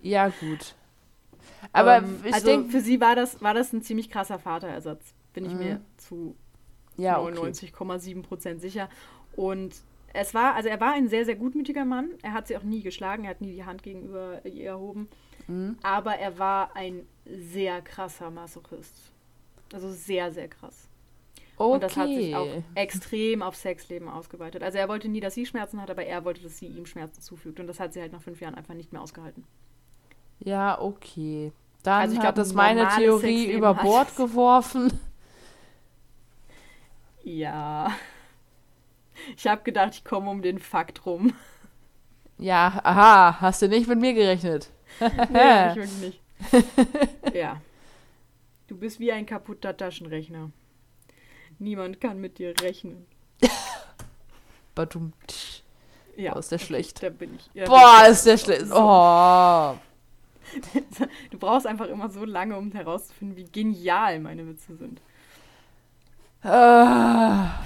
Ja, 0.00 0.28
gut. 0.28 0.74
Aber 1.72 1.96
ähm, 1.96 2.20
ich 2.24 2.34
also 2.34 2.46
denke, 2.46 2.70
für 2.70 2.80
sie 2.80 3.00
war 3.00 3.16
das, 3.16 3.42
war 3.42 3.54
das 3.54 3.72
ein 3.72 3.82
ziemlich 3.82 4.10
krasser 4.10 4.38
Vaterersatz, 4.38 5.14
bin 5.32 5.44
ich 5.44 5.52
mhm. 5.52 5.58
mir 5.58 5.80
zu 5.96 6.36
ja, 6.96 7.18
99,7 7.18 8.22
Prozent 8.22 8.60
sicher. 8.60 8.88
Und 9.34 9.74
es 10.12 10.34
war, 10.34 10.54
also 10.54 10.68
er 10.68 10.80
war 10.80 10.92
ein 10.92 11.08
sehr, 11.08 11.24
sehr 11.24 11.36
gutmütiger 11.36 11.84
Mann. 11.84 12.10
Er 12.22 12.32
hat 12.32 12.48
sie 12.48 12.56
auch 12.56 12.62
nie 12.62 12.82
geschlagen, 12.82 13.24
er 13.24 13.30
hat 13.30 13.40
nie 13.40 13.52
die 13.52 13.64
Hand 13.64 13.82
gegenüber 13.82 14.44
ihr 14.44 14.66
erhoben. 14.66 15.08
Mhm. 15.48 15.76
Aber 15.82 16.14
er 16.14 16.38
war 16.38 16.76
ein 16.76 17.06
sehr 17.24 17.82
krasser 17.82 18.30
Masochist. 18.30 18.94
Also 19.72 19.90
sehr, 19.90 20.32
sehr 20.32 20.48
krass. 20.48 20.88
Okay. 21.56 21.72
Und 21.72 21.82
das 21.82 21.96
hat 21.96 22.08
sich 22.08 22.36
auch 22.36 22.62
extrem 22.76 23.42
auf 23.42 23.56
Sexleben 23.56 24.08
ausgeweitet. 24.08 24.62
Also 24.62 24.78
er 24.78 24.88
wollte 24.88 25.08
nie, 25.08 25.20
dass 25.20 25.34
sie 25.34 25.44
Schmerzen 25.44 25.82
hat, 25.82 25.90
aber 25.90 26.04
er 26.04 26.24
wollte, 26.24 26.42
dass 26.42 26.58
sie 26.58 26.66
ihm 26.66 26.86
Schmerzen 26.86 27.20
zufügt. 27.20 27.58
Und 27.58 27.66
das 27.66 27.80
hat 27.80 27.92
sie 27.92 28.00
halt 28.00 28.12
nach 28.12 28.22
fünf 28.22 28.40
Jahren 28.40 28.54
einfach 28.54 28.74
nicht 28.74 28.92
mehr 28.92 29.02
ausgehalten. 29.02 29.44
Ja, 30.38 30.80
okay. 30.80 31.52
Dann 31.82 32.02
also 32.02 32.16
ich 32.16 32.20
hat 32.20 32.38
das 32.38 32.54
meine 32.54 32.86
Theorie 32.96 33.38
Sexleben 33.38 33.58
über 33.58 33.74
Bord 33.74 34.14
geworfen. 34.16 34.92
Ja. 37.24 37.92
Ich 39.36 39.46
habe 39.46 39.62
gedacht, 39.62 39.94
ich 39.94 40.04
komme 40.04 40.30
um 40.30 40.42
den 40.42 40.58
Fakt 40.58 41.04
rum. 41.04 41.34
Ja, 42.38 42.80
aha, 42.84 43.40
hast 43.40 43.62
du 43.62 43.68
nicht 43.68 43.88
mit 43.88 43.98
mir 43.98 44.14
gerechnet? 44.14 44.70
nee, 45.00 45.70
ich 45.70 45.76
wirklich 45.76 45.98
nicht. 46.00 46.20
ja. 47.34 47.60
Du 48.66 48.76
bist 48.76 49.00
wie 49.00 49.12
ein 49.12 49.26
kaputter 49.26 49.76
Taschenrechner. 49.76 50.50
Niemand 51.58 52.00
kann 52.00 52.20
mit 52.20 52.38
dir 52.38 52.54
rechnen. 52.60 53.06
Badum. 54.74 55.12
Ja. 56.16 56.34
Oh, 56.34 56.38
ist 56.38 56.52
der 56.52 56.58
schlecht. 56.58 57.02
Da 57.02 57.10
bin 57.10 57.34
ich. 57.36 57.50
Ja, 57.54 57.66
Boah, 57.66 58.06
ist 58.08 58.26
der 58.26 58.38
schlecht. 58.38 58.66
Oh. 58.72 59.76
Du 61.30 61.38
brauchst 61.38 61.66
einfach 61.66 61.88
immer 61.88 62.08
so 62.08 62.24
lange, 62.24 62.56
um 62.56 62.72
herauszufinden, 62.72 63.36
wie 63.36 63.44
genial 63.44 64.18
meine 64.18 64.46
Witze 64.46 64.76
sind. 64.76 65.02
Ah. 66.42 67.60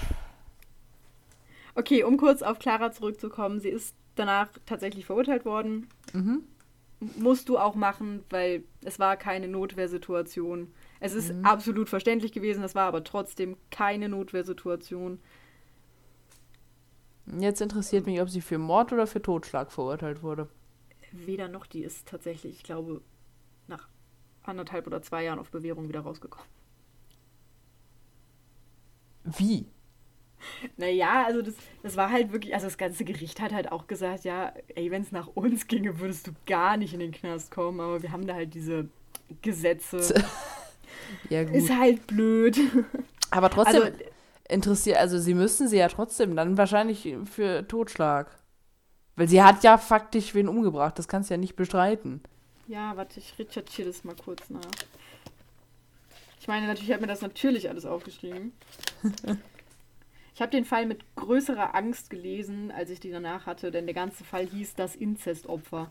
Okay, 1.76 2.02
um 2.02 2.16
kurz 2.16 2.42
auf 2.42 2.58
Clara 2.58 2.90
zurückzukommen. 2.90 3.61
Sie 3.61 3.68
ist 3.68 3.94
danach 4.16 4.48
tatsächlich 4.66 5.06
verurteilt 5.06 5.44
worden. 5.44 5.88
Mhm. 6.12 6.42
Musst 7.16 7.48
du 7.48 7.58
auch 7.58 7.74
machen, 7.74 8.22
weil 8.30 8.64
es 8.84 8.98
war 8.98 9.16
keine 9.16 9.48
Notwehrsituation. 9.48 10.72
Es 11.00 11.14
ist 11.14 11.32
mhm. 11.32 11.44
absolut 11.44 11.88
verständlich 11.88 12.32
gewesen, 12.32 12.62
es 12.62 12.74
war 12.74 12.86
aber 12.86 13.02
trotzdem 13.02 13.56
keine 13.70 14.08
Notwehrsituation. 14.08 15.18
Jetzt 17.26 17.60
interessiert 17.60 18.06
mich, 18.06 18.20
ob 18.20 18.30
sie 18.30 18.40
für 18.40 18.58
Mord 18.58 18.92
oder 18.92 19.06
für 19.06 19.22
Totschlag 19.22 19.72
verurteilt 19.72 20.22
wurde. 20.22 20.48
Weder 21.12 21.48
noch, 21.48 21.66
die 21.66 21.82
ist 21.82 22.06
tatsächlich, 22.08 22.56
ich 22.56 22.62
glaube, 22.62 23.00
nach 23.68 23.88
anderthalb 24.42 24.86
oder 24.86 25.02
zwei 25.02 25.24
Jahren 25.24 25.38
auf 25.38 25.50
Bewährung 25.50 25.88
wieder 25.88 26.00
rausgekommen. 26.00 26.48
Wie? 29.24 29.66
Naja, 30.76 31.24
also 31.26 31.42
das, 31.42 31.55
das 31.83 31.96
war 31.96 32.11
halt 32.11 32.33
wirklich, 32.33 32.55
also 32.55 32.66
das 32.66 32.78
ganze 32.78 33.05
Gericht 33.05 33.40
hat 33.40 33.52
halt 33.52 33.70
auch 33.70 33.87
gesagt, 33.87 34.24
ja, 34.24 34.52
ey, 34.74 34.90
wenn 34.90 35.02
es 35.02 35.12
nach 35.12 35.28
uns 35.28 35.66
ginge, 35.66 35.98
würdest 36.00 36.26
du 36.26 36.33
gar 36.46 36.76
nicht 36.76 36.94
in 36.94 37.00
den 37.00 37.12
Knast 37.12 37.50
kommen, 37.50 37.81
aber 37.81 38.02
wir 38.02 38.12
haben 38.12 38.26
da 38.26 38.35
halt 38.35 38.55
diese 38.55 38.88
Gesetze. 39.42 40.22
Ja, 41.28 41.42
gut. 41.44 41.55
Ist 41.55 41.70
halt 41.70 42.07
blöd. 42.07 42.59
Aber 43.31 43.50
trotzdem 43.50 43.83
also, 43.83 43.98
interessiert, 44.48 44.98
also 44.98 45.18
sie 45.18 45.35
müssten 45.35 45.68
sie 45.68 45.78
ja 45.78 45.88
trotzdem 45.88 46.37
dann 46.37 46.57
wahrscheinlich 46.57 47.16
für 47.24 47.66
Totschlag. 47.66 48.38
Weil 49.16 49.28
sie 49.28 49.42
hat 49.42 49.62
ja 49.62 49.78
faktisch 49.78 50.35
wen 50.35 50.48
umgebracht, 50.48 50.98
das 50.98 51.09
kannst 51.09 51.28
du 51.28 51.35
ja 51.35 51.38
nicht 51.38 51.57
bestreiten. 51.57 52.22
Ja, 52.66 52.96
warte, 52.96 53.20
ich 53.20 53.38
recherchiere 53.38 53.88
das 53.88 54.05
mal 54.05 54.16
kurz 54.16 54.48
nach. 54.48 54.61
Ich 56.40 56.48
meine, 56.48 56.66
natürlich 56.66 56.92
hat 56.92 57.00
mir 57.00 57.07
das 57.07 57.20
natürlich 57.20 57.68
alles 57.68 57.85
aufgeschrieben. 57.85 58.52
ich 60.42 60.44
habe 60.44 60.57
den 60.57 60.64
Fall 60.64 60.87
mit 60.87 61.05
größerer 61.14 61.76
Angst 61.76 62.11
gelesen, 62.11 62.72
als 62.72 62.90
ich 62.90 62.98
die 62.98 63.12
danach 63.12 63.46
hatte, 63.46 63.70
denn 63.70 63.87
der 63.87 63.94
ganze 63.94 64.24
Fall 64.24 64.44
hieß 64.44 64.74
das 64.74 64.96
Inzestopfer. 64.96 65.88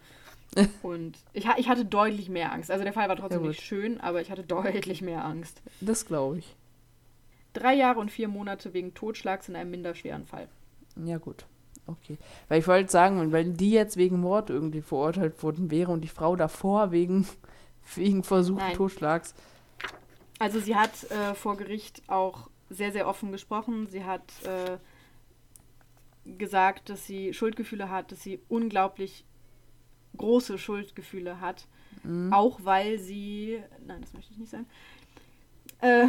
Und 0.84 1.18
ich, 1.32 1.48
ich 1.56 1.70
hatte 1.70 1.86
deutlich 1.86 2.28
mehr 2.28 2.52
Angst. 2.52 2.70
Also 2.70 2.84
der 2.84 2.92
Fall 2.92 3.08
war 3.08 3.16
trotzdem 3.16 3.44
ja, 3.44 3.48
nicht 3.48 3.62
schön, 3.62 4.02
aber 4.02 4.20
ich 4.20 4.30
hatte 4.30 4.44
deutlich 4.44 5.02
mehr 5.02 5.24
Angst. 5.24 5.62
Das 5.80 6.06
glaube 6.06 6.40
ich. 6.40 6.58
Drei 7.54 7.76
Jahre 7.76 8.02
und 8.02 8.12
vier 8.12 8.28
Monate 8.28 8.74
wegen 8.74 8.94
Totschlags 8.94 9.48
in 9.48 9.56
einem 9.56 9.72
minderschweren 9.72 10.26
Fall. 10.26 10.50
Ja, 10.98 11.18
gut. 11.18 11.46
Okay. 11.88 12.18
Weil 12.50 12.60
ich 12.60 12.68
wollte 12.68 12.92
sagen, 12.92 13.32
wenn 13.32 13.56
die 13.56 13.72
jetzt 13.72 13.96
wegen 13.96 14.20
Mord 14.20 14.50
irgendwie 14.50 14.82
verurteilt 14.82 15.42
worden 15.44 15.72
wäre 15.72 15.94
und 15.94 16.02
die 16.02 16.10
Frau 16.10 16.36
davor 16.36 16.92
wegen, 16.92 17.26
wegen 17.96 18.26
versuchten 18.26 18.74
Totschlags. 18.74 19.34
Also 20.40 20.60
sie 20.60 20.76
hat 20.76 21.10
äh, 21.10 21.36
vor 21.36 21.56
Gericht 21.56 22.02
auch 22.08 22.51
sehr, 22.72 22.92
sehr 22.92 23.08
offen 23.08 23.32
gesprochen. 23.32 23.88
Sie 23.88 24.04
hat 24.04 24.24
äh, 24.44 24.78
gesagt, 26.38 26.90
dass 26.90 27.06
sie 27.06 27.34
Schuldgefühle 27.34 27.90
hat, 27.90 28.12
dass 28.12 28.24
sie 28.24 28.40
unglaublich 28.48 29.26
große 30.18 30.58
Schuldgefühle 30.58 31.42
hat. 31.42 31.68
Mhm. 32.04 32.34
Auch 32.34 32.60
weil 32.64 32.98
sie. 32.98 33.62
Nein, 33.86 34.02
das 34.02 34.14
möchte 34.14 34.32
ich 34.32 34.40
nicht 34.40 34.52
sagen. 34.52 34.68
Äh, 35.82 36.08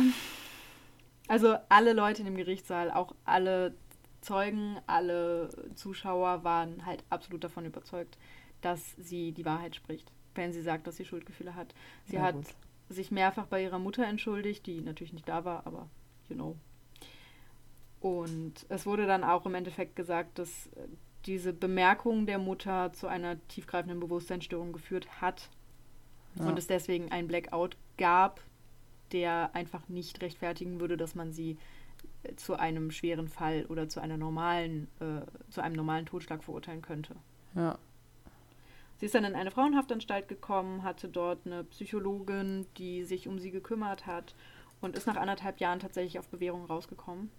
also 1.28 1.56
alle 1.68 1.92
Leute 1.92 2.20
in 2.20 2.26
dem 2.26 2.36
Gerichtssaal, 2.36 2.90
auch 2.90 3.14
alle 3.24 3.74
Zeugen, 4.20 4.78
alle 4.86 5.48
Zuschauer 5.74 6.44
waren 6.44 6.86
halt 6.86 7.02
absolut 7.10 7.42
davon 7.42 7.64
überzeugt, 7.64 8.18
dass 8.60 8.94
sie 8.96 9.32
die 9.32 9.44
Wahrheit 9.44 9.74
spricht, 9.74 10.10
wenn 10.34 10.52
sie 10.52 10.62
sagt, 10.62 10.86
dass 10.86 10.96
sie 10.96 11.04
Schuldgefühle 11.04 11.56
hat. 11.56 11.74
Sie 12.04 12.16
ja, 12.16 12.22
hat 12.22 12.36
gut. 12.36 12.46
sich 12.88 13.10
mehrfach 13.10 13.46
bei 13.46 13.62
ihrer 13.62 13.80
Mutter 13.80 14.06
entschuldigt, 14.06 14.66
die 14.66 14.80
natürlich 14.80 15.12
nicht 15.12 15.28
da 15.28 15.44
war, 15.44 15.66
aber 15.66 15.88
know. 16.34 16.56
Und 18.00 18.66
es 18.68 18.84
wurde 18.84 19.06
dann 19.06 19.22
auch 19.22 19.46
im 19.46 19.54
Endeffekt 19.54 19.94
gesagt, 19.94 20.38
dass 20.38 20.68
diese 21.26 21.52
Bemerkung 21.52 22.26
der 22.26 22.38
Mutter 22.38 22.92
zu 22.92 23.06
einer 23.06 23.36
tiefgreifenden 23.48 24.00
Bewusstseinsstörung 24.00 24.72
geführt 24.72 25.20
hat 25.20 25.50
ja. 26.34 26.48
und 26.48 26.58
es 26.58 26.66
deswegen 26.66 27.12
ein 27.12 27.28
Blackout 27.28 27.76
gab, 27.96 28.40
der 29.12 29.54
einfach 29.54 29.88
nicht 29.88 30.20
rechtfertigen 30.20 30.80
würde, 30.80 30.96
dass 30.96 31.14
man 31.14 31.32
sie 31.32 31.58
äh, 32.24 32.34
zu 32.34 32.58
einem 32.58 32.90
schweren 32.90 33.28
Fall 33.28 33.66
oder 33.66 33.88
zu 33.88 34.00
einer 34.00 34.16
normalen, 34.16 34.88
äh, 35.00 35.22
zu 35.50 35.60
einem 35.60 35.76
normalen 35.76 36.06
Totschlag 36.06 36.42
verurteilen 36.42 36.82
könnte. 36.82 37.14
Ja. 37.54 37.78
Sie 38.96 39.06
ist 39.06 39.14
dann 39.14 39.24
in 39.24 39.34
eine 39.34 39.50
Frauenhaftanstalt 39.50 40.28
gekommen, 40.28 40.82
hatte 40.82 41.08
dort 41.08 41.46
eine 41.46 41.64
Psychologin, 41.64 42.66
die 42.78 43.04
sich 43.04 43.28
um 43.28 43.38
sie 43.38 43.50
gekümmert 43.50 44.06
hat 44.06 44.34
und 44.82 44.96
ist 44.96 45.06
nach 45.06 45.16
anderthalb 45.16 45.58
Jahren 45.60 45.80
tatsächlich 45.80 46.18
auf 46.18 46.28
Bewährung 46.28 46.66
rausgekommen 46.66 47.30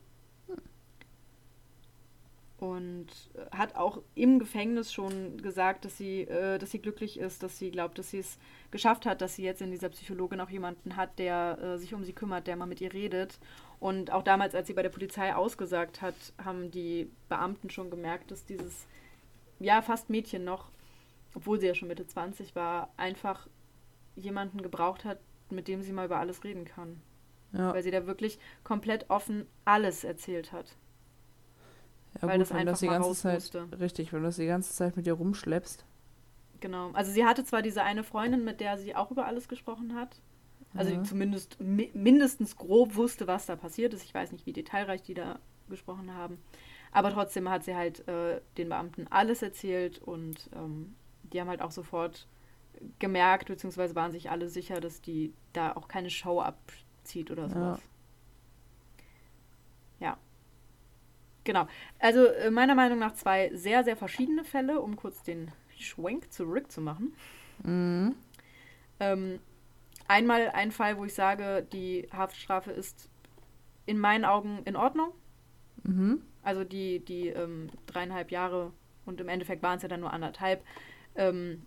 und 2.63 3.08
äh, 3.34 3.56
hat 3.56 3.75
auch 3.75 4.01
im 4.15 4.39
Gefängnis 4.39 4.93
schon 4.93 5.38
gesagt, 5.38 5.84
dass 5.84 5.97
sie, 5.97 6.21
äh, 6.21 6.58
dass 6.58 6.71
sie 6.71 6.79
glücklich 6.79 7.19
ist, 7.19 7.43
dass 7.43 7.60
sie 7.60 7.71
glaubt, 7.71 7.99
dass 7.99 8.12
sie 8.12 8.19
es 8.19 8.38
geschafft 8.71 9.06
hat, 9.06 9.21
dass 9.21 9.36
sie 9.36 9.43
jetzt 9.43 9.62
in 9.62 9.71
dieser 9.71 9.89
Psychologin 9.89 10.39
auch 10.39 10.49
jemanden 10.49 10.95
hat, 10.95 11.19
der 11.19 11.58
äh, 11.62 11.77
sich 11.77 11.93
um 11.93 12.06
sie 12.06 12.13
kümmert, 12.13 12.47
der 12.47 12.56
mal 12.56 12.65
mit 12.65 12.79
ihr 12.79 12.93
redet. 12.93 13.38
Und 13.82 14.12
auch 14.12 14.23
damals, 14.23 14.56
als 14.56 14.67
sie 14.67 14.73
bei 14.73 14.82
der 14.82 14.89
Polizei 14.89 15.36
ausgesagt 15.36 16.01
hat, 16.01 16.15
haben 16.43 16.71
die 16.71 17.12
Beamten 17.27 17.69
schon 17.69 17.89
gemerkt, 17.89 18.32
dass 18.32 18.45
dieses, 18.45 18.88
ja, 19.60 19.82
fast 19.82 20.10
Mädchen 20.10 20.45
noch, 20.45 20.69
obwohl 21.36 21.60
sie 21.60 21.67
ja 21.67 21.75
schon 21.75 21.89
Mitte 21.89 22.08
20 22.08 22.56
war, 22.56 22.93
einfach 22.95 23.47
jemanden 24.15 24.62
gebraucht 24.62 25.03
hat, 25.03 25.19
mit 25.49 25.67
dem 25.67 25.82
sie 25.82 25.91
mal 25.91 26.06
über 26.06 26.19
alles 26.19 26.45
reden 26.45 26.63
kann. 26.63 27.01
Ja. 27.54 27.74
Weil 27.74 27.84
sie 27.84 27.92
da 27.92 28.06
wirklich 28.08 28.39
komplett 28.63 29.10
offen 29.10 29.46
alles 29.63 30.04
erzählt 30.04 30.52
hat. 30.52 30.76
Ja, 32.16 32.28
weil 32.28 32.38
gut, 32.38 32.42
das 32.42 32.50
wenn 32.50 32.58
einfach 32.58 32.74
das 32.74 32.80
die 32.80 32.88
ganze 32.88 33.13
Zeit, 33.13 33.34
musste. 33.36 33.68
Richtig, 33.80 34.13
wenn 34.13 34.22
du 34.22 34.26
das 34.28 34.36
die 34.36 34.46
ganze 34.46 34.74
Zeit 34.74 34.96
mit 34.96 35.06
dir 35.06 35.13
rumschleppst. 35.13 35.86
Genau. 36.60 36.92
Also 36.94 37.12
sie 37.12 37.26
hatte 37.26 37.44
zwar 37.44 37.62
diese 37.62 37.84
eine 37.84 38.04
Freundin, 38.04 38.44
mit 38.44 38.60
der 38.60 38.78
sie 38.78 38.96
auch 38.96 39.12
über 39.12 39.26
alles 39.26 39.48
gesprochen 39.48 39.96
hat. 39.96 40.22
Also 40.76 40.92
ja. 40.92 41.00
die 41.00 41.08
zumindest 41.08 41.60
mi 41.60 41.92
mindestens 41.94 42.56
grob 42.56 42.96
wusste, 42.96 43.28
was 43.28 43.46
da 43.46 43.56
passiert 43.56 43.94
ist. 43.94 44.04
Ich 44.04 44.13
weiß 44.13 44.32
nicht, 44.32 44.46
wie 44.46 44.54
detailreich 44.54 45.04
die 45.04 45.13
da 45.13 45.39
gesprochen 45.70 46.13
haben. 46.13 46.39
Aber 46.92 47.12
trotzdem 47.12 47.50
hat 47.50 47.63
sie 47.63 47.76
halt 47.76 48.08
äh, 48.08 48.42
den 48.58 48.70
Beamten 48.70 49.08
alles 49.10 49.42
erzählt 49.42 50.00
und 50.00 50.50
ähm, 50.56 50.96
die 51.24 51.42
haben 51.42 51.50
halt 51.50 51.62
auch 51.62 51.72
sofort 51.72 52.28
gemerkt, 53.00 53.48
beziehungsweise 53.48 53.96
waren 53.96 54.12
sich 54.12 54.30
alle 54.30 54.48
sicher, 54.48 54.80
dass 54.80 55.02
die 55.02 55.34
da 55.54 55.75
auch 55.75 55.88
keine 55.88 56.10
Show 56.10 56.40
abzieht 57.04 57.29
oder 57.31 57.49
sowas. 57.49 57.81
Ja. 59.99 60.08
ja. 60.08 60.17
Genau. 61.43 61.67
Also 61.99 62.25
äh, 62.25 62.49
meiner 62.49 62.75
Meinung 62.75 62.99
nach 62.99 63.13
zwei 63.13 63.54
sehr, 63.54 63.83
sehr 63.83 63.97
verschiedene 63.97 64.45
Fälle, 64.45 64.79
um 64.79 64.95
kurz 64.95 65.21
den 65.23 65.51
Schwenk 65.77 66.31
zurückzumachen. 66.31 67.13
Mhm. 67.63 68.15
Ähm, 69.01 69.39
einmal 70.08 70.49
ein 70.51 70.71
Fall, 70.71 70.97
wo 70.97 71.04
ich 71.04 71.13
sage, 71.13 71.67
die 71.73 72.08
Haftstrafe 72.13 72.71
ist 72.71 73.10
in 73.85 73.99
meinen 73.99 74.23
Augen 74.23 74.62
in 74.63 74.77
Ordnung. 74.77 75.12
Mhm. 75.83 76.21
Also 76.41 76.63
die, 76.63 77.04
die 77.04 77.27
ähm, 77.27 77.69
dreieinhalb 77.85 78.31
Jahre 78.31 78.71
und 79.06 79.19
im 79.19 79.27
Endeffekt 79.27 79.62
waren 79.62 79.75
es 79.75 79.83
ja 79.83 79.89
dann 79.89 79.99
nur 79.99 80.13
anderthalb. 80.13 80.63
Ähm, 81.15 81.63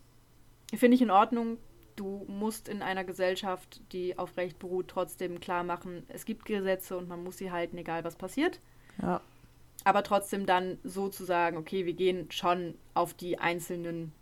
Finde 0.75 0.95
ich 0.95 1.03
in 1.03 1.11
Ordnung. 1.11 1.59
Du 1.97 2.25
musst 2.29 2.69
in 2.69 2.83
einer 2.83 3.05
Gesellschaft, 3.05 3.81
die 3.93 4.19
auf 4.19 4.37
Recht 4.37 4.59
beruht, 4.59 4.89
trotzdem 4.89 5.41
klar 5.41 5.65
machen, 5.65 6.05
es 6.09 6.25
gibt 6.25 6.45
Gesetze 6.45 6.97
und 6.97 7.09
man 7.09 7.25
muss 7.25 7.39
sie 7.39 7.51
halten, 7.51 7.79
egal 7.79 8.05
was 8.05 8.17
passiert. 8.17 8.61
Ja 9.01 9.21
aber 9.87 10.03
trotzdem 10.03 10.47
dann 10.47 10.79
so 10.83 11.09
zu 11.09 11.25
sagen, 11.25 11.57
okay, 11.57 11.87
wir 11.87 11.93
gehen 11.93 12.29
schon 12.33 12.75
auf 12.95 13.15
die 13.15 13.39
einzelnen 13.39 14.13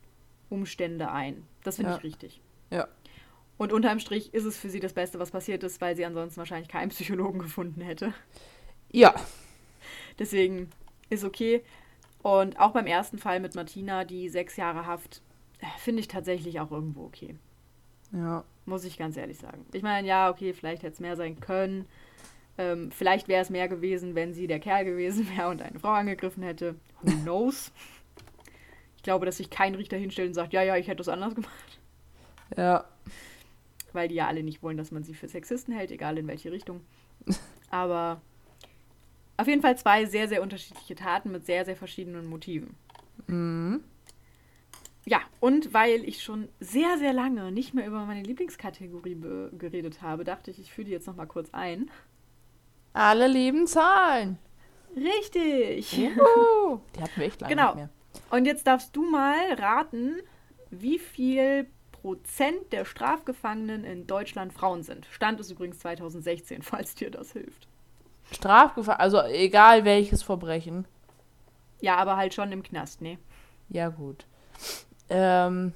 Umstände 0.50 1.10
ein. 1.10 1.42
Das 1.62 1.76
finde 1.76 1.92
ja. 1.92 1.96
ich 1.96 2.04
richtig. 2.04 2.42
Ja. 2.70 2.86
Und 3.56 3.72
unterm 3.72 3.98
Strich 3.98 4.34
ist 4.34 4.44
es 4.44 4.58
für 4.58 4.68
sie 4.68 4.80
das 4.80 4.92
Beste, 4.92 5.18
was 5.18 5.30
passiert 5.30 5.62
ist, 5.62 5.80
weil 5.80 5.96
sie 5.96 6.04
ansonsten 6.04 6.36
wahrscheinlich 6.36 6.68
keinen 6.68 6.90
Psychologen 6.90 7.38
gefunden 7.40 7.80
hätte. 7.80 8.12
Ja. 8.92 9.14
Deswegen 10.18 10.68
ist 11.08 11.24
okay. 11.24 11.64
Und 12.20 12.60
auch 12.60 12.72
beim 12.72 12.86
ersten 12.86 13.16
Fall 13.16 13.40
mit 13.40 13.54
Martina, 13.54 14.04
die 14.04 14.28
sechs 14.28 14.56
Jahre 14.56 14.84
Haft, 14.84 15.22
äh, 15.60 15.66
finde 15.78 16.00
ich 16.00 16.08
tatsächlich 16.08 16.60
auch 16.60 16.72
irgendwo 16.72 17.04
okay. 17.04 17.36
Ja. 18.14 18.44
Muss 18.66 18.84
ich 18.84 18.96
ganz 18.96 19.16
ehrlich 19.16 19.38
sagen. 19.38 19.66
Ich 19.72 19.82
meine, 19.82 20.08
ja, 20.08 20.30
okay, 20.30 20.52
vielleicht 20.54 20.82
hätte 20.82 20.94
es 20.94 21.00
mehr 21.00 21.16
sein 21.16 21.38
können. 21.40 21.86
Ähm, 22.56 22.90
vielleicht 22.90 23.28
wäre 23.28 23.42
es 23.42 23.50
mehr 23.50 23.68
gewesen, 23.68 24.14
wenn 24.14 24.32
sie 24.32 24.46
der 24.46 24.60
Kerl 24.60 24.84
gewesen 24.84 25.28
wäre 25.36 25.48
und 25.48 25.60
eine 25.60 25.78
Frau 25.78 25.90
angegriffen 25.90 26.42
hätte. 26.42 26.76
Who 27.02 27.12
knows? 27.22 27.72
ich 28.96 29.06
glaube, 29.06 29.26
dass 29.26 29.36
sich 29.36 29.50
kein 29.50 29.74
Richter 29.74 29.98
hinstellt 29.98 30.28
und 30.28 30.34
sagt, 30.34 30.54
ja, 30.54 30.62
ja, 30.62 30.78
ich 30.78 30.88
hätte 30.88 31.02
es 31.02 31.10
anders 31.10 31.34
gemacht. 31.34 31.78
Ja. 32.56 32.86
Weil 33.92 34.08
die 34.08 34.14
ja 34.14 34.26
alle 34.26 34.42
nicht 34.42 34.62
wollen, 34.62 34.78
dass 34.78 34.92
man 34.92 35.04
sie 35.04 35.12
für 35.12 35.28
Sexisten 35.28 35.74
hält, 35.74 35.90
egal 35.90 36.16
in 36.16 36.26
welche 36.26 36.50
Richtung. 36.50 36.80
Aber 37.70 38.22
auf 39.36 39.46
jeden 39.46 39.60
Fall 39.60 39.76
zwei 39.76 40.06
sehr, 40.06 40.26
sehr 40.26 40.40
unterschiedliche 40.40 40.94
Taten 40.94 41.32
mit 41.32 41.44
sehr, 41.44 41.66
sehr 41.66 41.76
verschiedenen 41.76 42.24
Motiven. 42.24 42.76
Mhm. 43.26 43.84
Ja, 45.06 45.20
und 45.40 45.74
weil 45.74 46.02
ich 46.04 46.22
schon 46.22 46.48
sehr, 46.60 46.96
sehr 46.98 47.12
lange 47.12 47.52
nicht 47.52 47.74
mehr 47.74 47.86
über 47.86 48.04
meine 48.06 48.22
Lieblingskategorie 48.22 49.16
geredet 49.58 50.00
habe, 50.00 50.24
dachte 50.24 50.50
ich, 50.50 50.58
ich 50.58 50.72
führe 50.72 50.86
die 50.86 50.92
jetzt 50.92 51.06
nochmal 51.06 51.26
kurz 51.26 51.50
ein. 51.52 51.90
Alle 52.94 53.26
lieben 53.28 53.66
Zahlen. 53.66 54.38
Richtig. 54.96 55.92
Juhu. 55.92 56.80
Die 56.96 57.02
hatten 57.02 57.16
wir 57.20 57.26
echt 57.26 57.40
lange 57.40 57.54
Genau. 57.54 57.66
nicht 57.68 57.76
mehr. 57.76 57.88
Und 58.30 58.44
jetzt 58.46 58.66
darfst 58.66 58.94
du 58.94 59.02
mal 59.10 59.52
raten, 59.54 60.20
wie 60.70 60.98
viel 60.98 61.66
Prozent 61.90 62.72
der 62.72 62.84
Strafgefangenen 62.84 63.84
in 63.84 64.06
Deutschland 64.06 64.52
Frauen 64.52 64.82
sind. 64.84 65.06
Stand 65.10 65.40
ist 65.40 65.50
übrigens 65.50 65.80
2016, 65.80 66.62
falls 66.62 66.94
dir 66.94 67.10
das 67.10 67.32
hilft. 67.32 67.66
Strafgefahren, 68.30 69.00
also 69.00 69.20
egal 69.22 69.84
welches 69.84 70.22
Verbrechen. 70.22 70.86
Ja, 71.80 71.96
aber 71.96 72.16
halt 72.16 72.32
schon 72.32 72.52
im 72.52 72.62
Knast, 72.62 73.02
ne? 73.02 73.18
Ja, 73.68 73.88
gut. 73.88 74.26
Ähm, 75.16 75.72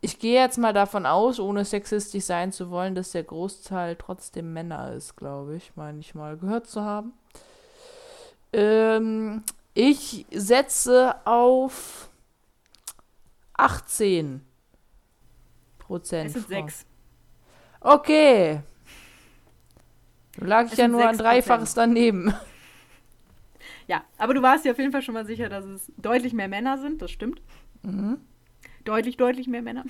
ich 0.00 0.18
gehe 0.18 0.40
jetzt 0.40 0.56
mal 0.56 0.72
davon 0.72 1.04
aus, 1.04 1.38
ohne 1.38 1.66
sexistisch 1.66 2.24
sein 2.24 2.52
zu 2.52 2.70
wollen, 2.70 2.94
dass 2.94 3.12
der 3.12 3.22
Großteil 3.22 3.96
trotzdem 3.96 4.54
Männer 4.54 4.94
ist, 4.94 5.14
glaube 5.16 5.56
ich, 5.56 5.76
meine 5.76 5.98
ich 6.00 6.14
mal 6.14 6.38
gehört 6.38 6.66
zu 6.66 6.82
haben. 6.82 7.12
Ähm, 8.54 9.42
ich 9.74 10.24
setze 10.32 11.14
auf 11.26 12.08
18 13.58 14.40
Prozent. 15.78 16.34
Es 16.34 16.46
sind. 16.46 16.72
Okay. 17.82 18.62
Da 20.38 20.46
lag 20.46 20.64
ich 20.64 20.70
ja 20.70 20.76
sind 20.76 20.92
nur 20.92 21.06
ein 21.06 21.16
6%. 21.16 21.18
Dreifaches 21.18 21.74
daneben. 21.74 22.34
Ja, 23.90 24.04
aber 24.18 24.34
du 24.34 24.42
warst 24.42 24.64
dir 24.64 24.70
auf 24.70 24.78
jeden 24.78 24.92
Fall 24.92 25.02
schon 25.02 25.14
mal 25.14 25.26
sicher, 25.26 25.48
dass 25.48 25.64
es 25.64 25.90
deutlich 25.96 26.32
mehr 26.32 26.46
Männer 26.46 26.78
sind, 26.78 27.02
das 27.02 27.10
stimmt. 27.10 27.42
Mhm. 27.82 28.18
Deutlich, 28.84 29.16
deutlich 29.16 29.48
mehr 29.48 29.62
Männer. 29.62 29.84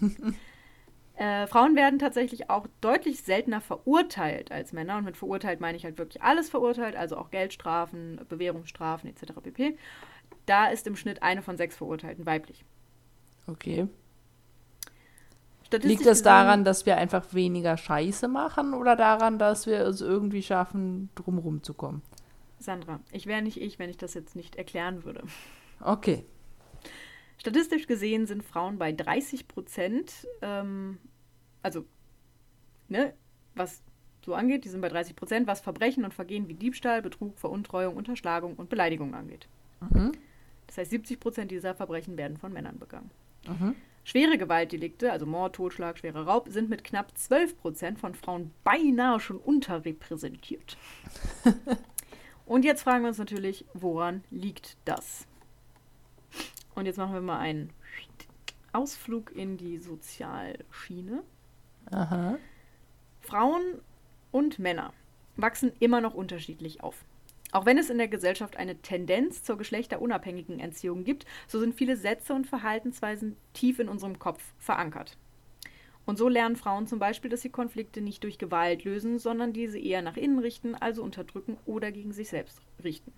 äh, 1.16 1.48
Frauen 1.48 1.74
werden 1.74 1.98
tatsächlich 1.98 2.48
auch 2.48 2.68
deutlich 2.80 3.22
seltener 3.22 3.60
verurteilt 3.60 4.52
als 4.52 4.72
Männer. 4.72 4.98
Und 4.98 5.04
mit 5.04 5.16
verurteilt 5.16 5.60
meine 5.60 5.76
ich 5.76 5.84
halt 5.84 5.98
wirklich 5.98 6.22
alles 6.22 6.48
verurteilt, 6.48 6.94
also 6.94 7.16
auch 7.16 7.32
Geldstrafen, 7.32 8.20
Bewährungsstrafen 8.28 9.10
etc. 9.10 9.32
pp. 9.42 9.76
Da 10.46 10.66
ist 10.66 10.86
im 10.86 10.94
Schnitt 10.94 11.24
eine 11.24 11.42
von 11.42 11.56
sechs 11.56 11.74
Verurteilten 11.74 12.26
weiblich. 12.26 12.64
Okay. 13.48 13.88
Liegt 15.82 16.06
das 16.06 16.22
daran, 16.22 16.62
dass 16.62 16.86
wir 16.86 16.98
einfach 16.98 17.34
weniger 17.34 17.76
Scheiße 17.76 18.28
machen 18.28 18.74
oder 18.74 18.94
daran, 18.94 19.40
dass 19.40 19.66
wir 19.66 19.80
es 19.80 20.02
irgendwie 20.02 20.44
schaffen, 20.44 21.10
drumherum 21.16 21.64
zu 21.64 21.74
kommen? 21.74 22.02
Sandra, 22.64 23.00
ich 23.12 23.26
wäre 23.26 23.42
nicht 23.42 23.60
ich, 23.60 23.78
wenn 23.78 23.90
ich 23.90 23.96
das 23.96 24.14
jetzt 24.14 24.36
nicht 24.36 24.56
erklären 24.56 25.04
würde. 25.04 25.22
Okay. 25.80 26.24
Statistisch 27.38 27.86
gesehen 27.86 28.26
sind 28.26 28.42
Frauen 28.42 28.78
bei 28.78 28.92
30 28.92 29.48
Prozent, 29.48 30.26
ähm, 30.40 30.98
also, 31.62 31.84
ne, 32.88 33.14
was 33.54 33.82
so 34.24 34.34
angeht, 34.34 34.64
die 34.64 34.68
sind 34.68 34.80
bei 34.80 34.88
30 34.88 35.16
Prozent, 35.16 35.46
was 35.46 35.60
Verbrechen 35.60 36.04
und 36.04 36.14
Vergehen 36.14 36.48
wie 36.48 36.54
Diebstahl, 36.54 37.02
Betrug, 37.02 37.38
Veruntreuung, 37.38 37.96
Unterschlagung 37.96 38.54
und 38.54 38.70
Beleidigung 38.70 39.14
angeht. 39.14 39.46
Mhm. 39.80 40.12
Das 40.66 40.78
heißt, 40.78 40.90
70 40.90 41.20
Prozent 41.20 41.50
dieser 41.50 41.74
Verbrechen 41.74 42.16
werden 42.16 42.36
von 42.38 42.52
Männern 42.52 42.78
begangen. 42.78 43.10
Mhm. 43.46 43.76
Schwere 44.04 44.36
Gewaltdelikte, 44.36 45.12
also 45.12 45.26
Mord, 45.26 45.54
Totschlag, 45.56 45.98
schwerer 45.98 46.26
Raub, 46.26 46.48
sind 46.50 46.68
mit 46.68 46.84
knapp 46.84 47.16
12 47.16 47.58
Prozent 47.58 47.98
von 47.98 48.14
Frauen 48.14 48.50
beinahe 48.62 49.18
schon 49.18 49.38
unterrepräsentiert. 49.38 50.76
Und 52.46 52.64
jetzt 52.64 52.82
fragen 52.82 53.02
wir 53.02 53.08
uns 53.08 53.18
natürlich, 53.18 53.64
woran 53.74 54.24
liegt 54.30 54.76
das? 54.84 55.26
Und 56.74 56.86
jetzt 56.86 56.98
machen 56.98 57.14
wir 57.14 57.20
mal 57.20 57.38
einen 57.38 57.70
Ausflug 58.72 59.34
in 59.34 59.56
die 59.56 59.78
Sozialschiene. 59.78 61.22
Aha. 61.90 62.38
Frauen 63.20 63.62
und 64.32 64.58
Männer 64.58 64.92
wachsen 65.36 65.72
immer 65.78 66.00
noch 66.00 66.14
unterschiedlich 66.14 66.82
auf. 66.82 67.04
Auch 67.52 67.66
wenn 67.66 67.78
es 67.78 67.88
in 67.88 67.98
der 67.98 68.08
Gesellschaft 68.08 68.56
eine 68.56 68.76
Tendenz 68.78 69.44
zur 69.44 69.56
geschlechterunabhängigen 69.56 70.58
Erziehung 70.58 71.04
gibt, 71.04 71.24
so 71.46 71.60
sind 71.60 71.76
viele 71.76 71.96
Sätze 71.96 72.34
und 72.34 72.48
Verhaltensweisen 72.48 73.36
tief 73.52 73.78
in 73.78 73.88
unserem 73.88 74.18
Kopf 74.18 74.42
verankert. 74.58 75.16
Und 76.06 76.18
so 76.18 76.28
lernen 76.28 76.56
Frauen 76.56 76.86
zum 76.86 76.98
Beispiel, 76.98 77.30
dass 77.30 77.40
sie 77.40 77.50
Konflikte 77.50 78.00
nicht 78.00 78.22
durch 78.24 78.38
Gewalt 78.38 78.84
lösen, 78.84 79.18
sondern 79.18 79.52
diese 79.52 79.78
eher 79.78 80.02
nach 80.02 80.16
innen 80.16 80.38
richten, 80.38 80.74
also 80.74 81.02
unterdrücken 81.02 81.56
oder 81.64 81.92
gegen 81.92 82.12
sich 82.12 82.28
selbst 82.28 82.60
richten. 82.82 83.12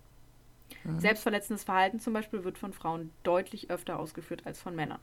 Selbstverletzendes 0.97 1.63
Verhalten 1.63 1.99
zum 1.99 2.13
Beispiel 2.13 2.43
wird 2.43 2.57
von 2.57 2.73
Frauen 2.73 3.11
deutlich 3.23 3.69
öfter 3.69 3.99
ausgeführt 3.99 4.45
als 4.45 4.61
von 4.61 4.75
Männern. 4.75 4.99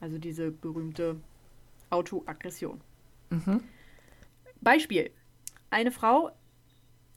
Also 0.00 0.18
diese 0.18 0.50
berühmte 0.50 1.16
Autoaggression. 1.90 2.80
Mhm. 3.30 3.62
Beispiel. 4.60 5.10
Eine 5.70 5.92
Frau 5.92 6.30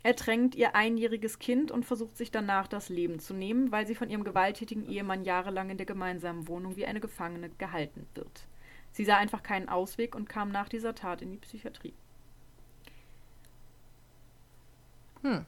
ertränkt 0.04 0.56
ihr 0.56 0.76
einjähriges 0.76 1.40
Kind 1.40 1.72
und 1.72 1.86
versucht 1.86 2.16
sich 2.18 2.32
danach 2.32 2.68
das 2.68 2.90
Leben 2.90 3.20
zu 3.20 3.34
nehmen, 3.34 3.72
weil 3.72 3.88
sie 3.88 3.96
von 3.96 4.10
ihrem 4.10 4.24
gewalttätigen 4.24 4.86
Ehemann 4.86 5.24
jahrelang 5.24 5.70
in 5.70 5.78
der 5.78 5.86
gemeinsamen 5.86 6.48
Wohnung 6.48 6.76
wie 6.76 6.86
eine 6.86 7.00
Gefangene 7.00 7.50
gehalten 7.58 8.06
wird. 8.14 8.48
Sie 8.96 9.04
sah 9.04 9.18
einfach 9.18 9.44
keinen 9.44 9.68
Ausweg 9.68 10.16
und 10.16 10.30
kam 10.30 10.54
nach 10.54 10.70
dieser 10.70 10.96
Tat 10.96 11.22
in 11.22 11.30
die 11.30 11.38
Psychiatrie. 11.38 11.94
Hm. 15.22 15.46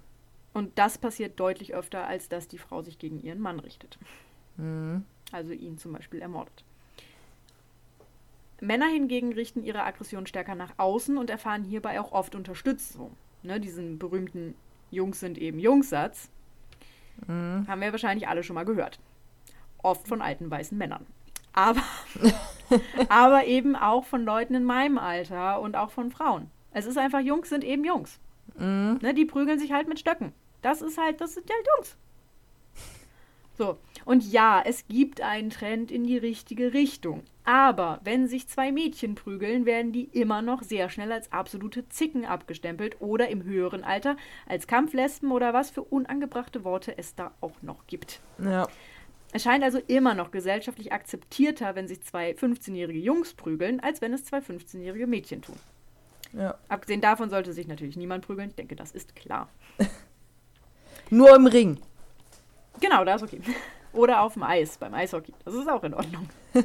Und 0.54 0.78
das 0.78 0.98
passiert 0.98 1.39
deutlich 1.39 1.74
öfter, 1.74 2.06
als 2.06 2.28
dass 2.28 2.50
die 2.50 2.58
Frau 2.58 2.82
sich 2.82 3.00
gegen 3.00 3.22
ihren 3.22 3.39
Mann 3.39 3.62
richtet. 3.62 3.98
Mhm. 4.58 5.06
Also 5.32 5.54
ihn 5.54 5.78
zum 5.78 5.93
Beispiel 5.93 6.22
ermordet. 6.22 6.66
Männer 8.60 8.88
hingegen 8.88 9.32
richten 9.32 9.64
ihre 9.64 9.84
Aggression 9.84 10.28
stärker 10.28 10.56
nach 10.56 10.74
außen 10.76 11.18
und 11.18 11.30
erfahren 11.30 11.64
hierbei 11.64 12.02
auch 12.02 12.12
oft 12.12 12.36
Unterstützung. 12.36 13.16
Ne, 13.43 13.62
diesen 13.62 13.98
berühmten 13.98 14.56
Jungs 14.91 15.22
sind 15.22 15.38
eben 15.38 15.60
Jungs-Satz 15.60 16.30
Mhm. 17.26 17.66
haben 17.68 17.82
wir 17.82 17.91
wahrscheinlich 17.91 18.28
alle 18.28 18.43
schon 18.43 18.54
mal 18.54 18.66
gehört. 18.66 19.00
Oft 19.80 20.08
von 20.08 20.22
alten 20.22 20.52
weißen 20.52 20.78
Männern. 20.78 21.08
Aber, 21.54 21.82
aber 23.09 23.45
eben 23.45 23.76
auch 23.76 24.05
von 24.05 24.24
Leuten 24.24 24.55
in 24.55 24.63
meinem 24.63 24.97
Alter 24.97 25.61
und 25.61 25.76
auch 25.76 25.91
von 25.91 26.11
Frauen. 26.11 26.49
Es 26.72 26.86
ist 26.86 26.97
einfach, 26.97 27.20
Jungs 27.20 27.49
sind 27.49 27.63
eben 27.63 27.84
Jungs. 27.84 28.20
Mhm. 28.57 28.99
Ne, 29.01 29.13
die 29.13 29.26
prügeln 29.26 29.59
sich 29.59 29.72
halt 29.72 29.88
mit 29.88 29.99
Stöcken. 29.99 30.34
Das 30.61 30.82
ist 30.82 30.97
halt, 30.97 31.22
das 31.22 31.34
sind 31.34 31.49
halt 31.49 31.68
Jungs. 31.78 31.97
So, 33.57 33.78
und 34.05 34.32
ja, 34.32 34.61
es 34.63 34.88
gibt 34.88 35.22
einen 35.22 35.49
Trend 35.49 35.89
in 35.89 36.03
die 36.03 36.18
richtige 36.18 36.74
Richtung. 36.74 37.24
Aber 37.43 38.01
wenn 38.03 38.28
sich 38.28 38.47
zwei 38.47 38.72
Mädchen 38.72 39.15
prügeln, 39.15 39.65
werden 39.65 39.91
die 39.91 40.03
immer 40.03 40.41
noch 40.41 40.61
sehr 40.61 40.89
schnell 40.89 41.11
als 41.11 41.32
absolute 41.32 41.89
Zicken 41.89 42.26
abgestempelt 42.26 42.97
oder 42.99 43.30
im 43.30 43.43
höheren 43.43 43.84
Alter 43.84 44.15
als 44.47 44.68
Kampflesben 44.68 45.32
oder 45.32 45.53
was 45.53 45.72
für 45.72 45.82
unangebrachte 45.82 46.63
Worte 46.63 46.97
es 46.97 47.15
da 47.15 47.32
auch 47.41 47.61
noch 47.61 47.88
gibt. 47.88 48.20
Ja. 48.38 48.68
Es 49.34 49.44
scheint 49.44 49.64
also 49.64 49.80
immer 49.88 50.14
noch 50.14 50.32
gesellschaftlich 50.32 50.92
akzeptierter, 50.94 51.76
wenn 51.76 51.88
sich 51.88 52.02
zwei 52.02 52.32
15-jährige 52.32 53.00
Jungs 53.00 53.34
prügeln, 53.34 53.80
als 53.82 54.02
wenn 54.02 54.14
es 54.14 54.24
zwei 54.24 54.40
15-jährige 54.40 55.06
Mädchen 55.08 55.42
tun. 55.42 55.56
ja. 56.34 56.58
Abgesehen 56.70 57.02
davon 57.02 57.30
sollte 57.30 57.52
sich 57.54 57.68
natürlich 57.68 57.98
niemand 57.98 58.26
prügeln. 58.26 58.50
Ich 58.50 58.56
denke, 58.56 58.76
das 58.76 58.92
ist 58.92 59.16
klar. 59.16 59.50
Nur 61.10 61.36
im 61.36 61.46
Ring. 61.48 61.80
Genau, 62.80 63.04
da 63.06 63.16
ist 63.16 63.24
okay. 63.24 63.42
Oder 63.94 64.22
auf 64.22 64.34
dem 64.34 64.44
Eis, 64.44 64.78
beim 64.78 64.94
Eishockey. 64.94 65.34
Das 65.46 65.54
ist 65.56 65.68
auch 65.68 65.84
in 65.84 65.94
Ordnung. 65.94 66.30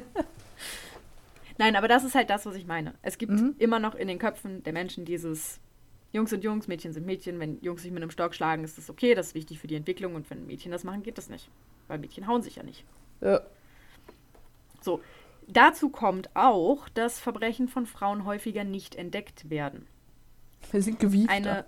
Nein, 1.58 1.76
aber 1.76 1.88
das 1.88 2.04
ist 2.04 2.14
halt 2.14 2.30
das, 2.30 2.46
was 2.46 2.54
ich 2.56 2.66
meine. 2.66 2.94
Es 3.02 3.18
gibt 3.18 3.32
Mhm. 3.32 3.54
immer 3.58 3.78
noch 3.78 3.94
in 3.94 4.08
den 4.08 4.18
Köpfen 4.18 4.62
der 4.64 4.72
Menschen 4.72 5.04
dieses 5.04 5.60
Jungs 6.12 6.30
sind 6.30 6.44
Jungs, 6.44 6.68
Mädchen 6.68 6.92
sind 6.92 7.06
Mädchen. 7.06 7.40
Wenn 7.40 7.58
Jungs 7.62 7.82
sich 7.82 7.90
mit 7.90 8.02
einem 8.02 8.10
Stock 8.10 8.34
schlagen, 8.34 8.64
ist 8.64 8.76
das 8.76 8.90
okay, 8.90 9.14
das 9.14 9.28
ist 9.28 9.34
wichtig 9.34 9.58
für 9.58 9.66
die 9.66 9.76
Entwicklung. 9.76 10.14
Und 10.14 10.28
wenn 10.30 10.46
Mädchen 10.46 10.70
das 10.72 10.84
machen, 10.84 11.02
geht 11.02 11.16
das 11.18 11.30
nicht. 11.30 11.48
Weil 11.92 11.98
Mädchen 11.98 12.26
hauen 12.26 12.40
sich 12.42 12.56
ja 12.56 12.62
nicht. 12.62 12.86
Ja. 13.20 13.42
So, 14.80 15.02
Dazu 15.46 15.90
kommt 15.90 16.34
auch, 16.34 16.88
dass 16.88 17.20
Verbrechen 17.20 17.68
von 17.68 17.84
Frauen 17.84 18.24
häufiger 18.24 18.64
nicht 18.64 18.94
entdeckt 18.94 19.50
werden. 19.50 19.86
Wir 20.70 20.80
sind 20.80 20.98
gewieft. 20.98 21.28
Eine. 21.28 21.66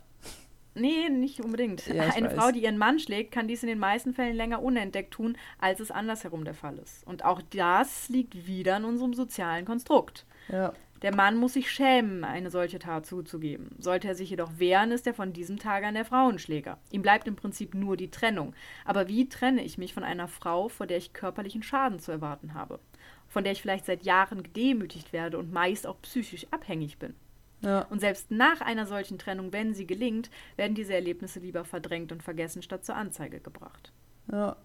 Nee, 0.75 1.11
nicht 1.11 1.41
unbedingt. 1.41 1.87
Ja, 1.87 2.05
Eine 2.05 2.29
weiß. 2.29 2.35
Frau, 2.35 2.51
die 2.51 2.63
ihren 2.63 2.79
Mann 2.79 2.99
schlägt, 2.99 3.33
kann 3.33 3.47
dies 3.47 3.63
in 3.63 3.69
den 3.69 3.79
meisten 3.79 4.15
Fällen 4.15 4.35
länger 4.35 4.63
unentdeckt 4.63 5.13
tun, 5.13 5.37
als 5.59 5.81
es 5.81 5.91
andersherum 5.91 6.47
der 6.47 6.55
Fall 6.55 6.79
ist. 6.79 7.07
Und 7.07 7.27
auch 7.27 7.43
das 7.55 8.09
liegt 8.09 8.47
wieder 8.47 8.79
in 8.79 8.87
unserem 8.87 9.13
sozialen 9.13 9.67
Konstrukt. 9.67 10.25
Ja. 10.49 10.73
Der 11.05 11.15
Mann 11.15 11.37
muss 11.37 11.53
sich 11.53 11.71
schämen, 11.71 12.25
eine 12.25 12.51
solche 12.51 12.79
Tat 12.79 13.05
zuzugeben. 13.05 13.77
Sollte 13.79 14.09
er 14.09 14.15
sich 14.15 14.31
jedoch 14.31 14.59
wehren, 14.59 14.91
ist 14.91 15.07
er 15.07 15.13
von 15.13 15.35
diesem 15.35 15.59
Tage 15.59 15.87
an 15.87 15.93
der 15.93 16.07
Frauenschläger. 16.07 16.79
Ihm 16.91 17.03
bleibt 17.03 17.29
im 17.29 17.37
Prinzip 17.37 17.75
nur 17.75 17.99
die 17.99 18.11
Trennung. 18.11 18.55
Aber 18.87 19.07
wie 19.07 19.29
trenne 19.29 19.63
ich 19.63 19.77
mich 19.77 19.93
von 19.93 20.03
einer 20.03 20.29
Frau, 20.29 20.71
vor 20.71 20.87
der 20.87 20.97
ich 20.97 21.13
körperlichen 21.13 21.63
Schaden 21.63 21.99
zu 21.99 22.11
erwarten 22.11 22.55
habe? 22.55 22.81
Von 23.29 23.45
der 23.45 23.53
ich 23.53 23.61
vielleicht 23.61 23.85
seit 23.85 24.05
Jahren 24.05 24.43
gedemütigt 24.43 25.13
werde 25.13 25.37
und 25.37 25.53
meist 25.53 25.87
auch 25.87 26.01
psychisch 26.01 26.47
abhängig 26.51 26.97
bin? 26.97 27.15
Ja. 27.61 27.83
Und 27.83 28.01
selbst 28.01 28.31
nach 28.31 28.63
einer 28.63 28.87
solchen 28.87 29.19
Trennung, 29.19 29.53
wenn 29.53 29.75
sie 29.75 29.87
gelingt, 29.87 30.31
werden 30.57 30.75
diese 30.75 30.95
Erlebnisse 30.95 31.39
lieber 31.39 31.67
verdrängt 31.67 32.13
und 32.13 32.23
vergessen, 32.23 32.63
statt 32.63 32.87
zur 32.87 32.97
Anzeige 32.97 33.41
gebracht. 33.41 33.93
Ja. 34.33 34.57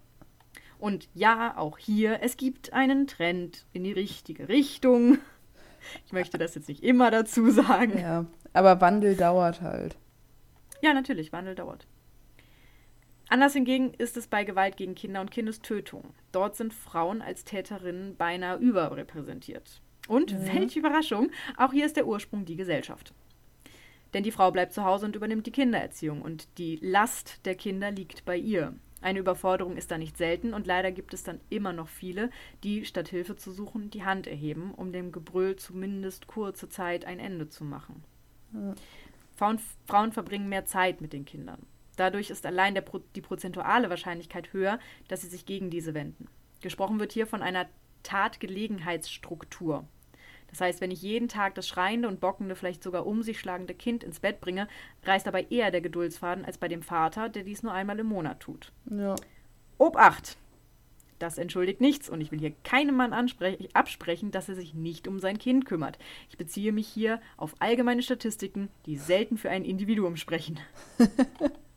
Und 0.79 1.09
ja, 1.13 1.57
auch 1.57 1.77
hier, 1.77 2.19
es 2.21 2.37
gibt 2.37 2.71
einen 2.71 3.07
Trend 3.07 3.65
in 3.73 3.83
die 3.83 3.91
richtige 3.91 4.47
Richtung. 4.47 5.17
Ich 6.05 6.13
möchte 6.13 6.37
das 6.37 6.55
jetzt 6.55 6.69
nicht 6.69 6.83
immer 6.83 7.11
dazu 7.11 7.49
sagen. 7.51 7.99
Ja. 7.99 8.25
Aber 8.53 8.81
Wandel 8.81 9.15
dauert 9.15 9.61
halt. 9.61 9.97
Ja, 10.81 10.93
natürlich, 10.93 11.31
Wandel 11.31 11.55
dauert. 11.55 11.87
Anders 13.29 13.53
hingegen 13.53 13.93
ist 13.93 14.17
es 14.17 14.27
bei 14.27 14.43
Gewalt 14.43 14.75
gegen 14.75 14.95
Kinder 14.95 15.21
und 15.21 15.29
Kindestötung. 15.29 16.15
Dort 16.31 16.55
sind 16.55 16.73
Frauen 16.73 17.21
als 17.21 17.43
Täterinnen 17.43 18.15
beinahe 18.15 18.57
überrepräsentiert. 18.57 19.81
Und 20.07 20.35
welche 20.47 20.79
Überraschung, 20.79 21.29
auch 21.55 21.71
hier 21.71 21.85
ist 21.85 21.95
der 21.95 22.07
Ursprung 22.07 22.45
die 22.45 22.55
Gesellschaft. 22.55 23.13
Denn 24.15 24.23
die 24.23 24.31
Frau 24.31 24.49
bleibt 24.49 24.73
zu 24.73 24.83
Hause 24.83 25.05
und 25.05 25.15
übernimmt 25.15 25.45
die 25.45 25.51
Kindererziehung 25.51 26.23
und 26.23 26.57
die 26.57 26.79
Last 26.81 27.45
der 27.45 27.53
Kinder 27.53 27.91
liegt 27.91 28.25
bei 28.25 28.35
ihr. 28.35 28.73
Eine 29.01 29.19
Überforderung 29.19 29.77
ist 29.77 29.91
da 29.91 29.97
nicht 29.97 30.17
selten 30.17 30.53
und 30.53 30.67
leider 30.67 30.91
gibt 30.91 31.13
es 31.13 31.23
dann 31.23 31.39
immer 31.49 31.71
noch 31.73 31.87
viele, 31.87 32.29
die 32.63 32.83
statt 32.85 33.07
Hilfe 33.07 33.35
zu 33.35 33.51
suchen 33.51 33.89
die 33.89 34.03
Hand 34.03 34.27
erheben, 34.27 34.73
um 34.73 34.91
dem 34.91 35.11
Gebrüll 35.11 35.55
zumindest 35.55 36.27
kurze 36.27 36.67
Zeit 36.69 37.05
ein 37.05 37.19
Ende 37.19 37.47
zu 37.47 37.63
machen. 37.63 38.03
Frauen, 39.37 39.59
Frauen 39.87 40.11
verbringen 40.11 40.49
mehr 40.49 40.65
Zeit 40.65 40.99
mit 40.99 41.13
den 41.13 41.23
Kindern. 41.23 41.65
Dadurch 41.95 42.29
ist 42.29 42.45
allein 42.45 42.75
Pro- 42.83 43.01
die 43.15 43.21
prozentuale 43.21 43.89
Wahrscheinlichkeit 43.89 44.53
höher, 44.53 44.79
dass 45.07 45.21
sie 45.21 45.27
sich 45.27 45.45
gegen 45.45 45.69
diese 45.69 45.93
wenden. 45.93 46.27
Gesprochen 46.61 46.99
wird 46.99 47.13
hier 47.13 47.27
von 47.27 47.41
einer 47.41 47.67
Tatgelegenheitsstruktur. 48.03 49.85
Das 50.51 50.61
heißt, 50.61 50.81
wenn 50.81 50.91
ich 50.91 51.01
jeden 51.01 51.27
Tag 51.27 51.55
das 51.55 51.67
schreiende 51.67 52.07
und 52.07 52.19
bockende, 52.19 52.55
vielleicht 52.55 52.83
sogar 52.83 53.05
um 53.05 53.23
sich 53.23 53.39
schlagende 53.39 53.73
Kind 53.73 54.03
ins 54.03 54.19
Bett 54.19 54.41
bringe, 54.41 54.67
reißt 55.03 55.27
dabei 55.27 55.45
eher 55.49 55.71
der 55.71 55.81
Geduldsfaden 55.81 56.45
als 56.45 56.57
bei 56.57 56.67
dem 56.67 56.81
Vater, 56.81 57.29
der 57.29 57.43
dies 57.43 57.63
nur 57.63 57.73
einmal 57.73 57.99
im 57.99 58.07
Monat 58.07 58.39
tut. 58.39 58.71
Ja. 58.89 59.15
Obacht! 59.77 60.37
Das 61.19 61.37
entschuldigt 61.37 61.81
nichts 61.81 62.09
und 62.09 62.21
ich 62.21 62.31
will 62.31 62.39
hier 62.39 62.53
keinem 62.63 62.95
Mann 62.95 63.13
absprechen, 63.13 64.31
dass 64.31 64.47
er 64.47 64.55
sich 64.55 64.73
nicht 64.73 65.05
um 65.05 65.19
sein 65.19 65.37
Kind 65.37 65.65
kümmert. 65.65 65.99
Ich 66.29 66.37
beziehe 66.37 66.71
mich 66.71 66.87
hier 66.87 67.21
auf 67.35 67.55
allgemeine 67.59 68.01
Statistiken, 68.01 68.69
die 68.85 68.95
selten 68.95 69.37
für 69.37 69.49
ein 69.49 69.65
Individuum 69.65 70.15
sprechen. 70.15 70.59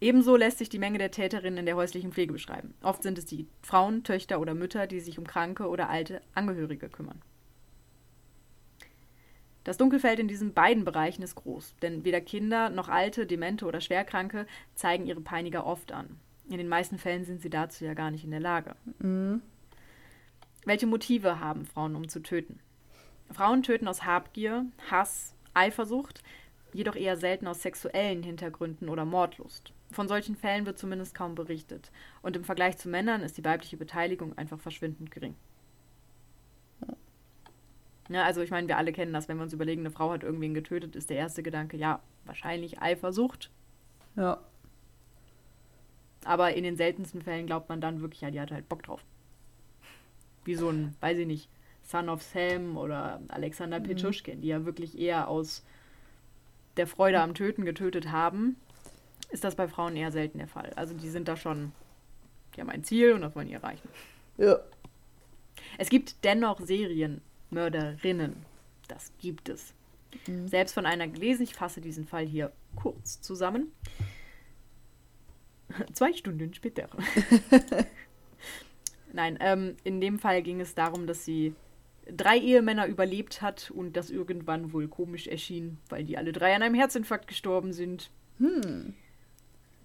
Ebenso 0.00 0.36
lässt 0.36 0.58
sich 0.58 0.68
die 0.68 0.78
Menge 0.78 0.98
der 0.98 1.10
Täterinnen 1.10 1.60
in 1.60 1.66
der 1.66 1.76
häuslichen 1.76 2.12
Pflege 2.12 2.32
beschreiben. 2.32 2.74
Oft 2.82 3.02
sind 3.02 3.16
es 3.16 3.24
die 3.24 3.48
Frauen, 3.62 4.04
Töchter 4.04 4.40
oder 4.40 4.54
Mütter, 4.54 4.86
die 4.86 5.00
sich 5.00 5.18
um 5.18 5.26
kranke 5.26 5.68
oder 5.68 5.88
alte 5.88 6.20
Angehörige 6.34 6.88
kümmern. 6.88 7.22
Das 9.64 9.78
Dunkelfeld 9.78 10.20
in 10.20 10.28
diesen 10.28 10.52
beiden 10.52 10.84
Bereichen 10.84 11.22
ist 11.22 11.34
groß, 11.34 11.74
denn 11.82 12.04
weder 12.04 12.20
Kinder 12.20 12.70
noch 12.70 12.88
alte, 12.88 13.26
demente 13.26 13.64
oder 13.64 13.80
Schwerkranke 13.80 14.46
zeigen 14.74 15.06
ihre 15.06 15.20
Peiniger 15.20 15.66
oft 15.66 15.90
an. 15.92 16.20
In 16.48 16.58
den 16.58 16.68
meisten 16.68 16.98
Fällen 16.98 17.24
sind 17.24 17.42
sie 17.42 17.50
dazu 17.50 17.84
ja 17.84 17.94
gar 17.94 18.12
nicht 18.12 18.22
in 18.22 18.30
der 18.30 18.38
Lage. 18.38 18.76
Welche 20.64 20.86
Motive 20.86 21.40
haben 21.40 21.64
Frauen, 21.64 21.96
um 21.96 22.08
zu 22.08 22.22
töten? 22.22 22.60
Frauen 23.32 23.64
töten 23.64 23.88
aus 23.88 24.04
Habgier, 24.04 24.66
Hass, 24.88 25.34
Eifersucht, 25.54 26.22
jedoch 26.72 26.94
eher 26.94 27.16
selten 27.16 27.48
aus 27.48 27.62
sexuellen 27.62 28.22
Hintergründen 28.22 28.88
oder 28.88 29.04
Mordlust. 29.04 29.72
Von 29.90 30.08
solchen 30.08 30.36
Fällen 30.36 30.66
wird 30.66 30.78
zumindest 30.78 31.14
kaum 31.14 31.34
berichtet. 31.34 31.90
Und 32.22 32.36
im 32.36 32.44
Vergleich 32.44 32.76
zu 32.76 32.88
Männern 32.88 33.22
ist 33.22 33.38
die 33.38 33.44
weibliche 33.44 33.76
Beteiligung 33.76 34.36
einfach 34.36 34.58
verschwindend 34.58 35.10
gering. 35.10 35.36
Ja, 38.08 38.24
also 38.24 38.40
ich 38.40 38.50
meine, 38.50 38.68
wir 38.68 38.76
alle 38.76 38.92
kennen 38.92 39.12
das, 39.12 39.28
wenn 39.28 39.36
wir 39.36 39.42
uns 39.42 39.52
überlegen, 39.52 39.82
eine 39.82 39.90
Frau 39.90 40.10
hat 40.10 40.22
irgendwen 40.22 40.54
getötet, 40.54 40.94
ist 40.94 41.10
der 41.10 41.16
erste 41.16 41.42
Gedanke, 41.42 41.76
ja, 41.76 42.00
wahrscheinlich 42.24 42.80
Eifersucht. 42.80 43.50
Ja. 44.14 44.40
Aber 46.24 46.54
in 46.54 46.64
den 46.64 46.76
seltensten 46.76 47.22
Fällen 47.22 47.46
glaubt 47.46 47.68
man 47.68 47.80
dann 47.80 48.00
wirklich, 48.00 48.20
ja, 48.20 48.30
die 48.30 48.40
hat 48.40 48.52
halt 48.52 48.68
Bock 48.68 48.82
drauf. 48.82 49.04
Wie 50.44 50.54
so 50.54 50.70
ein, 50.70 50.94
weiß 51.00 51.18
ich 51.18 51.26
nicht, 51.26 51.48
Son 51.82 52.08
of 52.08 52.22
Sam 52.22 52.76
oder 52.76 53.20
Alexander 53.28 53.80
Pichuschkin, 53.80 54.40
die 54.40 54.48
ja 54.48 54.64
wirklich 54.64 54.98
eher 54.98 55.28
aus 55.28 55.64
der 56.76 56.86
Freude 56.86 57.20
am 57.20 57.34
Töten 57.34 57.64
getötet 57.64 58.10
haben, 58.10 58.56
ist 59.28 59.44
das 59.44 59.54
bei 59.54 59.68
Frauen 59.68 59.96
eher 59.96 60.12
selten 60.12 60.38
der 60.38 60.48
Fall. 60.48 60.72
Also 60.76 60.94
die 60.94 61.08
sind 61.08 61.28
da 61.28 61.36
schon, 61.36 61.72
die 62.54 62.60
haben 62.60 62.70
ein 62.70 62.84
Ziel 62.84 63.12
und 63.12 63.22
das 63.22 63.34
wollen 63.34 63.48
die 63.48 63.54
erreichen. 63.54 63.88
Ja. 64.38 64.58
Es 65.78 65.88
gibt 65.88 66.24
dennoch 66.24 66.60
Serienmörderinnen. 66.60 68.36
Das 68.88 69.12
gibt 69.18 69.48
es. 69.48 69.74
Selbst 70.46 70.72
von 70.72 70.86
einer 70.86 71.08
gelesen, 71.08 71.42
ich 71.42 71.54
fasse 71.54 71.80
diesen 71.80 72.06
Fall 72.06 72.24
hier 72.24 72.52
kurz 72.74 73.20
zusammen. 73.20 73.72
Zwei 75.92 76.12
Stunden 76.12 76.54
später. 76.54 76.88
Nein, 79.12 79.38
ähm, 79.40 79.76
in 79.84 80.00
dem 80.00 80.18
Fall 80.18 80.42
ging 80.42 80.60
es 80.60 80.74
darum, 80.74 81.06
dass 81.06 81.24
sie 81.24 81.54
drei 82.08 82.38
Ehemänner 82.38 82.86
überlebt 82.86 83.42
hat 83.42 83.70
und 83.70 83.96
das 83.96 84.10
irgendwann 84.10 84.72
wohl 84.72 84.88
komisch 84.88 85.26
erschien, 85.26 85.78
weil 85.88 86.04
die 86.04 86.16
alle 86.16 86.32
drei 86.32 86.54
an 86.54 86.62
einem 86.62 86.74
Herzinfarkt 86.74 87.26
gestorben 87.26 87.72
sind. 87.72 88.10
Hm. 88.38 88.94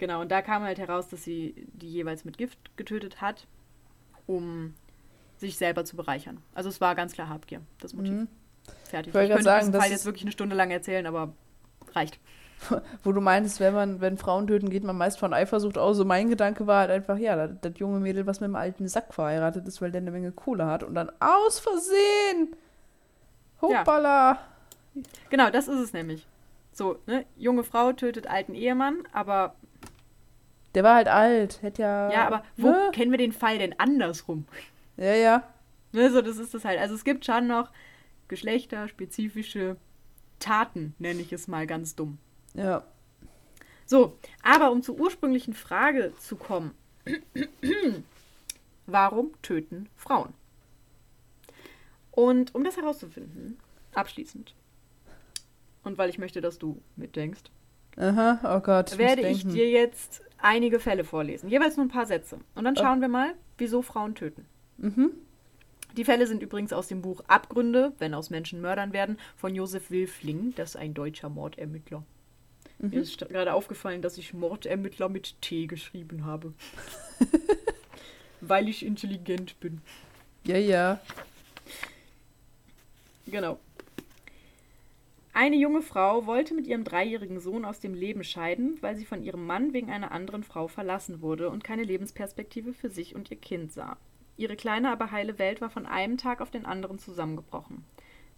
Genau, 0.01 0.19
und 0.19 0.31
da 0.31 0.41
kam 0.41 0.63
halt 0.63 0.79
heraus, 0.79 1.09
dass 1.09 1.23
sie 1.23 1.53
die 1.73 1.87
jeweils 1.87 2.25
mit 2.25 2.39
Gift 2.39 2.75
getötet 2.75 3.21
hat, 3.21 3.45
um 4.25 4.73
sich 5.37 5.57
selber 5.57 5.85
zu 5.85 5.95
bereichern. 5.95 6.41
Also 6.55 6.69
es 6.69 6.81
war 6.81 6.95
ganz 6.95 7.13
klar 7.13 7.29
Habgier, 7.29 7.61
das 7.79 7.93
Motiv. 7.93 8.13
Mhm. 8.13 8.27
Fertig. 8.85 9.09
Ich 9.09 9.13
wollte 9.13 9.27
könnte 9.27 9.43
sagen, 9.43 9.67
diesen 9.67 9.79
Fall 9.79 9.91
jetzt 9.91 10.05
wirklich 10.05 10.23
eine 10.23 10.31
Stunde 10.31 10.55
lang 10.55 10.71
erzählen, 10.71 11.05
aber 11.05 11.33
reicht. 11.93 12.19
Wo 13.03 13.11
du 13.11 13.21
meintest, 13.21 13.59
wenn 13.59 13.75
man, 13.75 14.01
wenn 14.01 14.17
Frauen 14.17 14.47
töten, 14.47 14.71
geht 14.71 14.83
man 14.83 14.97
meist 14.97 15.19
von 15.19 15.35
Eifersucht 15.35 15.77
aus. 15.77 15.97
So 15.97 16.03
mein 16.03 16.29
Gedanke 16.29 16.65
war 16.65 16.79
halt 16.79 16.89
einfach, 16.89 17.19
ja, 17.19 17.35
das, 17.35 17.51
das 17.61 17.77
junge 17.77 17.99
Mädel, 17.99 18.25
was 18.25 18.39
mit 18.39 18.47
dem 18.47 18.55
alten 18.55 18.87
Sack 18.87 19.13
verheiratet 19.13 19.67
ist, 19.67 19.83
weil 19.83 19.91
der 19.91 20.01
eine 20.01 20.09
Menge 20.09 20.31
Kohle 20.31 20.65
hat 20.65 20.81
und 20.81 20.95
dann 20.95 21.11
aus 21.19 21.59
Versehen. 21.59 22.55
Hoppala. 23.61 24.39
Genau, 25.29 25.51
das 25.51 25.67
ist 25.67 25.79
es 25.79 25.93
nämlich. 25.93 26.25
So, 26.73 26.97
ne? 27.05 27.23
Junge 27.37 27.63
Frau 27.63 27.93
tötet 27.93 28.25
alten 28.25 28.55
Ehemann, 28.55 29.03
aber 29.13 29.53
Der 30.75 30.83
war 30.83 30.95
halt 30.95 31.07
alt. 31.07 31.61
Hätte 31.61 31.81
ja. 31.81 32.11
ja, 32.11 32.27
aber 32.27 32.43
wo 32.57 32.69
Ne? 32.69 32.89
kennen 32.93 33.11
wir 33.11 33.17
den 33.17 33.33
Fall 33.33 33.57
denn 33.59 33.77
andersrum? 33.79 34.45
Ja, 34.97 35.13
ja. 35.13 35.43
Ne, 35.91 36.09
so, 36.11 36.21
das 36.21 36.37
ist 36.37 36.53
das 36.53 36.63
halt. 36.63 36.79
Also 36.79 36.95
es 36.95 37.03
gibt 37.03 37.25
schon 37.25 37.47
noch 37.47 37.69
geschlechterspezifische 38.29 39.75
Taten, 40.39 40.95
nenne 40.99 41.21
ich 41.21 41.33
es 41.33 41.47
mal 41.47 41.67
ganz 41.67 41.95
dumm. 41.95 42.17
Ja. 42.53 42.83
So, 43.85 44.17
aber 44.41 44.71
um 44.71 44.81
zur 44.81 44.97
ursprünglichen 44.97 45.53
Frage 45.53 46.13
zu 46.19 46.37
kommen. 46.37 46.73
Warum 48.85 49.31
töten 49.41 49.89
Frauen? 49.97 50.33
Und 52.11 52.55
um 52.55 52.63
das 52.63 52.77
herauszufinden, 52.77 53.57
abschließend, 53.93 54.53
und 55.83 55.97
weil 55.97 56.09
ich 56.09 56.17
möchte, 56.19 56.41
dass 56.41 56.57
du 56.59 56.81
mitdenkst, 56.95 57.43
Aha, 57.97 58.39
oh 58.43 58.61
Gott. 58.61 58.93
Ich 58.93 58.97
werde 58.97 59.27
ich 59.27 59.45
dir 59.45 59.69
jetzt 59.69 60.21
einige 60.43 60.79
Fälle 60.79 61.03
vorlesen. 61.03 61.49
Jeweils 61.49 61.77
nur 61.77 61.85
ein 61.85 61.89
paar 61.89 62.05
Sätze. 62.05 62.39
Und 62.55 62.63
dann 62.65 62.75
Oh. 62.77 62.81
schauen 62.81 63.01
wir 63.01 63.07
mal, 63.07 63.33
wieso 63.57 63.81
Frauen 63.81 64.15
töten. 64.15 64.45
Mhm. 64.77 65.11
Die 65.97 66.05
Fälle 66.05 66.25
sind 66.25 66.41
übrigens 66.41 66.71
aus 66.71 66.87
dem 66.87 67.01
Buch 67.01 67.21
Abgründe, 67.27 67.91
wenn 67.99 68.13
aus 68.13 68.29
Menschen 68.29 68.61
Mördern 68.61 68.93
werden, 68.93 69.17
von 69.35 69.53
Josef 69.55 69.91
Wilfling. 69.91 70.53
Das 70.55 70.71
ist 70.71 70.75
ein 70.77 70.93
deutscher 70.93 71.29
Mordermittler. 71.29 72.03
Mhm. 72.79 72.89
Mir 72.89 73.01
ist 73.01 73.17
gerade 73.19 73.53
aufgefallen, 73.53 74.01
dass 74.01 74.17
ich 74.17 74.33
Mordermittler 74.33 75.09
mit 75.09 75.41
T 75.41 75.67
geschrieben 75.67 76.25
habe. 76.25 76.53
Weil 78.41 78.69
ich 78.69 78.85
intelligent 78.85 79.59
bin. 79.59 79.81
Ja, 80.45 80.57
ja. 80.57 80.99
Genau. 83.27 83.59
Eine 85.33 85.55
junge 85.55 85.81
Frau 85.81 86.25
wollte 86.25 86.53
mit 86.53 86.67
ihrem 86.67 86.83
dreijährigen 86.83 87.39
Sohn 87.39 87.63
aus 87.63 87.79
dem 87.79 87.93
Leben 87.93 88.23
scheiden, 88.23 88.77
weil 88.81 88.97
sie 88.97 89.05
von 89.05 89.23
ihrem 89.23 89.45
Mann 89.45 89.71
wegen 89.71 89.89
einer 89.89 90.11
anderen 90.11 90.43
Frau 90.43 90.67
verlassen 90.67 91.21
wurde 91.21 91.49
und 91.49 91.63
keine 91.63 91.83
Lebensperspektive 91.83 92.73
für 92.73 92.89
sich 92.89 93.15
und 93.15 93.31
ihr 93.31 93.37
Kind 93.37 93.71
sah. 93.71 93.97
Ihre 94.35 94.57
kleine, 94.57 94.91
aber 94.91 95.11
heile 95.11 95.39
Welt 95.39 95.61
war 95.61 95.69
von 95.69 95.85
einem 95.85 96.17
Tag 96.17 96.41
auf 96.41 96.51
den 96.51 96.65
anderen 96.65 96.99
zusammengebrochen. 96.99 97.85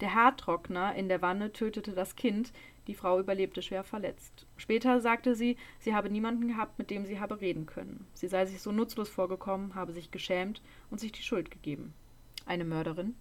Der 0.00 0.14
Haartrockner 0.14 0.94
in 0.94 1.08
der 1.08 1.20
Wanne 1.20 1.52
tötete 1.52 1.92
das 1.92 2.14
Kind, 2.14 2.52
die 2.86 2.94
Frau 2.94 3.18
überlebte 3.18 3.62
schwer 3.62 3.82
verletzt. 3.82 4.46
Später 4.56 5.00
sagte 5.00 5.34
sie, 5.34 5.56
sie 5.80 5.94
habe 5.94 6.10
niemanden 6.10 6.46
gehabt, 6.46 6.78
mit 6.78 6.90
dem 6.90 7.06
sie 7.06 7.18
habe 7.18 7.40
reden 7.40 7.66
können. 7.66 8.06
Sie 8.12 8.28
sei 8.28 8.46
sich 8.46 8.60
so 8.60 8.70
nutzlos 8.70 9.08
vorgekommen, 9.08 9.74
habe 9.74 9.92
sich 9.92 10.10
geschämt 10.10 10.62
und 10.90 11.00
sich 11.00 11.10
die 11.10 11.22
Schuld 11.22 11.50
gegeben. 11.50 11.92
Eine 12.46 12.64
Mörderin? 12.64 13.14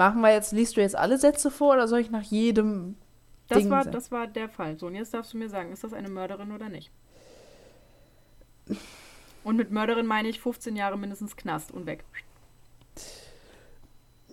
Machen 0.00 0.22
wir 0.22 0.32
jetzt, 0.32 0.52
liest 0.52 0.78
du 0.78 0.80
jetzt 0.80 0.96
alle 0.96 1.18
Sätze 1.18 1.50
vor 1.50 1.74
oder 1.74 1.86
soll 1.86 1.98
ich 1.98 2.10
nach 2.10 2.22
jedem. 2.22 2.96
Das, 3.48 3.58
Ding 3.58 3.68
war, 3.68 3.84
sagen? 3.84 3.92
das 3.92 4.10
war 4.10 4.26
der 4.26 4.48
Fall. 4.48 4.78
So, 4.78 4.86
und 4.86 4.94
jetzt 4.94 5.12
darfst 5.12 5.34
du 5.34 5.36
mir 5.36 5.50
sagen, 5.50 5.72
ist 5.72 5.84
das 5.84 5.92
eine 5.92 6.08
Mörderin 6.08 6.52
oder 6.52 6.70
nicht? 6.70 6.90
Und 9.44 9.56
mit 9.56 9.70
Mörderin 9.70 10.06
meine 10.06 10.28
ich 10.28 10.40
15 10.40 10.74
Jahre 10.74 10.96
mindestens 10.96 11.36
Knast 11.36 11.70
und 11.70 11.84
weg. 11.84 12.02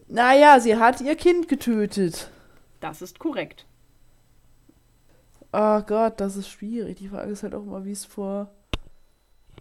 Naja, 0.07 0.61
sie 0.61 0.77
hat 0.77 1.01
ihr 1.01 1.17
Kind 1.17 1.49
getötet. 1.49 2.31
Das 2.79 3.01
ist 3.01 3.19
korrekt. 3.19 3.65
Oh 5.51 5.81
Gott, 5.81 6.21
das 6.21 6.37
ist 6.37 6.47
schwierig. 6.47 6.99
Die 6.99 7.09
Frage 7.09 7.29
ist 7.29 7.43
halt 7.43 7.53
auch 7.53 7.63
immer, 7.63 7.83
wie 7.83 7.91
es 7.91 8.05
vor, 8.05 8.49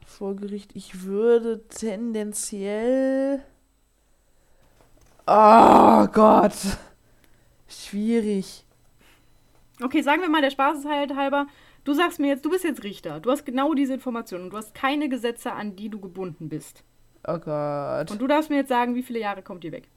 vor 0.06 0.36
Gericht. 0.36 0.70
Ich 0.76 1.02
würde 1.02 1.66
tendenziell. 1.66 3.42
Oh 5.26 6.06
Gott. 6.12 6.54
Schwierig. 7.68 8.64
Okay, 9.82 10.02
sagen 10.02 10.22
wir 10.22 10.28
mal, 10.28 10.40
der 10.40 10.50
Spaß 10.50 10.78
ist 10.78 10.88
halt 10.88 11.16
halber. 11.16 11.46
Du 11.84 11.94
sagst 11.94 12.18
mir 12.18 12.28
jetzt, 12.28 12.44
du 12.44 12.50
bist 12.50 12.64
jetzt 12.64 12.84
Richter. 12.84 13.20
Du 13.20 13.30
hast 13.30 13.44
genau 13.44 13.74
diese 13.74 13.94
Informationen 13.94 14.44
und 14.44 14.50
du 14.50 14.56
hast 14.56 14.74
keine 14.74 15.08
Gesetze, 15.08 15.52
an 15.52 15.76
die 15.76 15.88
du 15.88 16.00
gebunden 16.00 16.48
bist. 16.48 16.84
Oh 17.26 17.38
Gott. 17.38 18.10
Und 18.10 18.20
du 18.20 18.26
darfst 18.26 18.50
mir 18.50 18.56
jetzt 18.56 18.68
sagen, 18.68 18.94
wie 18.94 19.02
viele 19.02 19.18
Jahre 19.18 19.42
kommt 19.42 19.64
die 19.64 19.72
weg? 19.72 19.88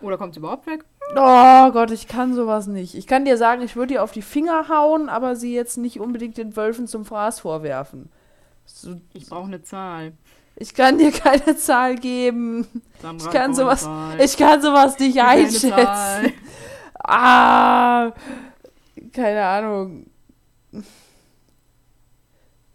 Oder 0.00 0.18
kommt 0.18 0.34
sie 0.34 0.40
überhaupt 0.40 0.66
weg? 0.66 0.84
Oh 1.14 1.70
Gott, 1.70 1.90
ich 1.90 2.08
kann 2.08 2.34
sowas 2.34 2.66
nicht. 2.66 2.94
Ich 2.94 3.06
kann 3.06 3.24
dir 3.24 3.36
sagen, 3.36 3.62
ich 3.62 3.76
würde 3.76 3.94
ihr 3.94 4.02
auf 4.02 4.12
die 4.12 4.22
Finger 4.22 4.68
hauen, 4.68 5.08
aber 5.08 5.36
sie 5.36 5.54
jetzt 5.54 5.76
nicht 5.76 6.00
unbedingt 6.00 6.38
den 6.38 6.56
Wölfen 6.56 6.86
zum 6.86 7.04
Fraß 7.04 7.40
vorwerfen. 7.40 8.10
So, 8.64 8.96
Ich 9.12 9.26
brauche 9.28 9.46
eine 9.46 9.62
Zahl. 9.62 10.12
Ich 10.56 10.74
kann 10.74 10.98
dir 10.98 11.10
keine 11.12 11.56
Zahl 11.58 11.96
geben. 11.96 12.66
Sandra, 13.02 13.26
Ich 13.26 13.32
kann 13.32 13.54
sowas, 13.54 13.88
ich 14.18 14.36
kann 14.36 14.62
sowas 14.62 14.98
nicht 14.98 15.16
Keine 15.16 15.28
einschätzen. 15.44 15.70
Zahl. 15.70 16.32
Ah, 17.06 18.12
keine 19.12 19.44
Ahnung. 19.44 20.06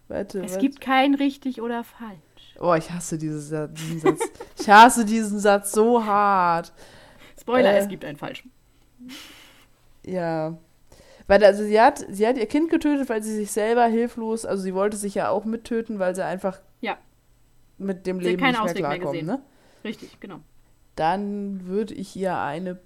Warte, 0.08 0.40
Es 0.40 0.52
warte. 0.52 0.60
gibt 0.66 0.80
kein 0.80 1.14
richtig 1.14 1.60
oder 1.60 1.84
falsch. 1.84 2.54
Oh, 2.58 2.74
ich 2.74 2.90
hasse 2.90 3.16
dieses, 3.18 3.48
Sa- 3.48 3.68
diesen 3.68 4.00
Satz. 4.00 4.20
ich 4.60 4.68
hasse 4.70 5.04
diesen 5.04 5.38
Satz 5.38 5.72
so 5.72 6.04
hart. 6.04 6.72
Spoiler, 7.40 7.72
Äh. 7.72 7.78
es 7.78 7.88
gibt 7.88 8.04
einen 8.04 8.18
falsch. 8.18 8.44
Ja. 10.04 10.56
Weil 11.26 11.44
also 11.44 11.64
sie 11.64 11.80
hat, 11.80 12.04
sie 12.08 12.26
hat 12.26 12.36
ihr 12.36 12.46
Kind 12.46 12.70
getötet, 12.70 13.08
weil 13.08 13.22
sie 13.22 13.34
sich 13.34 13.52
selber 13.52 13.86
hilflos, 13.86 14.44
also 14.44 14.62
sie 14.62 14.74
wollte 14.74 14.96
sich 14.96 15.14
ja 15.14 15.28
auch 15.28 15.44
mittöten, 15.44 15.98
weil 15.98 16.14
sie 16.14 16.24
einfach 16.24 16.60
Ja. 16.80 16.98
Mit 17.80 18.06
dem 18.06 18.20
Leben 18.20 18.42
nicht 18.42 18.52
mehr 18.52 18.62
Ausweg 18.62 18.82
mehr 18.82 19.22
ne? 19.22 19.42
Richtig, 19.84 20.20
genau. 20.20 20.40
Dann 20.96 21.66
würde 21.66 21.94
ich 21.94 22.14
ihr 22.16 22.36
eine 22.38 22.78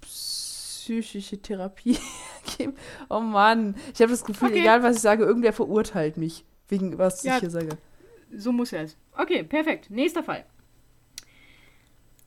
psychische 0.00 1.38
Therapie 1.42 1.98
geben. 2.58 2.74
Oh 3.08 3.20
Mann, 3.20 3.74
ich 3.94 4.00
habe 4.00 4.10
das 4.10 4.24
Gefühl, 4.24 4.48
Okay. 4.48 4.60
egal 4.60 4.82
was 4.82 4.96
ich 4.96 5.02
sage, 5.02 5.24
irgendwer 5.24 5.52
verurteilt 5.52 6.16
mich 6.16 6.44
wegen 6.68 6.98
was 6.98 7.22
Ja. 7.22 7.34
ich 7.34 7.40
hier 7.40 7.50
sage. 7.50 7.70
So 8.34 8.52
muss 8.52 8.72
er 8.72 8.82
es. 8.84 8.96
Okay, 9.16 9.42
perfekt. 9.42 9.90
Nächster 9.90 10.22
Fall. 10.22 10.44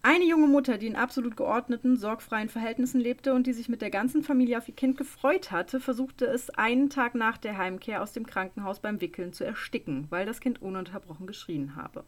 Eine 0.02 0.24
junge 0.24 0.48
Mutter, 0.48 0.78
die 0.78 0.88
in 0.88 0.96
absolut 0.96 1.36
geordneten, 1.36 1.98
sorgfreien 1.98 2.48
Verhältnissen 2.48 3.02
lebte 3.02 3.34
und 3.34 3.46
die 3.46 3.52
sich 3.52 3.68
mit 3.68 3.82
der 3.82 3.90
ganzen 3.90 4.24
Familie 4.24 4.58
auf 4.58 4.70
ihr 4.70 4.76
Kind 4.76 4.98
gefreut 4.98 5.52
hatte, 5.52 5.82
versuchte 5.82 6.26
es 6.26 6.50
einen 6.52 6.90
Tag 6.90 7.16
nach 7.16 7.38
der 7.38 7.58
Heimkehr 7.58 8.02
aus 8.02 8.14
dem 8.14 8.26
Krankenhaus 8.26 8.80
beim 8.80 9.02
Wickeln 9.02 9.34
zu 9.34 9.44
ersticken, 9.44 10.08
weil 10.10 10.26
das 10.26 10.40
Kind 10.40 10.62
ununterbrochen 10.62 11.28
geschrien 11.28 11.76
habe. 11.76 12.06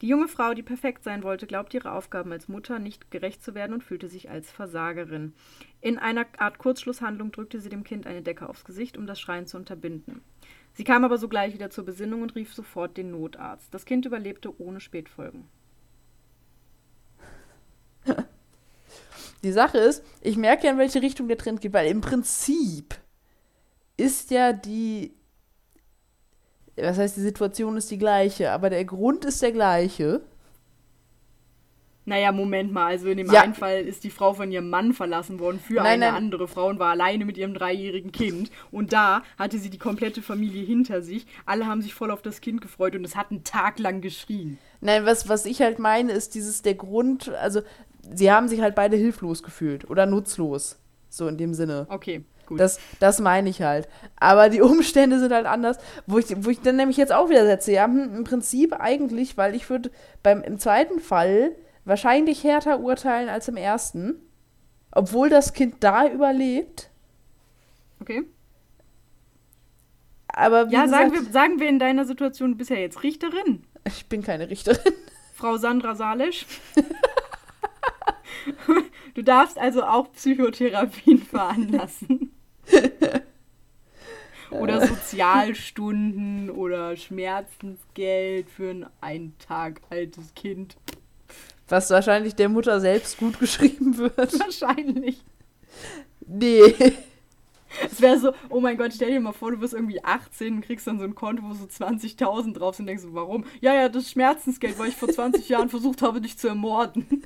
Die 0.00 0.08
junge 0.08 0.26
Frau, 0.26 0.54
die 0.54 0.62
perfekt 0.62 1.04
sein 1.04 1.22
wollte, 1.22 1.46
glaubte 1.46 1.76
ihre 1.76 1.92
Aufgaben 1.92 2.32
als 2.32 2.48
Mutter 2.48 2.78
nicht 2.78 3.10
gerecht 3.10 3.44
zu 3.44 3.54
werden 3.54 3.74
und 3.74 3.84
fühlte 3.84 4.08
sich 4.08 4.30
als 4.30 4.50
Versagerin. 4.50 5.34
In 5.82 5.98
einer 5.98 6.26
Art 6.38 6.56
Kurzschlusshandlung 6.56 7.30
drückte 7.30 7.60
sie 7.60 7.68
dem 7.68 7.84
Kind 7.84 8.06
eine 8.06 8.22
Decke 8.22 8.48
aufs 8.48 8.64
Gesicht, 8.64 8.96
um 8.96 9.06
das 9.06 9.20
Schreien 9.20 9.46
zu 9.46 9.58
unterbinden. 9.58 10.22
Sie 10.72 10.84
kam 10.84 11.04
aber 11.04 11.18
sogleich 11.18 11.52
wieder 11.52 11.68
zur 11.68 11.84
Besinnung 11.84 12.22
und 12.22 12.34
rief 12.34 12.54
sofort 12.54 12.96
den 12.96 13.10
Notarzt. 13.10 13.72
Das 13.74 13.84
Kind 13.84 14.06
überlebte 14.06 14.58
ohne 14.58 14.80
Spätfolgen. 14.80 15.44
Die 19.44 19.52
Sache 19.52 19.78
ist, 19.78 20.04
ich 20.20 20.36
merke 20.36 20.66
ja, 20.66 20.72
in 20.72 20.78
welche 20.78 21.02
Richtung 21.02 21.28
der 21.28 21.38
Trend 21.38 21.60
geht, 21.60 21.72
weil 21.72 21.88
im 21.90 22.00
Prinzip 22.00 22.94
ist 23.96 24.30
ja 24.30 24.52
die, 24.52 25.12
was 26.76 26.98
heißt, 26.98 27.16
die 27.16 27.22
Situation 27.22 27.76
ist 27.76 27.90
die 27.90 27.98
gleiche, 27.98 28.50
aber 28.52 28.70
der 28.70 28.84
Grund 28.84 29.24
ist 29.24 29.42
der 29.42 29.52
gleiche. 29.52 30.22
Naja, 32.04 32.32
Moment 32.32 32.72
mal, 32.72 32.86
also 32.86 33.08
in 33.08 33.18
dem 33.18 33.30
Ja. 33.30 33.42
einen 33.42 33.54
Fall 33.54 33.82
ist 33.82 34.02
die 34.02 34.10
Frau 34.10 34.34
von 34.34 34.50
ihrem 34.50 34.68
Mann 34.68 34.92
verlassen 34.92 35.38
worden 35.38 35.60
für 35.60 35.74
Nein, 35.74 35.86
eine 35.86 36.06
nein. 36.06 36.14
andere 36.16 36.48
Frau 36.48 36.66
und 36.68 36.80
war 36.80 36.90
alleine 36.90 37.24
mit 37.24 37.38
ihrem 37.38 37.54
dreijährigen 37.54 38.10
Kind. 38.10 38.50
Und 38.72 38.92
da 38.92 39.22
hatte 39.38 39.58
sie 39.58 39.70
die 39.70 39.78
komplette 39.78 40.20
Familie 40.20 40.64
hinter 40.64 41.02
sich. 41.02 41.26
Alle 41.46 41.66
haben 41.66 41.80
sich 41.80 41.94
voll 41.94 42.10
auf 42.10 42.20
das 42.20 42.40
Kind 42.40 42.60
gefreut 42.60 42.96
und 42.96 43.04
es 43.04 43.14
hat 43.14 43.30
einen 43.30 43.44
Tag 43.44 43.78
lang 43.78 44.00
geschrien. 44.00 44.58
Nein, 44.80 45.06
was, 45.06 45.28
was 45.28 45.46
ich 45.46 45.62
halt 45.62 45.78
meine, 45.78 46.10
ist 46.10 46.34
dieses, 46.34 46.62
der 46.62 46.74
Grund, 46.74 47.28
also 47.28 47.60
sie 48.14 48.30
haben 48.32 48.48
sich 48.48 48.60
halt 48.60 48.74
beide 48.74 48.96
hilflos 48.96 49.42
gefühlt 49.42 49.88
oder 49.88 50.06
nutzlos. 50.06 50.78
So 51.08 51.28
in 51.28 51.36
dem 51.36 51.52
Sinne. 51.54 51.86
Okay, 51.90 52.24
gut. 52.46 52.58
Das, 52.58 52.78
das 52.98 53.20
meine 53.20 53.50
ich 53.50 53.60
halt. 53.62 53.88
Aber 54.16 54.48
die 54.48 54.62
Umstände 54.62 55.18
sind 55.18 55.32
halt 55.32 55.46
anders, 55.46 55.76
wo 56.06 56.18
ich, 56.18 56.26
wo 56.44 56.50
ich 56.50 56.60
dann 56.60 56.76
nämlich 56.76 56.96
jetzt 56.96 57.12
auch 57.12 57.28
wieder 57.28 57.44
setze. 57.44 57.72
Ja, 57.72 57.84
hm, 57.84 58.16
im 58.16 58.24
Prinzip 58.24 58.74
eigentlich, 58.80 59.36
weil 59.36 59.54
ich 59.54 59.68
würde 59.68 59.90
beim 60.22 60.42
im 60.42 60.58
zweiten 60.58 61.00
Fall 61.00 61.52
wahrscheinlich 61.84 62.44
härter 62.44 62.80
urteilen 62.80 63.28
als 63.28 63.48
im 63.48 63.56
ersten. 63.56 64.14
Obwohl 64.90 65.28
das 65.28 65.52
Kind 65.52 65.76
da 65.80 66.06
überlebt. 66.08 66.90
okay. 68.00 68.24
Aber 70.34 70.70
wie 70.70 70.74
Ja, 70.74 70.88
sagen 70.88 71.10
gesagt, 71.10 71.26
wir, 71.26 71.32
sagen 71.32 71.60
wir 71.60 71.68
in 71.68 71.78
deiner 71.78 72.04
Situation, 72.06 72.52
du 72.52 72.56
bist 72.58 72.70
ja 72.70 72.76
jetzt 72.76 73.02
Richterin. 73.02 73.64
ich 73.86 74.06
bin 74.08 74.22
keine 74.22 74.48
Richterin. 74.48 74.94
Frau 75.34 75.56
Sandra 75.58 75.94
Salisch. 75.94 76.46
du 79.14 79.22
darfst 79.22 79.58
also 79.58 79.84
auch 79.84 80.12
Psychotherapien 80.12 81.22
veranlassen. 81.22 82.32
oder 84.50 84.86
Sozialstunden 84.86 86.50
oder 86.50 86.96
Schmerzensgeld 86.96 88.50
für 88.50 88.70
ein 88.70 88.86
ein 89.00 89.34
Tag 89.38 89.80
altes 89.90 90.34
Kind. 90.34 90.76
Was 91.68 91.90
wahrscheinlich 91.90 92.34
der 92.34 92.48
Mutter 92.48 92.80
selbst 92.80 93.16
gut 93.16 93.38
geschrieben 93.38 93.96
wird. 93.96 94.38
Wahrscheinlich. 94.38 95.24
Nee. 96.26 96.74
Es 97.84 98.00
wäre 98.00 98.18
so, 98.18 98.32
oh 98.50 98.60
mein 98.60 98.76
Gott, 98.76 98.92
stell 98.94 99.10
dir 99.10 99.20
mal 99.20 99.32
vor, 99.32 99.50
du 99.50 99.58
bist 99.58 99.72
irgendwie 99.72 100.04
18 100.04 100.56
und 100.56 100.60
kriegst 100.60 100.86
dann 100.86 100.98
so 100.98 101.04
ein 101.04 101.14
Konto, 101.14 101.42
wo 101.42 101.54
so 101.54 101.64
20.000 101.64 102.52
drauf 102.52 102.76
sind 102.76 102.82
und 102.82 102.86
denkst 102.88 103.02
so, 103.04 103.14
warum? 103.14 103.44
Ja, 103.60 103.74
ja, 103.74 103.88
das 103.88 104.10
Schmerzensgeld, 104.10 104.78
weil 104.78 104.88
ich 104.88 104.96
vor 104.96 105.08
20 105.08 105.48
Jahren 105.48 105.70
versucht 105.70 106.02
habe, 106.02 106.20
dich 106.20 106.36
zu 106.36 106.48
ermorden. 106.48 107.24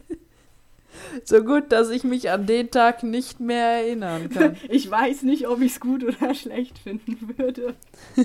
So 1.24 1.42
gut, 1.42 1.72
dass 1.72 1.90
ich 1.90 2.04
mich 2.04 2.30
an 2.30 2.46
den 2.46 2.70
Tag 2.70 3.02
nicht 3.02 3.40
mehr 3.40 3.82
erinnern 3.82 4.30
kann. 4.30 4.56
Ich 4.68 4.90
weiß 4.90 5.22
nicht, 5.22 5.48
ob 5.48 5.60
ich 5.60 5.72
es 5.72 5.80
gut 5.80 6.04
oder 6.04 6.34
schlecht 6.34 6.78
finden 6.78 7.34
würde. 7.36 7.74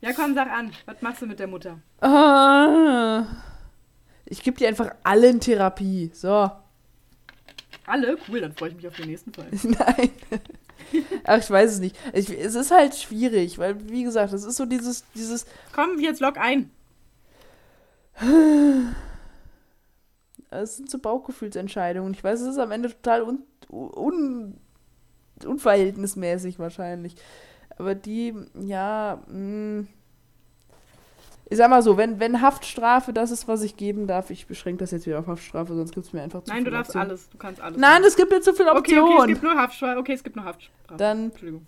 Ja, 0.00 0.12
komm, 0.12 0.34
sag 0.34 0.48
an. 0.50 0.70
Was 0.86 1.02
machst 1.02 1.22
du 1.22 1.26
mit 1.26 1.40
der 1.40 1.48
Mutter? 1.48 1.80
Ah. 2.00 3.26
Ich 4.26 4.42
gebe 4.42 4.56
dir 4.56 4.68
einfach 4.68 4.94
allen 5.02 5.40
Therapie. 5.40 6.10
So. 6.14 6.50
Alle? 7.86 8.16
Cool, 8.28 8.40
dann 8.40 8.52
freue 8.54 8.68
ich 8.68 8.76
mich 8.76 8.86
auf 8.86 8.96
den 8.96 9.08
nächsten 9.08 9.32
Fall. 9.32 9.48
Nein. 9.64 10.10
Ach, 11.24 11.38
ich 11.38 11.50
weiß 11.50 11.72
es 11.72 11.78
nicht. 11.80 11.96
Ich, 12.12 12.30
es 12.30 12.54
ist 12.54 12.70
halt 12.70 12.94
schwierig, 12.94 13.58
weil, 13.58 13.90
wie 13.90 14.04
gesagt, 14.04 14.32
es 14.32 14.44
ist 14.44 14.56
so 14.56 14.66
dieses, 14.66 15.04
dieses, 15.14 15.46
Komm, 15.74 15.98
jetzt 15.98 16.20
log 16.20 16.38
ein. 16.38 16.70
es 20.50 20.76
sind 20.76 20.90
so 20.90 20.98
Bauchgefühlsentscheidungen. 20.98 22.12
Ich 22.14 22.24
weiß, 22.24 22.40
es 22.40 22.48
ist 22.48 22.58
am 22.58 22.70
Ende 22.70 22.88
total 22.90 23.22
un, 23.22 23.42
un, 23.70 24.56
unverhältnismäßig 25.44 26.58
wahrscheinlich. 26.58 27.14
Aber 27.76 27.94
die, 27.94 28.34
ja, 28.60 29.22
mh, 29.28 29.86
ich 31.50 31.56
sag 31.56 31.70
mal 31.70 31.82
so, 31.82 31.96
wenn, 31.96 32.20
wenn 32.20 32.42
Haftstrafe 32.42 33.12
das 33.12 33.30
ist, 33.30 33.48
was 33.48 33.62
ich 33.62 33.76
geben 33.76 34.06
darf, 34.06 34.30
ich 34.30 34.46
beschränke 34.46 34.80
das 34.80 34.90
jetzt 34.90 35.06
wieder 35.06 35.18
auf 35.20 35.26
Haftstrafe, 35.28 35.74
sonst 35.74 35.94
gibt 35.94 36.06
es 36.06 36.12
mir 36.12 36.22
einfach 36.22 36.42
zu 36.42 36.50
Nein, 36.50 36.58
du 36.58 36.64
viele 36.64 36.76
darfst 36.76 36.90
Optionen. 36.90 37.08
alles. 37.10 37.30
Du 37.30 37.38
kannst 37.38 37.60
alles. 37.60 37.78
Nein, 37.78 38.04
es 38.04 38.16
gibt 38.16 38.30
mir 38.30 38.40
zu 38.40 38.52
viele 38.52 38.70
okay, 38.70 38.78
Optionen. 38.78 39.04
okay, 39.12 39.20
es 39.22 39.26
gibt 39.28 39.42
nur 39.42 39.54
Haftstrafe. 39.56 39.98
Okay, 39.98 40.12
es 40.12 40.24
gibt 40.24 40.36
nur 40.36 40.44
Haftstrafe. 40.44 40.98
Dann 40.98 41.24
Entschuldigung. 41.30 41.66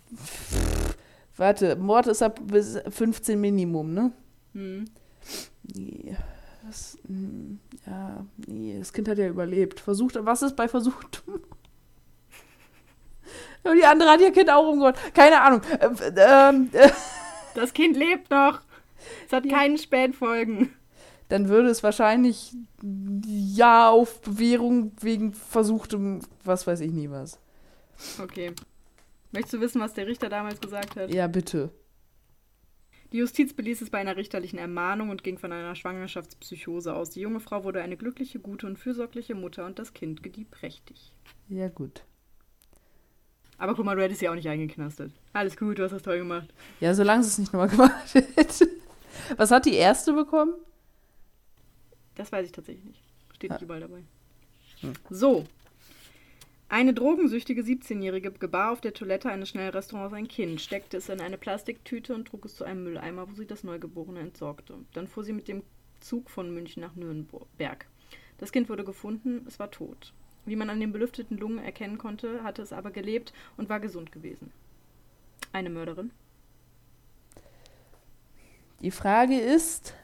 Warte, 1.37 1.77
Mord 1.77 2.09
ist 2.09 2.23
ab 2.23 2.39
bis 2.45 2.79
15 2.91 3.41
Minimum, 3.41 3.95
ne? 3.95 4.13
Hm. 4.53 4.85
Nee. 5.75 6.17
Das, 6.71 6.97
hm, 7.05 7.59
ja, 7.85 8.25
nee, 8.47 8.79
das 8.79 8.93
Kind 8.93 9.09
hat 9.09 9.19
ja 9.19 9.27
überlebt. 9.27 9.81
Versucht, 9.81 10.17
was 10.21 10.43
ist 10.43 10.55
bei 10.55 10.69
versuchtem? 10.69 11.41
die 13.65 13.85
andere 13.85 14.09
hat 14.09 14.21
ihr 14.21 14.31
Kind 14.31 14.49
auch 14.51 14.69
umgebracht. 14.69 15.13
Keine 15.13 15.41
Ahnung. 15.41 15.63
Ähm, 15.81 16.71
äh, 16.73 16.91
das 17.57 17.73
Kind 17.73 17.97
lebt 17.97 18.31
noch. 18.31 18.61
Es 19.27 19.33
hat 19.33 19.47
ja. 19.47 19.57
keinen 19.57 19.79
Spätfolgen. 19.79 20.73
Dann 21.29 21.49
würde 21.49 21.71
es 21.71 21.83
wahrscheinlich 21.83 22.55
ja 22.83 23.91
auf 23.91 24.21
Bewährung 24.21 24.93
wegen 25.01 25.33
versuchtem, 25.33 26.21
was 26.45 26.69
weiß 26.69 26.83
ich 26.83 26.93
nie 26.93 27.11
was. 27.11 27.41
Okay. 28.23 28.53
Möchtest 29.33 29.55
du 29.55 29.61
wissen, 29.61 29.81
was 29.81 29.95
der 29.95 30.07
Richter 30.07 30.29
damals 30.29 30.61
gesagt 30.61 30.95
hat? 30.95 31.13
Ja, 31.13 31.27
bitte. 31.27 31.71
Die 33.13 33.19
Justiz 33.19 33.53
beließ 33.53 33.81
es 33.83 33.91
bei 33.91 33.99
einer 33.99 34.17
richterlichen 34.17 34.59
Ermahnung 34.59 35.11
und 35.11 35.25
ging 35.25 35.37
von 35.37 35.53
einer 35.53 35.75
Schwangerschaftspsychose 35.75 36.95
aus. 36.95 37.11
Die 37.11 37.21
junge 37.21 37.41
Frau 37.41 37.65
wurde 37.65 37.83
eine 37.83 37.97
glückliche, 37.97 38.39
gute 38.39 38.67
und 38.67 38.79
fürsorgliche 38.79 39.35
Mutter 39.35 39.67
und 39.67 39.79
das 39.79 39.95
Kind 39.95 40.23
gedieh 40.23 40.45
prächtig. 40.45 41.13
Ja, 41.49 41.69
gut. 41.69 42.05
Aber 43.59 43.75
guck 43.75 43.85
mal, 43.85 43.97
du 43.97 44.03
hättest 44.03 44.21
sie 44.21 44.29
auch 44.29 44.35
nicht 44.35 44.49
eingeknastet. 44.49 45.13
Alles 45.33 45.57
gut, 45.57 45.79
du 45.79 45.83
hast 45.83 45.91
das 45.91 46.03
toll 46.03 46.19
gemacht. 46.19 46.49
Ja, 46.81 46.95
solange 46.95 47.23
es 47.23 47.37
nicht 47.37 47.53
nochmal 47.53 47.69
gemacht 47.71 48.15
hätte. 48.15 48.71
Was 49.37 49.51
hat 49.51 49.67
die 49.67 49.75
erste 49.75 50.13
bekommen? 50.13 50.55
Das 52.15 52.31
weiß 52.31 52.47
ich 52.47 52.53
tatsächlich 52.53 52.85
nicht. 52.85 53.03
Steht 53.35 53.51
nicht 53.51 53.63
überall 53.63 53.81
dabei. 53.81 54.03
Hm. 54.81 54.93
So, 55.11 55.45
eine 56.71 56.95
drogensüchtige 56.95 57.63
17-Jährige 57.63 58.31
gebar 58.31 58.71
auf 58.71 58.81
der 58.81 58.95
Toilette 58.95 59.29
eines 59.29 59.49
Schnellrestaurants 59.49 60.15
ein 60.15 60.29
Kind, 60.29 60.61
steckte 60.61 60.99
es 60.99 61.09
in 61.09 61.21
eine 61.21 61.37
Plastiktüte 61.37 62.15
und 62.15 62.29
trug 62.29 62.45
es 62.45 62.55
zu 62.55 62.65
einem 62.65 62.85
Mülleimer, 62.85 63.29
wo 63.29 63.35
sie 63.35 63.47
das 63.47 63.65
Neugeborene 63.65 64.21
entsorgte. 64.21 64.75
Dann 64.93 65.09
fuhr 65.09 65.25
sie 65.25 65.33
mit 65.33 65.49
dem 65.49 65.65
Zug 65.99 66.31
von 66.31 66.55
München 66.55 66.81
nach 66.81 66.95
Nürnberg. 66.95 67.87
Das 68.39 68.53
Kind 68.53 68.69
wurde 68.69 68.85
gefunden, 68.85 69.45
es 69.49 69.59
war 69.59 69.73
tot. 69.73 70.13
Wie 70.47 70.55
man 70.55 70.71
an 70.71 70.79
den 70.79 70.93
belüfteten 70.93 71.37
Lungen 71.39 71.59
erkennen 71.59 71.99
konnte, 71.99 72.45
hatte 72.45 72.63
es 72.63 72.73
aber 72.73 72.93
gelebt 72.93 73.33
und 73.57 73.69
war 73.69 73.81
gesund 73.81 74.13
gewesen. 74.13 74.53
Eine 75.53 75.71
Mörderin? 75.71 76.13
Die 78.81 78.93
Frage 78.93 79.41
ist, 79.41 79.95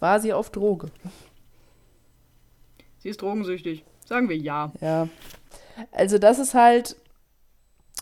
war 0.00 0.18
sie 0.18 0.32
auf 0.32 0.50
Droge? 0.50 0.90
Sie 2.98 3.08
ist 3.08 3.22
drogensüchtig. 3.22 3.84
Sagen 4.08 4.30
wir 4.30 4.38
ja. 4.38 4.72
Ja. 4.80 5.06
Also 5.92 6.16
das 6.16 6.38
ist 6.38 6.54
halt 6.54 6.96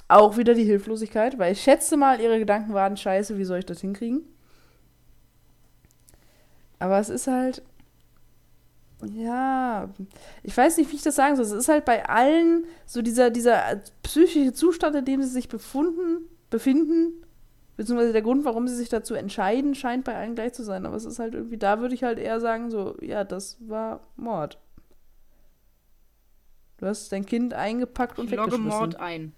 auch 0.07 0.37
wieder 0.37 0.55
die 0.55 0.63
Hilflosigkeit, 0.63 1.37
weil 1.37 1.53
ich 1.53 1.61
schätze 1.61 1.97
mal, 1.97 2.21
ihre 2.21 2.39
Gedanken 2.39 2.73
waren 2.75 2.97
scheiße, 2.97 3.39
wie 3.39 3.45
soll 3.45 3.59
ich 3.59 3.67
das 3.67 3.81
hinkriegen? 3.81 4.23
Aber 6.79 7.01
es 7.01 7.09
ist 7.09 7.27
halt, 7.27 7.61
ja, 9.05 9.89
ich 10.45 10.57
weiß 10.57 10.77
nicht, 10.77 10.93
wie 10.93 10.95
ich 10.97 11.03
das 11.03 11.17
sagen 11.17 11.35
soll. 11.35 11.45
Es 11.45 11.51
ist 11.51 11.69
halt 11.69 11.85
bei 11.85 12.09
allen 12.09 12.67
so 12.87 13.03
dieser, 13.03 13.31
dieser 13.31 13.83
psychische 14.05 14.53
Zustand, 14.53 14.95
in 14.95 15.05
dem 15.07 15.23
sie 15.23 15.29
sich 15.29 15.49
befunden, 15.49 16.29
befinden, 16.51 17.15
beziehungsweise 17.77 18.13
der 18.13 18.23
Grund, 18.23 18.45
warum 18.45 18.69
sie 18.69 18.77
sich 18.77 18.91
dazu 18.91 19.15
entscheiden, 19.15 19.75
scheint 19.75 20.05
bei 20.05 20.15
allen 20.15 20.37
gleich 20.37 20.53
zu 20.53 20.63
sein. 20.63 20.87
Aber 20.87 20.95
es 20.95 21.05
ist 21.05 21.19
halt 21.19 21.35
irgendwie, 21.35 21.59
da 21.59 21.81
würde 21.81 21.97
ich 21.97 22.05
halt 22.05 22.21
eher 22.21 22.39
sagen, 22.39 22.71
so, 22.71 22.97
ja, 23.01 23.25
das 23.25 23.57
war 23.59 24.07
Mord. 24.15 24.61
Du 26.79 26.87
hast 26.87 27.11
dein 27.11 27.25
Kind 27.25 27.55
eingepackt 27.55 28.19
und 28.19 28.31
ich 28.31 28.37
logge 28.37 28.59
Mord 28.59 28.97
ein. 28.97 29.33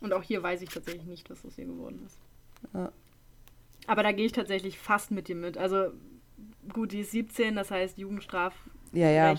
Und 0.00 0.12
auch 0.12 0.22
hier 0.22 0.42
weiß 0.42 0.62
ich 0.62 0.70
tatsächlich 0.70 1.04
nicht, 1.04 1.30
was 1.30 1.44
aus 1.44 1.56
ihr 1.58 1.66
geworden 1.66 2.02
ist. 2.04 2.18
Ja. 2.74 2.92
Aber 3.86 4.02
da 4.02 4.12
gehe 4.12 4.26
ich 4.26 4.32
tatsächlich 4.32 4.78
fast 4.78 5.10
mit 5.10 5.28
dir 5.28 5.36
mit. 5.36 5.56
Also 5.56 5.92
gut, 6.72 6.92
die 6.92 7.00
ist 7.00 7.12
17, 7.12 7.54
das 7.54 7.70
heißt 7.70 7.98
Jugendstrafrecht. 7.98 8.62
Ja, 8.92 9.10
ja. 9.10 9.34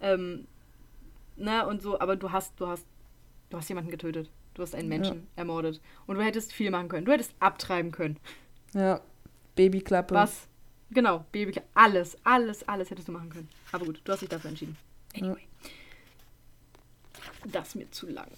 Ähm, 0.00 0.46
ne, 1.36 1.66
und 1.66 1.82
so, 1.82 2.00
aber 2.00 2.16
du 2.16 2.32
hast, 2.32 2.58
du 2.58 2.66
hast, 2.66 2.86
du 3.50 3.58
hast 3.58 3.68
jemanden 3.68 3.90
getötet. 3.90 4.30
Du 4.54 4.62
hast 4.62 4.74
einen 4.74 4.88
Menschen 4.88 5.16
ja. 5.16 5.22
ermordet. 5.36 5.80
Und 6.06 6.16
du 6.16 6.24
hättest 6.24 6.52
viel 6.52 6.70
machen 6.70 6.88
können. 6.88 7.04
Du 7.04 7.12
hättest 7.12 7.34
abtreiben 7.40 7.92
können. 7.92 8.18
Ja. 8.72 9.00
Babyklappe. 9.54 10.14
Was? 10.14 10.48
Genau, 10.90 11.24
Babyklappe. 11.32 11.68
Alles, 11.74 12.16
alles, 12.24 12.66
alles 12.66 12.90
hättest 12.90 13.08
du 13.08 13.12
machen 13.12 13.28
können. 13.28 13.48
Aber 13.72 13.84
gut, 13.84 14.00
du 14.02 14.12
hast 14.12 14.22
dich 14.22 14.28
dafür 14.30 14.50
entschieden. 14.50 14.76
Anyway. 15.16 15.46
Das 17.46 17.74
mir 17.74 17.90
zu 17.90 18.08
lang. 18.08 18.28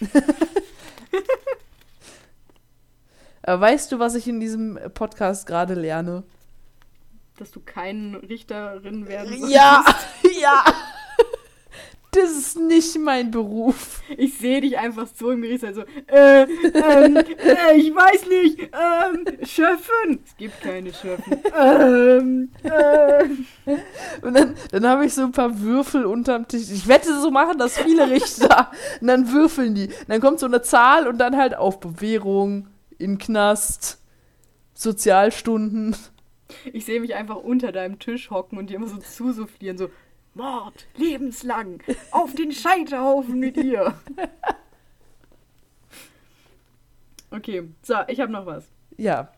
Weißt 3.46 3.92
du, 3.92 3.98
was 3.98 4.14
ich 4.14 4.26
in 4.26 4.40
diesem 4.40 4.78
Podcast 4.94 5.46
gerade 5.46 5.74
lerne? 5.74 6.24
Dass 7.36 7.50
du 7.50 7.60
kein 7.60 8.14
Richterin 8.14 9.06
werden 9.06 9.38
sollst. 9.38 9.52
Ja, 9.54 9.84
ja 10.40 10.64
das 12.14 12.30
ist 12.30 12.58
nicht 12.58 12.98
mein 12.98 13.30
Beruf. 13.30 14.02
Ich 14.16 14.38
sehe 14.38 14.60
dich 14.60 14.78
einfach 14.78 15.06
so 15.14 15.30
im 15.30 15.42
Gerichtssaal 15.42 15.74
so, 15.74 15.82
äh, 16.06 16.42
ähm, 16.42 17.16
äh, 17.16 17.76
ich 17.76 17.94
weiß 17.94 18.26
nicht, 18.26 18.60
ähm, 18.60 19.46
Schöffen. 19.46 20.20
Es 20.24 20.36
gibt 20.36 20.60
keine 20.60 20.92
Schöffen. 20.92 21.40
Ähm, 21.58 22.50
äh. 22.62 23.24
Und 24.22 24.34
dann, 24.34 24.54
dann 24.70 24.86
habe 24.86 25.06
ich 25.06 25.14
so 25.14 25.22
ein 25.22 25.32
paar 25.32 25.60
Würfel 25.60 26.04
unterm 26.04 26.46
Tisch. 26.48 26.70
Ich 26.70 26.86
wette, 26.88 27.20
so 27.20 27.30
machen 27.30 27.58
das 27.58 27.78
viele 27.78 28.10
Richter. 28.10 28.70
Und 29.00 29.08
dann 29.08 29.32
würfeln 29.32 29.74
die. 29.74 29.86
Und 29.86 30.08
dann 30.08 30.20
kommt 30.20 30.40
so 30.40 30.46
eine 30.46 30.62
Zahl 30.62 31.08
und 31.08 31.18
dann 31.18 31.36
halt 31.36 31.56
auf 31.56 31.80
Bewährung, 31.80 32.68
in 32.98 33.18
Knast, 33.18 33.98
Sozialstunden. 34.74 35.96
Ich 36.72 36.84
sehe 36.84 37.00
mich 37.00 37.14
einfach 37.14 37.36
unter 37.36 37.72
deinem 37.72 37.98
Tisch 37.98 38.30
hocken 38.30 38.58
und 38.58 38.70
dir 38.70 38.76
immer 38.76 38.86
so 38.86 38.98
zusufflieren, 38.98 39.78
so, 39.78 39.88
Mord, 40.34 40.86
lebenslang, 40.96 41.82
auf 42.10 42.34
den 42.34 42.52
Scheiterhaufen 42.52 43.38
mit 43.38 43.56
ihr. 43.56 43.94
Okay, 47.30 47.68
so, 47.82 47.94
ich 48.06 48.20
habe 48.20 48.30
noch 48.30 48.46
was. 48.46 48.70
Ja. 48.96 49.32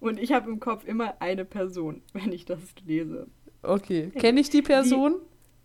Und 0.00 0.18
ich 0.18 0.32
habe 0.32 0.50
im 0.50 0.58
Kopf 0.58 0.84
immer 0.84 1.20
eine 1.20 1.44
Person, 1.44 2.02
wenn 2.12 2.32
ich 2.32 2.44
das 2.44 2.58
lese. 2.84 3.28
Okay. 3.62 4.10
Kenne 4.18 4.40
ich 4.40 4.50
die 4.50 4.62
Person? 4.62 5.16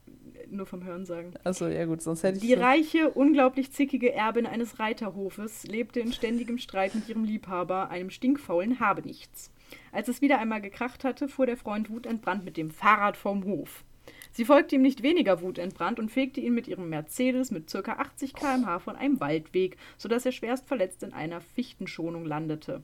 Die, 0.06 0.56
nur 0.56 0.68
vom 0.68 0.84
Hören 0.84 1.06
sagen. 1.06 1.34
Achso, 1.44 1.68
ja 1.68 1.86
gut, 1.86 2.04
sonst 2.04 2.22
hätte 2.22 2.38
ich. 2.38 2.44
Die 2.44 2.54
reiche, 2.54 3.10
unglaublich 3.10 3.72
zickige 3.72 4.14
Erbin 4.14 4.46
eines 4.46 4.80
Reiterhofes 4.80 5.64
lebte 5.64 6.00
in 6.00 6.14
ständigem 6.14 6.60
Streit 6.60 6.94
mit 6.94 7.10
ihrem 7.10 7.24
Liebhaber, 7.24 7.90
einem 7.90 8.12
stinkfaulen 8.12 8.80
Habenichts. 8.80 9.52
Als 9.92 10.08
es 10.08 10.22
wieder 10.22 10.40
einmal 10.40 10.62
gekracht 10.62 11.04
hatte, 11.04 11.28
fuhr 11.28 11.46
der 11.46 11.58
Freund 11.58 11.90
wutentbrannt 11.90 12.46
mit 12.46 12.58
dem 12.58 12.72
Fahrrad 12.72 13.18
vom 13.18 13.44
Hof. 13.46 13.84
Sie 14.32 14.46
folgte 14.46 14.76
ihm 14.76 14.82
nicht 14.82 15.04
weniger 15.04 15.42
wutentbrannt 15.42 16.00
und 16.00 16.12
fegte 16.12 16.42
ihn 16.42 16.56
mit 16.56 16.68
ihrem 16.68 16.90
Mercedes 16.90 17.52
mit 17.52 17.72
ca. 17.72 17.94
80 17.94 18.34
km/h 18.34 18.80
von 18.80 18.96
einem 18.96 19.20
Waldweg, 19.20 19.78
sodass 19.98 20.26
er 20.26 20.32
schwerst 20.32 20.66
verletzt 20.66 21.04
in 21.04 21.14
einer 21.14 21.40
Fichtenschonung 21.40 22.26
landete. 22.26 22.82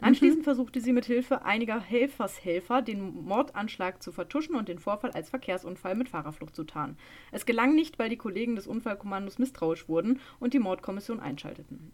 Anschließend 0.00 0.40
mhm. 0.40 0.44
versuchte 0.44 0.80
sie 0.80 0.92
mit 0.92 1.04
Hilfe 1.04 1.44
einiger 1.44 1.80
Helfershelfer 1.80 2.80
den 2.82 3.24
Mordanschlag 3.24 4.02
zu 4.02 4.12
vertuschen 4.12 4.54
und 4.54 4.68
den 4.68 4.78
Vorfall 4.78 5.10
als 5.10 5.30
Verkehrsunfall 5.30 5.94
mit 5.94 6.08
Fahrerflucht 6.08 6.54
zu 6.54 6.64
tarnen. 6.64 6.96
Es 7.32 7.44
gelang 7.44 7.74
nicht, 7.74 7.98
weil 7.98 8.08
die 8.08 8.16
Kollegen 8.16 8.56
des 8.56 8.66
Unfallkommandos 8.66 9.38
misstrauisch 9.38 9.88
wurden 9.88 10.20
und 10.38 10.54
die 10.54 10.58
Mordkommission 10.58 11.20
einschalteten. 11.20 11.92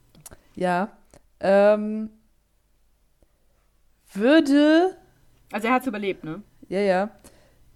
Ja, 0.54 0.96
ähm, 1.40 2.10
würde. 4.16 4.96
Also 5.52 5.68
er 5.68 5.74
hat 5.74 5.82
es 5.82 5.88
überlebt, 5.88 6.24
ne? 6.24 6.42
Ja, 6.68 6.80
ja. 6.80 7.10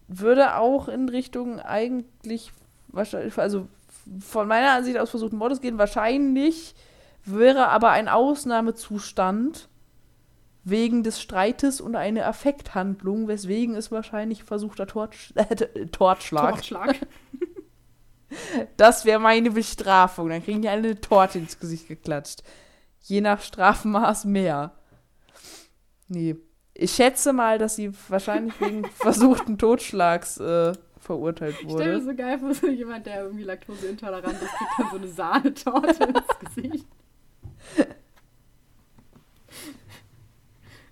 Würde 0.09 0.57
auch 0.57 0.89
in 0.89 1.09
Richtung 1.09 1.61
eigentlich 1.61 2.53
wahrscheinlich, 2.89 3.39
also 3.39 3.69
von 4.19 4.49
meiner 4.49 4.73
Ansicht 4.73 4.99
aus 4.99 5.11
versuchten 5.11 5.37
Mordes 5.37 5.61
gehen. 5.61 5.79
Wahrscheinlich 5.79 6.75
wäre 7.25 7.69
aber 7.69 7.91
ein 7.91 8.09
Ausnahmezustand 8.09 9.69
wegen 10.65 11.03
des 11.03 11.21
Streites 11.21 11.81
und 11.81 11.97
eine 11.97 12.27
Affekthandlung, 12.27 13.29
weswegen 13.29 13.75
es 13.75 13.91
wahrscheinlich 13.91 14.45
versuchter 14.45 14.87
Tortsch 14.87 15.33
äh, 15.37 15.87
Tortschlag. 15.87 16.55
Tortschlag. 16.55 16.97
das 18.77 19.05
wäre 19.05 19.21
meine 19.21 19.53
Bestrafung. 19.53 20.29
Dann 20.29 20.45
kriegen 20.45 20.63
die 20.63 20.69
eine 20.69 21.01
Torte 21.01 21.39
ins 21.39 21.59
Gesicht 21.59 21.89
geklatscht. 21.89 22.43
Je 23.03 23.21
nach 23.21 23.41
Strafmaß 23.41 24.27
mehr. 24.27 24.73
Nee. 26.11 26.37
Ich 26.75 26.93
schätze 26.93 27.33
mal, 27.33 27.59
dass 27.59 27.77
sie 27.77 27.93
wahrscheinlich 28.09 28.61
wegen 28.61 28.85
versuchten 28.95 29.59
Totschlags 29.59 30.39
äh, 30.39 30.73
verurteilt 30.99 31.65
wurde. 31.65 31.67
Ich 31.67 31.73
stelle 31.73 31.99
mir 31.99 32.05
so 32.05 32.15
geil 32.15 32.39
vor, 32.39 32.55
so 32.55 32.69
jemand, 32.69 33.07
der 33.07 33.23
irgendwie 33.23 33.45
laktoseintolerant 33.45 34.35
ist, 34.35 34.51
kriegt 34.51 34.71
dann 34.79 34.91
so 34.91 34.97
eine 34.97 35.09
Sahnetorte 35.09 36.05
ins 36.05 36.55
Gesicht. 36.55 36.87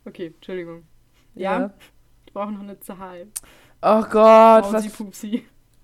Okay, 0.05 0.27
Entschuldigung. 0.29 0.85
Ja, 1.35 1.61
ja. 1.61 1.75
ich 2.27 2.33
brauche 2.33 2.53
noch 2.53 2.63
eine 2.63 2.79
Zahl. 2.81 3.27
Oh 3.83 4.03
Gott, 4.03 4.73
was, 4.73 5.03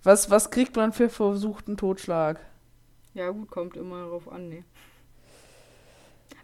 was, 0.03 0.30
was 0.30 0.51
kriegt 0.51 0.76
man 0.76 0.93
für 0.93 1.09
versuchten 1.09 1.76
Totschlag? 1.76 2.41
Ja, 3.14 3.30
gut, 3.30 3.51
kommt 3.51 3.76
immer 3.76 4.01
darauf 4.05 4.30
an, 4.30 4.49
ne. 4.49 4.64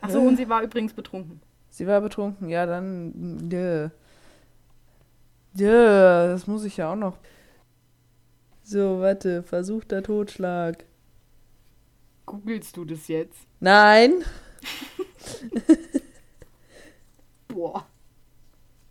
Achso, 0.00 0.20
und 0.20 0.36
sie 0.36 0.48
war 0.48 0.62
übrigens 0.62 0.92
betrunken. 0.92 1.40
Sie 1.70 1.86
war 1.86 2.00
betrunken, 2.00 2.48
ja, 2.48 2.66
dann. 2.66 3.48
Ja, 3.50 3.90
yeah. 5.58 6.26
das 6.28 6.46
muss 6.46 6.64
ich 6.64 6.76
ja 6.76 6.92
auch 6.92 6.96
noch. 6.96 7.16
So, 8.62 9.00
warte, 9.00 9.42
versuchter 9.42 10.02
Totschlag. 10.02 10.84
Googlest 12.26 12.76
du 12.76 12.84
das 12.84 13.08
jetzt? 13.08 13.38
Nein. 13.58 14.24
Boah. 17.48 17.86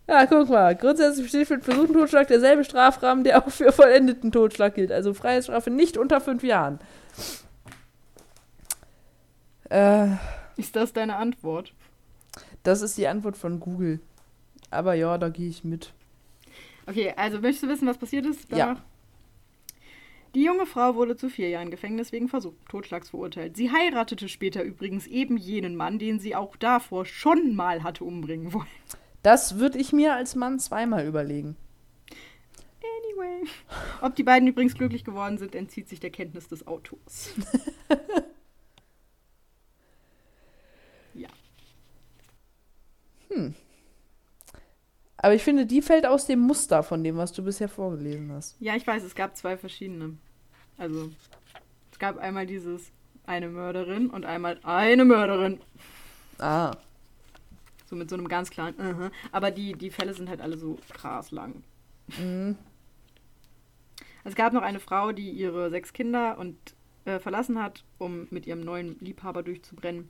Ja, 0.07 0.25
guck 0.25 0.49
mal. 0.49 0.75
Grundsätzlich 0.75 1.25
besteht 1.25 1.47
für 1.47 1.57
den 1.57 1.63
versuchten 1.63 1.93
Totschlag 1.93 2.27
derselbe 2.27 2.63
Strafrahmen, 2.63 3.23
der 3.23 3.37
auch 3.45 3.49
für 3.49 3.71
vollendeten 3.71 4.31
Totschlag 4.31 4.75
gilt. 4.75 4.91
Also 4.91 5.13
Freiheitsstrafe 5.13 5.69
nicht 5.69 5.97
unter 5.97 6.19
fünf 6.19 6.43
Jahren. 6.43 6.79
Äh, 9.69 10.07
ist 10.57 10.75
das 10.75 10.93
deine 10.93 11.15
Antwort? 11.15 11.73
Das 12.69 12.83
ist 12.83 12.99
die 12.99 13.07
Antwort 13.07 13.35
von 13.35 13.59
Google. 13.59 13.99
Aber 14.69 14.93
ja, 14.93 15.17
da 15.17 15.29
gehe 15.29 15.49
ich 15.49 15.63
mit. 15.63 15.91
Okay, 16.85 17.11
also 17.17 17.39
möchtest 17.39 17.63
du 17.63 17.67
wissen, 17.67 17.87
was 17.87 17.97
passiert 17.97 18.27
ist? 18.27 18.45
Danach? 18.51 18.77
Ja. 18.77 18.83
Die 20.35 20.43
junge 20.43 20.67
Frau 20.67 20.93
wurde 20.93 21.17
zu 21.17 21.31
vier 21.31 21.49
Jahren 21.49 21.71
Gefängnis 21.71 22.11
wegen 22.11 22.27
versuchten 22.27 22.63
Totschlags 22.67 23.09
verurteilt. 23.09 23.57
Sie 23.57 23.71
heiratete 23.71 24.29
später 24.29 24.61
übrigens 24.61 25.07
eben 25.07 25.35
jenen 25.35 25.75
Mann, 25.75 25.97
den 25.97 26.19
sie 26.19 26.35
auch 26.35 26.55
davor 26.57 27.05
schon 27.05 27.55
mal 27.55 27.81
hatte 27.81 28.03
umbringen 28.03 28.53
wollen. 28.53 28.67
Das 29.23 29.57
würde 29.57 29.79
ich 29.79 29.91
mir 29.91 30.13
als 30.13 30.35
Mann 30.35 30.59
zweimal 30.59 31.07
überlegen. 31.07 31.55
Anyway. 32.83 33.49
Ob 34.01 34.15
die 34.15 34.21
beiden 34.21 34.47
übrigens 34.47 34.75
glücklich 34.75 35.03
geworden 35.03 35.39
sind, 35.39 35.55
entzieht 35.55 35.89
sich 35.89 35.99
der 35.99 36.11
Kenntnis 36.11 36.47
des 36.47 36.67
Autors. 36.67 37.33
ja. 41.15 41.29
Hm. 43.29 43.55
Aber 45.17 45.33
ich 45.33 45.43
finde, 45.43 45.65
die 45.65 45.81
fällt 45.81 46.05
aus 46.05 46.25
dem 46.25 46.39
Muster 46.39 46.81
von 46.81 47.03
dem, 47.03 47.17
was 47.17 47.33
du 47.33 47.43
bisher 47.43 47.67
vorgelesen 47.67 48.31
hast. 48.31 48.55
Ja, 48.59 48.75
ich 48.75 48.87
weiß, 48.87 49.03
es 49.03 49.15
gab 49.15 49.35
zwei 49.35 49.57
verschiedene. 49.57 50.17
Also, 50.77 51.11
es 51.91 51.99
gab 51.99 52.17
einmal 52.17 52.45
dieses 52.45 52.91
eine 53.25 53.49
Mörderin 53.49 54.09
und 54.09 54.25
einmal 54.25 54.59
eine 54.63 55.03
Mörderin. 55.03 55.59
Ah. 56.37 56.71
So 57.85 57.95
mit 57.95 58.09
so 58.09 58.15
einem 58.15 58.29
ganz 58.29 58.49
kleinen. 58.49 58.79
Uh 58.79 59.03
-huh. 59.03 59.11
Aber 59.31 59.51
die, 59.51 59.73
die 59.73 59.89
Fälle 59.89 60.13
sind 60.13 60.29
halt 60.29 60.41
alle 60.41 60.57
so 60.57 60.77
krass 60.93 61.31
lang. 61.31 61.63
Mhm. 62.17 62.57
Es 64.23 64.35
gab 64.35 64.53
noch 64.53 64.61
eine 64.61 64.79
Frau, 64.79 65.11
die 65.11 65.29
ihre 65.31 65.69
sechs 65.69 65.91
Kinder 65.91 66.37
und 66.37 66.55
äh, 67.05 67.19
verlassen 67.19 67.61
hat, 67.61 67.83
um 67.97 68.27
mit 68.29 68.47
ihrem 68.47 68.61
neuen 68.61 68.97
Liebhaber 68.99 69.43
durchzubrennen 69.43 70.09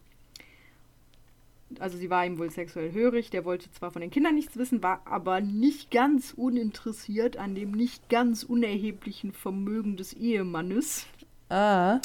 also 1.77 1.97
sie 1.97 2.09
war 2.09 2.25
ihm 2.25 2.39
wohl 2.39 2.49
sexuell 2.49 2.91
hörig, 2.93 3.29
der 3.29 3.45
wollte 3.45 3.71
zwar 3.71 3.91
von 3.91 4.01
den 4.01 4.09
Kindern 4.09 4.35
nichts 4.35 4.57
wissen, 4.57 4.81
war 4.81 5.05
aber 5.05 5.41
nicht 5.41 5.91
ganz 5.91 6.33
uninteressiert 6.35 7.37
an 7.37 7.53
dem 7.53 7.71
nicht 7.71 8.09
ganz 8.09 8.43
unerheblichen 8.43 9.33
Vermögen 9.33 9.95
des 9.95 10.13
Ehemannes. 10.13 11.05
Ah. 11.49 11.99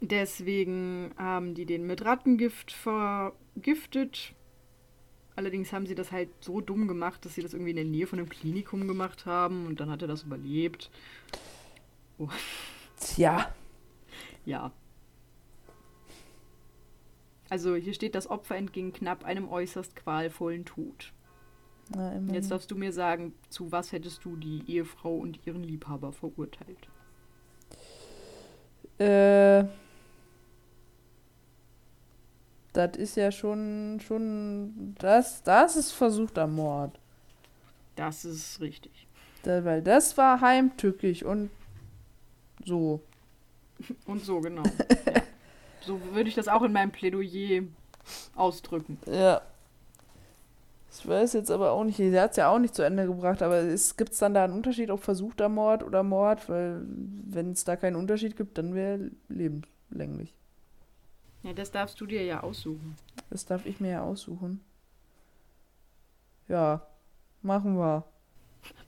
Deswegen 0.00 1.12
haben 1.16 1.54
die 1.54 1.66
den 1.66 1.86
mit 1.86 2.04
Rattengift 2.04 2.72
vergiftet. 2.72 4.34
Allerdings 5.36 5.72
haben 5.72 5.86
sie 5.86 5.94
das 5.94 6.12
halt 6.12 6.28
so 6.40 6.60
dumm 6.60 6.86
gemacht, 6.86 7.24
dass 7.24 7.34
sie 7.34 7.42
das 7.42 7.54
irgendwie 7.54 7.70
in 7.70 7.76
der 7.76 7.84
Nähe 7.84 8.06
von 8.06 8.18
einem 8.18 8.28
Klinikum 8.28 8.86
gemacht 8.86 9.26
haben 9.26 9.66
und 9.66 9.80
dann 9.80 9.90
hat 9.90 10.02
er 10.02 10.08
das 10.08 10.22
überlebt. 10.22 10.90
Oh. 12.18 12.28
Tja. 13.00 13.52
Ja, 14.46 14.72
also 17.50 17.74
hier 17.76 17.94
steht, 17.94 18.14
das 18.14 18.28
Opfer 18.28 18.56
entging 18.56 18.92
knapp 18.92 19.24
einem 19.24 19.48
äußerst 19.48 19.96
qualvollen 19.96 20.64
Tod. 20.64 21.12
Na, 21.94 22.18
Jetzt 22.32 22.50
darfst 22.50 22.70
du 22.70 22.76
mir 22.76 22.92
sagen, 22.92 23.34
zu 23.50 23.70
was 23.70 23.92
hättest 23.92 24.24
du 24.24 24.36
die 24.36 24.62
Ehefrau 24.66 25.16
und 25.16 25.46
ihren 25.46 25.62
Liebhaber 25.62 26.12
verurteilt? 26.12 26.88
Äh. 28.98 29.64
Das 32.72 32.96
ist 32.96 33.16
ja 33.16 33.30
schon, 33.30 34.00
schon, 34.04 34.96
das, 34.98 35.44
das 35.44 35.76
ist 35.76 35.92
versuchter 35.92 36.48
Mord. 36.48 36.98
Das 37.94 38.24
ist 38.24 38.60
richtig. 38.60 39.06
Da, 39.44 39.64
weil 39.64 39.80
das 39.80 40.16
war 40.16 40.40
heimtückisch 40.40 41.22
und 41.22 41.50
so. 42.64 43.00
Und 44.06 44.24
so, 44.24 44.40
genau. 44.40 44.62
ja. 44.62 45.22
So 45.86 46.00
würde 46.12 46.28
ich 46.28 46.34
das 46.34 46.48
auch 46.48 46.62
in 46.62 46.72
meinem 46.72 46.90
Plädoyer 46.90 47.62
ausdrücken. 48.34 48.98
Ja. 49.06 49.42
Ich 50.96 51.08
weiß 51.08 51.32
jetzt 51.32 51.50
aber 51.50 51.72
auch 51.72 51.82
nicht, 51.82 51.96
sie 51.96 52.18
hat 52.18 52.32
es 52.32 52.36
ja 52.36 52.48
auch 52.48 52.58
nicht 52.58 52.74
zu 52.74 52.82
Ende 52.82 53.06
gebracht, 53.06 53.42
aber 53.42 53.62
gibt 53.64 54.12
es 54.12 54.18
dann 54.18 54.32
da 54.32 54.44
einen 54.44 54.52
Unterschied, 54.52 54.90
ob 54.90 55.02
versuchter 55.02 55.48
Mord 55.48 55.82
oder 55.82 56.04
Mord? 56.04 56.48
Weil 56.48 56.82
wenn 56.86 57.50
es 57.50 57.64
da 57.64 57.74
keinen 57.74 57.96
Unterschied 57.96 58.36
gibt, 58.36 58.58
dann 58.58 58.74
wäre 58.74 59.10
lebenslänglich. 59.28 60.34
Ja, 61.42 61.52
das 61.52 61.72
darfst 61.72 62.00
du 62.00 62.06
dir 62.06 62.24
ja 62.24 62.42
aussuchen. 62.42 62.96
Das 63.28 63.44
darf 63.44 63.66
ich 63.66 63.80
mir 63.80 63.90
ja 63.90 64.02
aussuchen. 64.02 64.60
Ja, 66.48 66.86
machen 67.42 67.76
wir. 67.76 68.04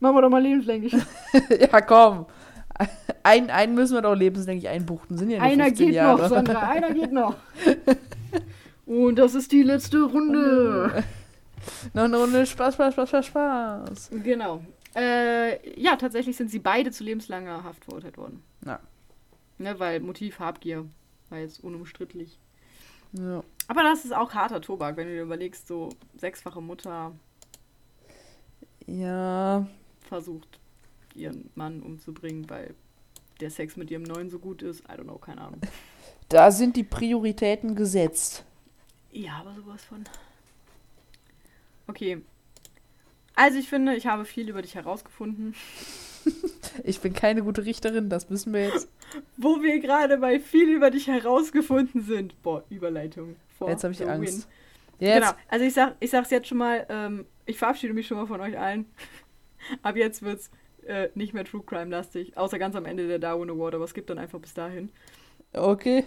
Machen 0.00 0.16
wir 0.16 0.22
doch 0.22 0.30
mal 0.30 0.42
lebenslänglich. 0.42 0.92
ja, 1.60 1.80
komm. 1.80 2.26
Ein, 3.26 3.50
einen 3.50 3.74
müssen 3.74 3.94
wir 3.94 4.02
doch 4.02 4.14
lebenslänglich 4.14 4.68
einbuchten. 4.68 5.18
Sind 5.18 5.30
ja 5.30 5.42
nicht 5.42 5.52
Einer 5.52 5.72
geht 5.72 5.94
Jahre. 5.94 6.22
noch, 6.22 6.28
Sandra, 6.28 6.60
einer 6.68 6.94
geht 6.94 7.10
noch. 7.12 7.34
Und 8.86 9.16
das 9.16 9.34
ist 9.34 9.50
die 9.50 9.64
letzte 9.64 10.00
Runde. 10.02 11.02
noch 11.92 12.04
eine 12.04 12.16
Runde 12.18 12.46
Spaß, 12.46 12.74
Spaß, 12.74 12.94
Spaß, 12.94 13.08
Spaß, 13.08 13.26
Spaß. 13.26 14.10
Genau. 14.22 14.62
Äh, 14.94 15.80
ja, 15.80 15.96
tatsächlich 15.96 16.36
sind 16.36 16.52
sie 16.52 16.60
beide 16.60 16.92
zu 16.92 17.02
lebenslanger 17.02 17.64
Haft 17.64 17.84
verurteilt 17.84 18.16
worden. 18.16 18.44
Ja. 18.64 18.78
Ne, 19.58 19.76
weil 19.80 19.98
Motiv 19.98 20.38
Habgier 20.38 20.86
war 21.28 21.38
jetzt 21.38 21.64
unumstrittlich. 21.64 22.38
Ja. 23.12 23.42
Aber 23.66 23.82
das 23.82 24.04
ist 24.04 24.14
auch 24.14 24.34
harter 24.34 24.60
Tobak, 24.60 24.96
wenn 24.96 25.08
du 25.08 25.14
dir 25.14 25.22
überlegst, 25.22 25.66
so 25.66 25.88
sechsfache 26.16 26.60
Mutter. 26.60 27.12
Ja. 28.86 29.66
Versucht 30.08 30.60
ihren 31.16 31.50
Mann 31.56 31.82
umzubringen, 31.82 32.48
weil 32.48 32.76
der 33.40 33.50
Sex 33.50 33.76
mit 33.76 33.90
ihrem 33.90 34.02
Neuen 34.02 34.30
so 34.30 34.38
gut 34.38 34.62
ist. 34.62 34.80
I 34.84 34.92
don't 34.92 35.04
know, 35.04 35.18
keine 35.18 35.40
Ahnung. 35.40 35.60
Da 36.28 36.50
sind 36.50 36.74
die 36.74 36.82
Prioritäten 36.82 37.76
gesetzt. 37.76 38.44
Ja, 39.12 39.34
aber 39.34 39.54
sowas 39.54 39.84
von. 39.84 40.02
Okay. 41.86 42.20
Also 43.36 43.58
ich 43.58 43.68
finde, 43.68 43.94
ich 43.94 44.06
habe 44.06 44.24
viel 44.24 44.48
über 44.48 44.60
dich 44.60 44.74
herausgefunden. 44.74 45.54
ich 46.84 47.00
bin 47.00 47.12
keine 47.12 47.42
gute 47.42 47.64
Richterin, 47.64 48.08
das 48.08 48.28
wissen 48.28 48.52
wir 48.52 48.64
jetzt. 48.64 48.88
Wo 49.36 49.62
wir 49.62 49.78
gerade 49.78 50.18
bei 50.18 50.40
viel 50.40 50.68
über 50.68 50.90
dich 50.90 51.06
herausgefunden 51.06 52.02
sind. 52.02 52.42
Boah, 52.42 52.64
Überleitung. 52.70 53.36
jetzt 53.64 53.84
habe 53.84 53.94
ich 53.94 54.04
Angst. 54.04 54.48
Jetzt. 54.98 55.20
Genau, 55.20 55.32
also 55.48 55.64
ich 55.64 55.74
sag, 55.74 55.94
ich 56.00 56.10
sag's 56.10 56.30
jetzt 56.30 56.48
schon 56.48 56.58
mal, 56.58 56.86
ähm, 56.88 57.26
ich 57.44 57.58
verabschiede 57.58 57.94
mich 57.94 58.06
schon 58.06 58.16
mal 58.16 58.26
von 58.26 58.40
euch 58.40 58.58
allen. 58.58 58.86
Ab 59.82 59.96
jetzt 59.96 60.22
wird's 60.22 60.50
äh, 60.86 61.10
nicht 61.14 61.34
mehr 61.34 61.44
True 61.44 61.62
Crime 61.64 61.90
lastig, 61.90 62.36
außer 62.36 62.58
ganz 62.58 62.76
am 62.76 62.86
Ende 62.86 63.08
der 63.08 63.18
Darwin 63.18 63.50
Award, 63.50 63.74
aber 63.74 63.84
es 63.84 63.94
gibt 63.94 64.10
dann 64.10 64.18
einfach 64.18 64.40
bis 64.40 64.54
dahin. 64.54 64.90
Okay. 65.52 66.04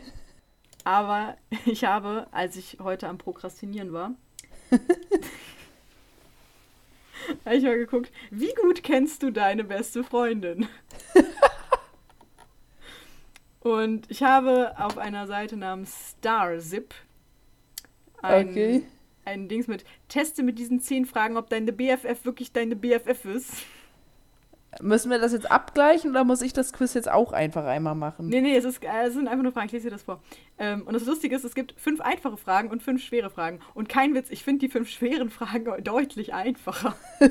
Aber 0.84 1.38
ich 1.66 1.84
habe, 1.84 2.28
als 2.32 2.56
ich 2.56 2.78
heute 2.82 3.08
am 3.08 3.18
Prokrastinieren 3.18 3.94
war, 3.94 4.16
habe 7.46 7.56
ich 7.56 7.64
mal 7.64 7.78
geguckt, 7.78 8.12
wie 8.32 8.54
gut 8.54 8.84
kennst 8.84 9.24
du 9.24 9.32
deine 9.32 9.64
beste 9.64 10.04
Freundin? 10.04 10.68
Und 13.62 14.10
ich 14.10 14.24
habe 14.24 14.80
auf 14.80 14.98
einer 14.98 15.28
Seite 15.28 15.58
namens 15.58 16.16
StarZip 16.18 16.94
ein, 18.22 18.50
okay. 18.50 18.84
ein 19.26 19.50
Dings 19.50 19.68
mit 19.68 19.84
Teste 20.08 20.44
mit 20.44 20.60
diesen 20.60 20.80
zehn 20.80 21.06
Fragen, 21.06 21.36
ob 21.36 21.50
deine 21.50 21.74
BFF 21.74 22.24
wirklich 22.24 22.54
deine 22.54 22.76
BFF 22.76 23.26
ist. 23.26 23.52
Müssen 24.82 25.10
wir 25.10 25.18
das 25.18 25.34
jetzt 25.34 25.50
abgleichen 25.50 26.12
oder 26.12 26.24
muss 26.24 26.44
ich 26.44 26.54
das 26.54 26.74
Quiz 26.74 26.94
jetzt 26.94 27.10
auch 27.10 27.32
einfach 27.34 27.66
einmal 27.66 27.96
machen? 27.96 28.28
Nee, 28.28 28.42
nee, 28.42 28.56
es, 28.56 28.66
ist, 28.66 28.84
äh, 28.84 29.08
es 29.08 29.16
sind 29.16 29.28
einfach 29.28 29.42
nur 29.42 29.52
Fragen. 29.52 29.66
Ich 29.66 29.72
lese 29.72 29.86
dir 29.86 29.92
das 29.92 30.04
vor. 30.04 30.22
Ähm, 30.60 30.84
und 30.86 30.94
das 30.94 31.06
Lustige 31.06 31.36
ist, 31.36 31.44
es 31.44 31.56
gibt 31.56 31.74
fünf 31.78 32.02
einfache 32.02 32.38
Fragen 32.38 32.70
und 32.70 32.84
fünf 32.84 33.04
schwere 33.04 33.32
Fragen. 33.32 33.60
Und 33.74 33.90
kein 33.90 34.14
Witz, 34.14 34.30
ich 34.30 34.44
finde 34.44 34.66
die 34.66 34.72
fünf 34.72 34.90
schweren 34.90 35.32
Fragen 35.32 35.84
deutlich 35.84 36.34
einfacher. 36.34 36.96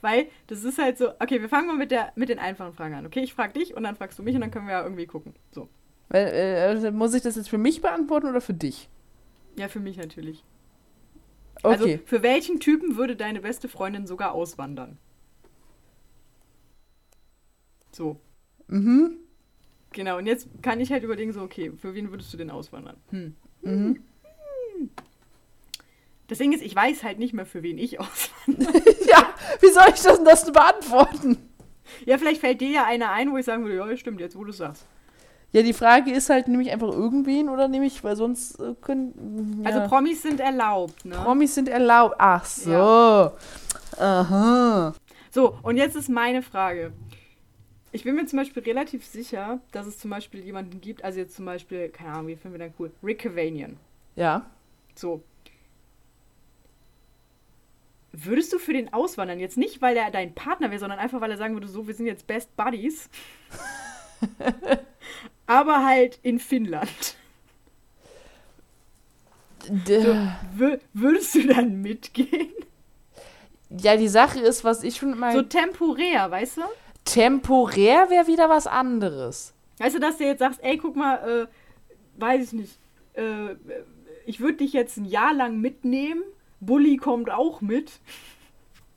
Weil 0.00 0.28
das 0.46 0.64
ist 0.64 0.78
halt 0.78 0.96
so, 0.96 1.10
okay, 1.20 1.42
wir 1.42 1.50
fangen 1.50 1.66
mal 1.66 1.76
mit, 1.76 1.90
der, 1.90 2.12
mit 2.16 2.30
den 2.30 2.38
einfachen 2.38 2.72
Fragen 2.72 2.94
an. 2.94 3.04
Okay, 3.06 3.20
ich 3.20 3.34
frage 3.34 3.52
dich 3.52 3.76
und 3.76 3.82
dann 3.82 3.96
fragst 3.96 4.18
du 4.18 4.22
mich 4.22 4.34
und 4.34 4.40
dann 4.40 4.50
können 4.50 4.66
wir 4.66 4.72
ja 4.72 4.82
irgendwie 4.82 5.06
gucken. 5.06 5.34
So. 5.50 5.68
Weil, 6.08 6.26
äh, 6.26 6.90
muss 6.90 7.12
ich 7.12 7.20
das 7.22 7.36
jetzt 7.36 7.50
für 7.50 7.58
mich 7.58 7.82
beantworten 7.82 8.28
oder 8.28 8.40
für 8.40 8.54
dich? 8.54 8.88
Ja, 9.56 9.68
für 9.68 9.80
mich 9.80 9.98
natürlich. 9.98 10.42
Also, 11.62 11.84
okay. 11.84 12.00
Für 12.04 12.22
welchen 12.22 12.60
Typen 12.60 12.96
würde 12.96 13.16
deine 13.16 13.40
beste 13.40 13.68
Freundin 13.68 14.06
sogar 14.06 14.32
auswandern? 14.32 14.98
So. 17.92 18.20
Mhm. 18.68 19.18
Genau, 19.92 20.18
und 20.18 20.26
jetzt 20.26 20.48
kann 20.62 20.80
ich 20.80 20.92
halt 20.92 21.02
überlegen, 21.02 21.32
so, 21.32 21.42
okay, 21.42 21.72
für 21.76 21.94
wen 21.94 22.10
würdest 22.10 22.32
du 22.32 22.36
denn 22.36 22.50
auswandern? 22.50 22.96
Hm. 23.10 23.34
Mhm. 23.62 24.00
Das 26.28 26.38
Ding 26.38 26.52
ist, 26.52 26.62
ich 26.62 26.76
weiß 26.76 27.02
halt 27.02 27.18
nicht 27.18 27.34
mehr, 27.34 27.44
für 27.44 27.62
wen 27.62 27.76
ich 27.76 27.98
auswandere. 28.00 28.72
ja, 29.08 29.34
wie 29.60 29.70
soll 29.70 29.86
ich 29.88 30.00
das 30.00 30.16
denn 30.16 30.24
das 30.24 30.50
beantworten? 30.52 31.36
Ja, 32.06 32.18
vielleicht 32.18 32.40
fällt 32.40 32.60
dir 32.60 32.70
ja 32.70 32.84
einer 32.84 33.10
ein, 33.10 33.32
wo 33.32 33.36
ich 33.36 33.44
sagen 33.44 33.64
würde, 33.64 33.76
ja, 33.76 33.96
stimmt, 33.96 34.20
jetzt 34.20 34.36
wo 34.36 34.44
du 34.44 34.52
sagst. 34.52 34.86
Ja, 35.52 35.62
die 35.62 35.72
Frage 35.72 36.12
ist 36.12 36.30
halt, 36.30 36.46
nehme 36.46 36.62
ich 36.62 36.70
einfach 36.70 36.92
irgendwen 36.92 37.48
oder 37.48 37.66
nehme 37.66 37.86
ich, 37.86 38.04
weil 38.04 38.14
sonst 38.14 38.60
äh, 38.60 38.74
können. 38.80 39.62
Ja. 39.64 39.70
Also 39.70 39.88
Promis 39.88 40.22
sind 40.22 40.38
erlaubt, 40.38 41.04
ne? 41.04 41.16
Promis 41.16 41.54
sind 41.54 41.68
erlaubt. 41.68 42.14
Ach 42.18 42.44
so. 42.44 42.70
Ja. 42.70 43.32
Aha. 43.98 44.94
So, 45.30 45.58
und 45.62 45.76
jetzt 45.76 45.96
ist 45.96 46.08
meine 46.08 46.42
Frage. 46.42 46.92
Ich 47.92 48.04
bin 48.04 48.14
mir 48.14 48.26
zum 48.26 48.38
Beispiel 48.38 48.62
relativ 48.62 49.04
sicher, 49.04 49.58
dass 49.72 49.86
es 49.86 49.98
zum 49.98 50.10
Beispiel 50.10 50.44
jemanden 50.44 50.80
gibt, 50.80 51.02
also 51.02 51.18
jetzt 51.18 51.34
zum 51.34 51.44
Beispiel, 51.44 51.88
keine 51.88 52.10
Ahnung, 52.10 52.28
wie 52.28 52.36
finden 52.36 52.58
wir 52.58 52.66
dann 52.66 52.74
cool? 52.78 52.92
Rick 53.02 53.20
Cavanian. 53.20 53.76
Ja. 54.14 54.46
So. 54.94 55.22
Würdest 58.12 58.52
du 58.52 58.58
für 58.58 58.72
den 58.72 58.92
auswandern? 58.92 59.40
Jetzt 59.40 59.56
nicht, 59.56 59.82
weil 59.82 59.96
er 59.96 60.12
dein 60.12 60.34
Partner 60.34 60.70
wäre, 60.70 60.78
sondern 60.78 61.00
einfach, 61.00 61.20
weil 61.20 61.32
er 61.32 61.36
sagen 61.36 61.54
würde, 61.54 61.66
so, 61.66 61.88
wir 61.88 61.94
sind 61.94 62.06
jetzt 62.06 62.28
Best 62.28 62.56
Buddies. 62.56 63.08
aber 65.50 65.84
halt 65.84 66.20
in 66.22 66.38
Finnland. 66.38 67.16
So, 69.84 70.16
würdest 70.94 71.34
du 71.34 71.46
dann 71.48 71.82
mitgehen? 71.82 72.52
Ja, 73.68 73.96
die 73.96 74.08
Sache 74.08 74.38
ist, 74.38 74.62
was 74.62 74.84
ich 74.84 74.96
schon 74.96 75.18
mal. 75.18 75.32
So 75.32 75.42
temporär, 75.42 76.30
weißt 76.30 76.58
du? 76.58 76.62
Temporär 77.04 78.10
wäre 78.10 78.28
wieder 78.28 78.48
was 78.48 78.68
anderes. 78.68 79.52
Weißt 79.78 79.96
du, 79.96 80.00
dass 80.00 80.18
du 80.18 80.24
jetzt 80.24 80.38
sagst, 80.38 80.60
ey, 80.62 80.78
guck 80.78 80.94
mal, 80.94 81.16
äh, 81.16 81.46
weiß 82.20 82.46
ich 82.46 82.52
nicht, 82.52 82.78
äh, 83.14 83.56
ich 84.26 84.38
würde 84.38 84.58
dich 84.58 84.72
jetzt 84.72 84.98
ein 84.98 85.04
Jahr 85.04 85.34
lang 85.34 85.60
mitnehmen, 85.60 86.22
Bully 86.60 86.96
kommt 86.96 87.28
auch 87.28 87.60
mit. 87.60 87.90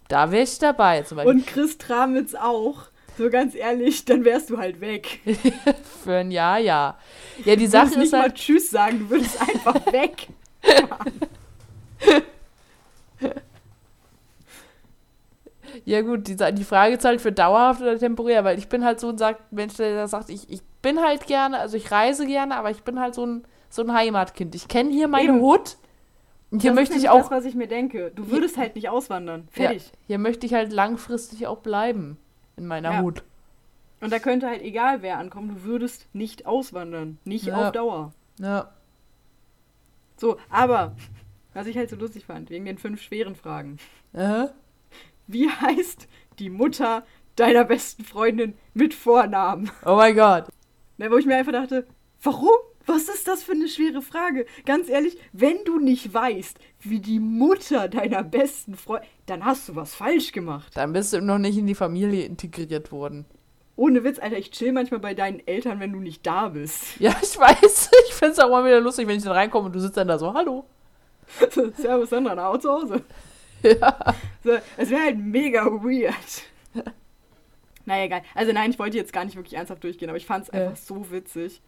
Da 0.07 0.31
wäre 0.31 0.43
ich 0.43 0.59
dabei 0.59 1.01
zum 1.01 1.17
Beispiel. 1.17 1.33
Und 1.33 1.47
Chris 1.47 1.79
Tramitz 1.79 2.35
auch. 2.35 2.89
So 3.17 3.29
ganz 3.29 3.53
ehrlich, 3.55 4.05
dann 4.05 4.25
wärst 4.25 4.49
du 4.49 4.57
halt 4.57 4.81
weg. 4.81 5.19
Für 6.03 6.15
ein 6.15 6.31
Jahr, 6.31 6.57
ja. 6.57 6.97
Ja, 7.45 7.55
die 7.55 7.67
Sache 7.67 7.87
du 7.87 7.91
ist 7.93 7.97
nicht 7.97 8.13
halt 8.13 8.29
mal 8.29 8.33
Tschüss 8.33 8.69
sagen, 8.69 8.99
du 8.99 9.09
würdest 9.09 9.39
einfach 9.39 9.75
weg. 9.91 10.27
ja 15.85 16.01
gut, 16.01 16.27
die, 16.27 16.35
die 16.35 16.63
Frage 16.63 16.95
ist 16.95 17.05
halt 17.05 17.21
für 17.21 17.31
dauerhaft 17.31 17.81
oder 17.81 17.97
temporär, 17.99 18.43
weil 18.43 18.57
ich 18.57 18.67
bin 18.67 18.83
halt 18.83 18.99
so 18.99 19.09
ein 19.09 19.17
sagt, 19.17 19.51
Mensch, 19.51 19.75
der 19.75 20.07
sagt, 20.07 20.29
ich, 20.29 20.49
ich 20.49 20.61
bin 20.81 20.99
halt 20.99 21.27
gerne, 21.27 21.59
also 21.59 21.77
ich 21.77 21.91
reise 21.91 22.25
gerne, 22.25 22.55
aber 22.55 22.71
ich 22.71 22.83
bin 22.83 22.99
halt 22.99 23.13
so 23.13 23.25
ein, 23.25 23.43
so 23.69 23.83
ein 23.83 23.93
Heimatkind. 23.93 24.55
Ich 24.55 24.67
kenne 24.67 24.91
hier 24.91 25.07
meine 25.07 25.29
Eben. 25.29 25.41
Hut. 25.41 25.77
Und 26.49 26.61
hier 26.61 26.71
das 26.71 26.79
möchte 26.79 26.97
ich 26.97 27.09
auch. 27.09 27.21
Das, 27.21 27.31
was 27.31 27.45
ich 27.45 27.55
mir 27.55 27.67
denke. 27.67 28.11
Du 28.15 28.29
würdest 28.29 28.55
hier, 28.55 28.63
halt 28.63 28.75
nicht 28.75 28.89
auswandern. 28.89 29.47
Fertig. 29.51 29.85
Ja, 29.85 29.91
hier 30.07 30.17
möchte 30.19 30.45
ich 30.45 30.53
halt 30.53 30.71
langfristig 30.71 31.47
auch 31.47 31.59
bleiben 31.59 32.17
in 32.57 32.67
meiner 32.67 32.91
ja. 32.91 33.01
Hut. 33.01 33.23
Und 34.01 34.11
da 34.11 34.19
könnte 34.19 34.47
halt 34.47 34.61
egal 34.61 35.01
wer 35.01 35.17
ankommen, 35.17 35.55
du 35.55 35.63
würdest 35.63 36.07
nicht 36.13 36.45
auswandern. 36.45 37.19
Nicht 37.23 37.45
ja. 37.45 37.55
auf 37.55 37.71
Dauer. 37.71 38.13
Ja. 38.39 38.71
So, 40.17 40.37
aber, 40.49 40.95
was 41.53 41.67
ich 41.67 41.77
halt 41.77 41.89
so 41.89 41.95
lustig 41.95 42.25
fand, 42.25 42.49
wegen 42.49 42.65
den 42.65 42.77
fünf 42.77 43.01
schweren 43.01 43.35
Fragen. 43.35 43.77
Aha. 44.13 44.49
Wie 45.27 45.49
heißt 45.49 46.07
die 46.39 46.49
Mutter 46.49 47.05
deiner 47.35 47.63
besten 47.63 48.03
Freundin 48.03 48.55
mit 48.73 48.93
Vornamen? 48.93 49.71
Oh 49.85 49.95
mein 49.95 50.15
Gott. 50.15 50.47
Na, 50.97 51.09
wo 51.09 51.17
ich 51.17 51.25
mir 51.25 51.37
einfach 51.37 51.51
dachte, 51.51 51.87
warum? 52.21 52.57
Was 52.85 53.07
ist 53.07 53.27
das 53.27 53.43
für 53.43 53.53
eine 53.53 53.67
schwere 53.67 54.01
Frage? 54.01 54.45
Ganz 54.65 54.89
ehrlich, 54.89 55.17
wenn 55.31 55.63
du 55.65 55.79
nicht 55.79 56.13
weißt, 56.13 56.57
wie 56.81 56.99
die 56.99 57.19
Mutter 57.19 57.87
deiner 57.87 58.23
besten 58.23 58.75
Freundin, 58.75 59.07
dann 59.25 59.45
hast 59.45 59.69
du 59.69 59.75
was 59.75 59.95
falsch 59.95 60.31
gemacht. 60.33 60.75
Dann 60.75 60.91
bist 60.93 61.13
du 61.13 61.21
noch 61.21 61.37
nicht 61.37 61.57
in 61.57 61.67
die 61.67 61.75
Familie 61.75 62.25
integriert 62.25 62.91
worden. 62.91 63.25
Ohne 63.75 64.03
Witz, 64.03 64.19
Alter, 64.19 64.37
ich 64.37 64.51
chill 64.51 64.71
manchmal 64.71 64.99
bei 64.99 65.13
deinen 65.13 65.45
Eltern, 65.47 65.79
wenn 65.79 65.93
du 65.93 65.99
nicht 65.99 66.25
da 66.25 66.49
bist. 66.49 66.83
Ja, 66.99 67.15
ich 67.21 67.37
weiß. 67.39 67.89
Ich 68.07 68.13
find's 68.13 68.39
auch 68.39 68.49
mal 68.49 68.65
wieder 68.65 68.81
lustig, 68.81 69.07
wenn 69.07 69.17
ich 69.17 69.23
dann 69.23 69.31
reinkomme 69.33 69.67
und 69.67 69.73
du 69.75 69.79
sitzt 69.79 69.97
dann 69.97 70.07
da 70.07 70.19
so, 70.19 70.33
hallo. 70.33 70.65
Servus 71.77 72.09
Sandra, 72.09 72.35
nach 72.35 72.57
zu 72.59 72.71
Hause. 72.71 73.01
Ja. 73.63 73.97
So, 74.43 74.51
es 74.75 74.89
wäre 74.89 75.03
halt 75.03 75.17
mega 75.17 75.63
weird. 75.65 76.13
naja, 77.85 78.03
egal. 78.03 78.21
Also 78.35 78.51
nein, 78.51 78.71
ich 78.71 78.77
wollte 78.77 78.97
jetzt 78.97 79.13
gar 79.13 79.23
nicht 79.23 79.37
wirklich 79.37 79.53
ernsthaft 79.53 79.81
durchgehen, 79.85 80.09
aber 80.09 80.17
ich 80.17 80.25
fand's 80.25 80.49
einfach 80.49 80.75
so 80.75 81.09
witzig. 81.11 81.61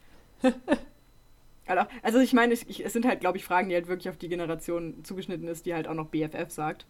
Also 2.04 2.20
ich 2.20 2.34
meine, 2.34 2.54
ich, 2.54 2.86
es 2.86 2.94
sind 2.94 3.06
halt, 3.06 3.20
glaube 3.22 3.38
ich, 3.38 3.46
Fragen, 3.46 3.70
die 3.70 3.76
halt 3.76 3.88
wirklich 3.88 4.10
auf 4.10 4.18
die 4.18 4.30
Generation 4.30 5.04
zugeschnitten 5.04 5.48
ist, 5.48 5.66
die 5.66 5.74
halt 5.74 5.88
auch 5.88 5.94
noch 5.94 6.08
BFF 6.08 6.50
sagt. 6.50 6.86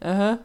Aha. 0.00 0.38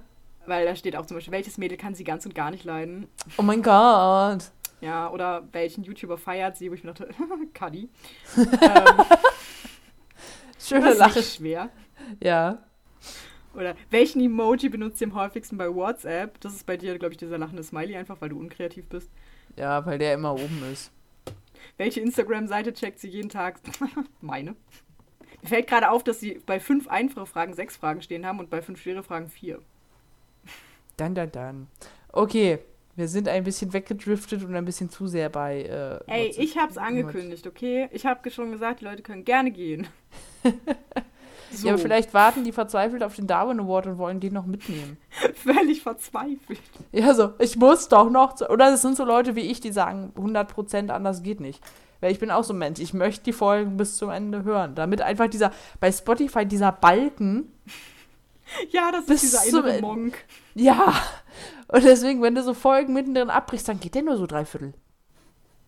Weil 0.46 0.66
da 0.66 0.76
steht 0.76 0.96
auch 0.96 1.06
zum 1.06 1.18
Beispiel, 1.18 1.34
welches 1.34 1.58
Mädel 1.58 1.78
kann 1.78 1.96
sie 1.96 2.04
ganz 2.04 2.26
und 2.26 2.36
gar 2.36 2.52
nicht 2.52 2.64
leiden? 2.64 3.08
Oh 3.38 3.42
mein 3.42 3.62
Gott. 3.64 4.52
Ja, 4.82 5.10
oder 5.12 5.48
welchen 5.52 5.84
YouTuber 5.84 6.18
feiert 6.18 6.58
sie, 6.58 6.70
wo 6.70 6.76
ich 6.76 6.84
mir 6.84 6.94
dachte, 6.94 7.10
Kadi. 7.54 7.90
ähm, 8.38 9.06
Schöne 10.60 10.94
Lache. 10.94 11.24
schwer. 11.24 11.70
Ja. 12.22 12.60
Oder 13.56 13.76
welchen 13.90 14.22
Emoji 14.22 14.70
benutzt 14.70 15.00
ihr 15.02 15.08
am 15.08 15.16
häufigsten 15.16 15.58
bei 15.58 15.74
WhatsApp? 15.74 16.40
Das 16.42 16.54
ist 16.54 16.66
bei 16.66 16.78
dir, 16.78 16.98
glaube 17.00 17.14
ich, 17.14 17.18
dieser 17.18 17.38
lachende 17.38 17.64
Smiley 17.64 17.96
einfach, 17.96 18.20
weil 18.20 18.30
du 18.30 18.40
unkreativ 18.40 18.88
bist. 18.88 19.10
Ja, 19.56 19.86
weil 19.86 19.98
der 19.98 20.14
immer 20.14 20.34
oben 20.34 20.62
ist. 20.72 20.92
Welche 21.78 22.00
Instagram-Seite 22.02 22.74
checkt 22.74 23.00
sie 23.00 23.10
jeden 23.10 23.30
Tag? 23.30 23.60
Meine. 24.22 24.56
Mir 25.42 25.50
fällt 25.50 25.68
gerade 25.68 25.92
auf, 25.92 26.04
dass 26.04 26.20
sie 26.20 26.42
bei 26.46 26.60
fünf 26.60 26.88
einfache 26.88 27.26
Fragen 27.26 27.54
sechs 27.54 27.76
Fragen 27.76 28.02
stehen 28.02 28.26
haben 28.26 28.40
und 28.40 28.50
bei 28.50 28.62
fünf 28.62 28.82
schwere 28.82 29.04
Fragen 29.04 29.30
vier. 29.30 29.60
Dann, 30.98 31.14
dann, 31.14 31.32
dann. 31.32 31.68
Okay, 32.12 32.60
wir 32.96 33.08
sind 33.08 33.28
ein 33.28 33.44
bisschen 33.44 33.74
weggedriftet 33.74 34.44
und 34.44 34.56
ein 34.56 34.66
bisschen 34.66 34.90
zu 34.90 35.08
sehr 35.08 35.30
bei. 35.30 35.64
Äh, 35.64 36.00
Ey, 36.08 36.34
ich 36.38 36.58
hab's 36.58 36.78
angekündigt, 36.78 37.46
okay? 37.46 37.90
Ich 37.92 38.06
hab 38.06 38.30
schon 38.32 38.52
gesagt, 38.52 38.82
die 38.82 38.86
Leute 38.86 39.04
können 39.04 39.26
gerne 39.26 39.52
gehen. 39.52 39.88
so. 41.52 41.68
Ja, 41.68 41.74
aber 41.74 41.82
vielleicht 41.82 42.14
warten 42.14 42.44
die 42.44 42.52
verzweifelt 42.52 43.04
auf 43.04 43.16
den 43.16 43.28
Darwin 43.28 43.60
Award 43.60 43.88
und 43.88 43.98
wollen 43.98 44.20
den 44.20 44.34
noch 44.34 44.46
mitnehmen. 44.46 44.98
Völlig 45.36 45.82
verzweifelt. 45.82 46.60
Ja, 46.92 47.14
so, 47.14 47.34
ich 47.40 47.56
muss 47.56 47.88
doch 47.88 48.10
noch. 48.10 48.40
Oder 48.50 48.74
es 48.74 48.82
sind 48.82 48.98
so 48.98 49.06
Leute 49.06 49.36
wie 49.36 49.42
ich, 49.42 49.60
die 49.60 49.72
sagen, 49.72 50.14
100% 50.18 50.90
anders 50.90 51.24
geht 51.24 51.40
nicht. 51.40 51.62
Weil 52.02 52.12
ich 52.12 52.20
bin 52.20 52.32
auch 52.32 52.44
so 52.44 52.54
ein 52.54 52.60
Mensch, 52.60 52.80
ich 52.80 52.94
möchte 52.94 53.24
die 53.24 53.34
Folgen 53.34 53.78
bis 53.78 53.98
zum 53.98 54.10
Ende 54.10 54.44
hören. 54.44 54.76
Damit 54.76 55.02
einfach 55.02 55.28
dieser, 55.28 55.52
bei 55.80 55.92
Spotify 55.92 56.46
dieser 56.46 56.72
Balken. 56.72 57.52
Ja, 58.70 58.92
das 58.92 59.08
ist 59.08 59.24
dieser 59.24 59.44
innere 59.48 59.82
Monk. 59.82 60.24
Ja. 60.54 60.94
Und 61.68 61.84
deswegen, 61.84 62.22
wenn 62.22 62.36
du 62.36 62.44
so 62.44 62.54
Folgen 62.54 62.94
mittendrin 62.94 63.32
abbrichst, 63.32 63.68
dann 63.68 63.80
geht 63.80 63.96
der 63.96 64.04
nur 64.04 64.18
so 64.18 64.28
dreiviertel. 64.28 64.76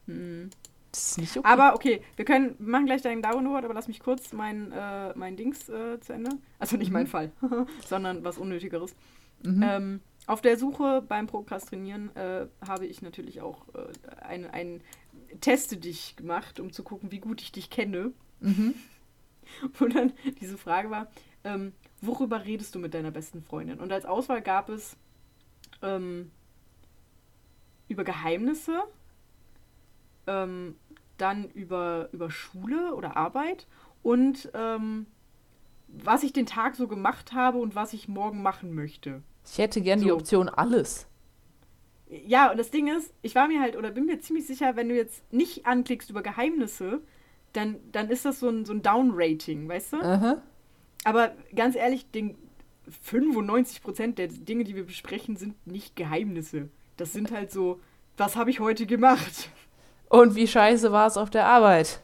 Hm. 0.06 0.52
Ist 0.98 1.18
nicht 1.18 1.38
okay. 1.38 1.48
Aber 1.48 1.76
okay, 1.76 2.02
wir 2.16 2.26
können 2.26 2.56
wir 2.60 2.70
machen 2.70 2.86
gleich 2.86 3.02
deinen 3.02 3.22
Download, 3.22 3.64
aber 3.64 3.74
lass 3.74 3.88
mich 3.88 4.00
kurz 4.00 4.34
mein, 4.34 4.72
äh, 4.72 5.14
mein 5.16 5.36
Dings 5.36 5.70
äh, 5.70 6.00
zu 6.00 6.14
Ende. 6.14 6.32
Also 6.60 6.78
nicht 6.78 6.90
mhm. 6.90 6.94
mein 6.94 7.08
Fall, 7.08 7.32
sondern 7.86 8.24
was 8.24 8.38
Unnötigeres. 8.38 8.96
Mhm. 9.44 9.64
Ähm, 9.64 10.02
auf 10.26 10.42
der 10.42 10.58
Suche 10.58 11.02
beim 11.08 11.28
Prokrastinieren 11.28 12.16
äh, 12.16 12.48
habe 12.68 12.86
ich 12.86 13.02
natürlich 13.02 13.42
auch 13.42 13.66
äh, 13.74 14.22
einen, 14.22 14.46
einen 14.46 14.82
Teste 15.40 15.78
dich 15.78 16.16
gemacht, 16.16 16.60
um 16.60 16.72
zu 16.74 16.84
gucken, 16.84 17.12
wie 17.12 17.20
gut 17.20 17.42
ich 17.42 17.52
dich 17.52 17.70
kenne. 17.70 18.12
Mhm. 18.40 18.74
Wo 19.78 19.86
dann 19.86 20.12
diese 20.42 20.58
Frage 20.58 20.90
war, 20.90 21.08
ähm, 21.44 21.72
worüber 22.02 22.44
redest 22.44 22.76
du 22.76 22.80
mit 22.80 22.94
deiner 22.94 23.12
besten 23.12 23.42
Freundin? 23.42 23.80
Und 23.80 23.92
als 23.94 24.06
Auswahl 24.06 24.42
gab 24.42 24.68
es 24.68 24.98
ähm, 25.82 26.32
über 27.88 28.04
Geheimnisse, 28.04 28.84
ähm, 30.28 30.76
dann 31.18 31.50
über, 31.50 32.10
über 32.12 32.30
Schule 32.30 32.94
oder 32.94 33.18
Arbeit 33.18 33.68
und 34.04 34.52
ähm, 34.54 35.08
was 35.88 36.24
ich 36.24 36.34
den 36.34 36.46
Tag 36.46 36.76
so 36.76 36.88
gemacht 36.88 37.34
habe 37.34 37.58
und 37.58 37.76
was 37.76 37.94
ich 37.94 38.08
morgen 38.08 38.42
machen 38.42 38.76
möchte. 38.76 39.24
Ich 39.50 39.58
hätte 39.58 39.82
gern 39.82 40.00
so. 40.00 40.06
die 40.06 40.12
Option 40.12 40.50
alles. 40.50 41.08
Ja, 42.10 42.52
und 42.52 42.58
das 42.58 42.72
Ding 42.72 42.88
ist, 42.88 43.14
ich 43.22 43.36
war 43.36 43.48
mir 43.48 43.62
halt 43.62 43.76
oder 43.76 43.92
bin 43.92 44.06
mir 44.06 44.20
ziemlich 44.20 44.48
sicher, 44.48 44.76
wenn 44.76 44.90
du 44.90 44.96
jetzt 44.96 45.22
nicht 45.34 45.66
anklickst 45.66 46.10
über 46.10 46.22
Geheimnisse, 46.22 47.02
dann, 47.54 47.78
dann 47.92 48.10
ist 48.10 48.26
das 48.26 48.40
so 48.40 48.50
ein, 48.50 48.66
so 48.66 48.74
ein 48.74 48.82
Down-Rating, 48.82 49.68
weißt 49.68 49.94
du? 49.94 49.98
Aha. 49.98 50.42
Aber 51.04 51.32
ganz 51.56 51.76
ehrlich, 51.76 52.10
den 52.12 52.38
95% 53.06 54.16
der 54.16 54.28
Dinge, 54.28 54.64
die 54.64 54.76
wir 54.76 54.86
besprechen, 54.86 55.36
sind 55.36 55.56
nicht 55.68 55.96
Geheimnisse. 55.96 56.70
Das 56.96 57.14
sind 57.14 57.32
halt 57.32 57.52
so, 57.52 57.80
was 58.16 58.36
habe 58.36 58.50
ich 58.50 58.60
heute 58.60 58.86
gemacht? 58.86 59.50
Und 60.10 60.36
wie 60.36 60.48
scheiße 60.48 60.92
war 60.92 61.08
es 61.08 61.18
auf 61.18 61.30
der 61.30 61.46
Arbeit? 61.46 62.02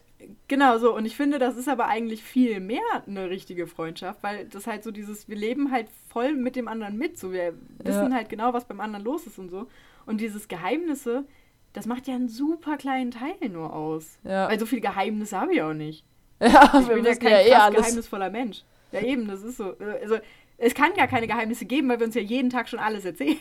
Genau 0.47 0.78
so. 0.78 0.95
Und 0.95 1.06
ich 1.06 1.16
finde, 1.16 1.39
das 1.39 1.56
ist 1.58 1.70
aber 1.70 1.88
eigentlich 1.88 2.24
viel 2.24 2.60
mehr 2.60 2.82
eine 3.08 3.30
richtige 3.30 3.66
Freundschaft, 3.66 4.22
weil 4.22 4.45
das 4.45 4.68
halt 4.68 4.84
so 4.84 4.91
dieses, 4.91 5.28
wir 5.30 5.38
leben 5.38 5.72
halt 5.72 5.88
voll 6.10 6.34
mit 6.34 6.56
dem 6.56 6.68
anderen 6.68 6.97
mit. 6.97 7.18
So, 7.18 7.32
wir 7.32 7.45
ja. 7.45 7.54
wissen 7.84 8.14
halt 8.14 8.30
genau, 8.30 8.54
was 8.54 8.66
beim 8.66 8.80
anderen 8.80 9.06
los 9.06 9.26
ist 9.26 9.39
und 9.39 9.49
so. 9.49 9.68
Und 10.06 10.20
dieses 10.20 10.47
Geheimnisse, 10.47 11.26
das 11.72 11.86
macht 11.86 12.08
ja 12.08 12.16
einen 12.16 12.30
super 12.30 12.78
kleinen 12.78 13.12
Teil 13.12 13.36
nur 13.49 13.74
aus. 13.74 14.20
Ja. 14.24 14.49
Weil 14.49 14.60
so 14.60 14.66
viele 14.66 14.82
Geheimnisse 14.82 15.39
habe 15.39 15.54
ich 15.54 15.62
auch 15.62 15.74
nicht. 15.74 16.04
Ja, 16.39 16.72
Ich 16.78 16.88
wir 16.89 16.95
bin 16.95 17.06
ja 17.06 17.16
kein 17.16 17.32
ja 17.32 17.39
eh 17.39 17.54
alles. 17.54 17.80
geheimnisvoller 17.80 18.30
Mensch. 18.30 18.64
Ja, 18.91 18.99
eben, 18.99 19.28
das 19.30 19.43
ist 19.43 19.56
so. 19.58 19.78
Also, 20.01 20.18
es 20.58 20.74
kann 20.76 20.93
gar 20.93 21.08
keine 21.08 21.26
Geheimnisse 21.26 21.66
geben, 21.66 21.88
weil 21.88 21.99
wir 21.99 22.06
uns 22.06 22.16
ja 22.16 22.22
jeden 22.22 22.49
Tag 22.49 22.68
schon 22.68 22.80
alles 22.80 23.06
erzählen. 23.06 23.38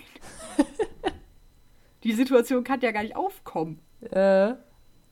Die 2.04 2.12
Situation 2.12 2.62
kann 2.62 2.80
ja 2.80 2.92
gar 2.92 3.02
nicht 3.02 3.16
aufkommen. 3.16 3.80
Äh, 4.10 4.54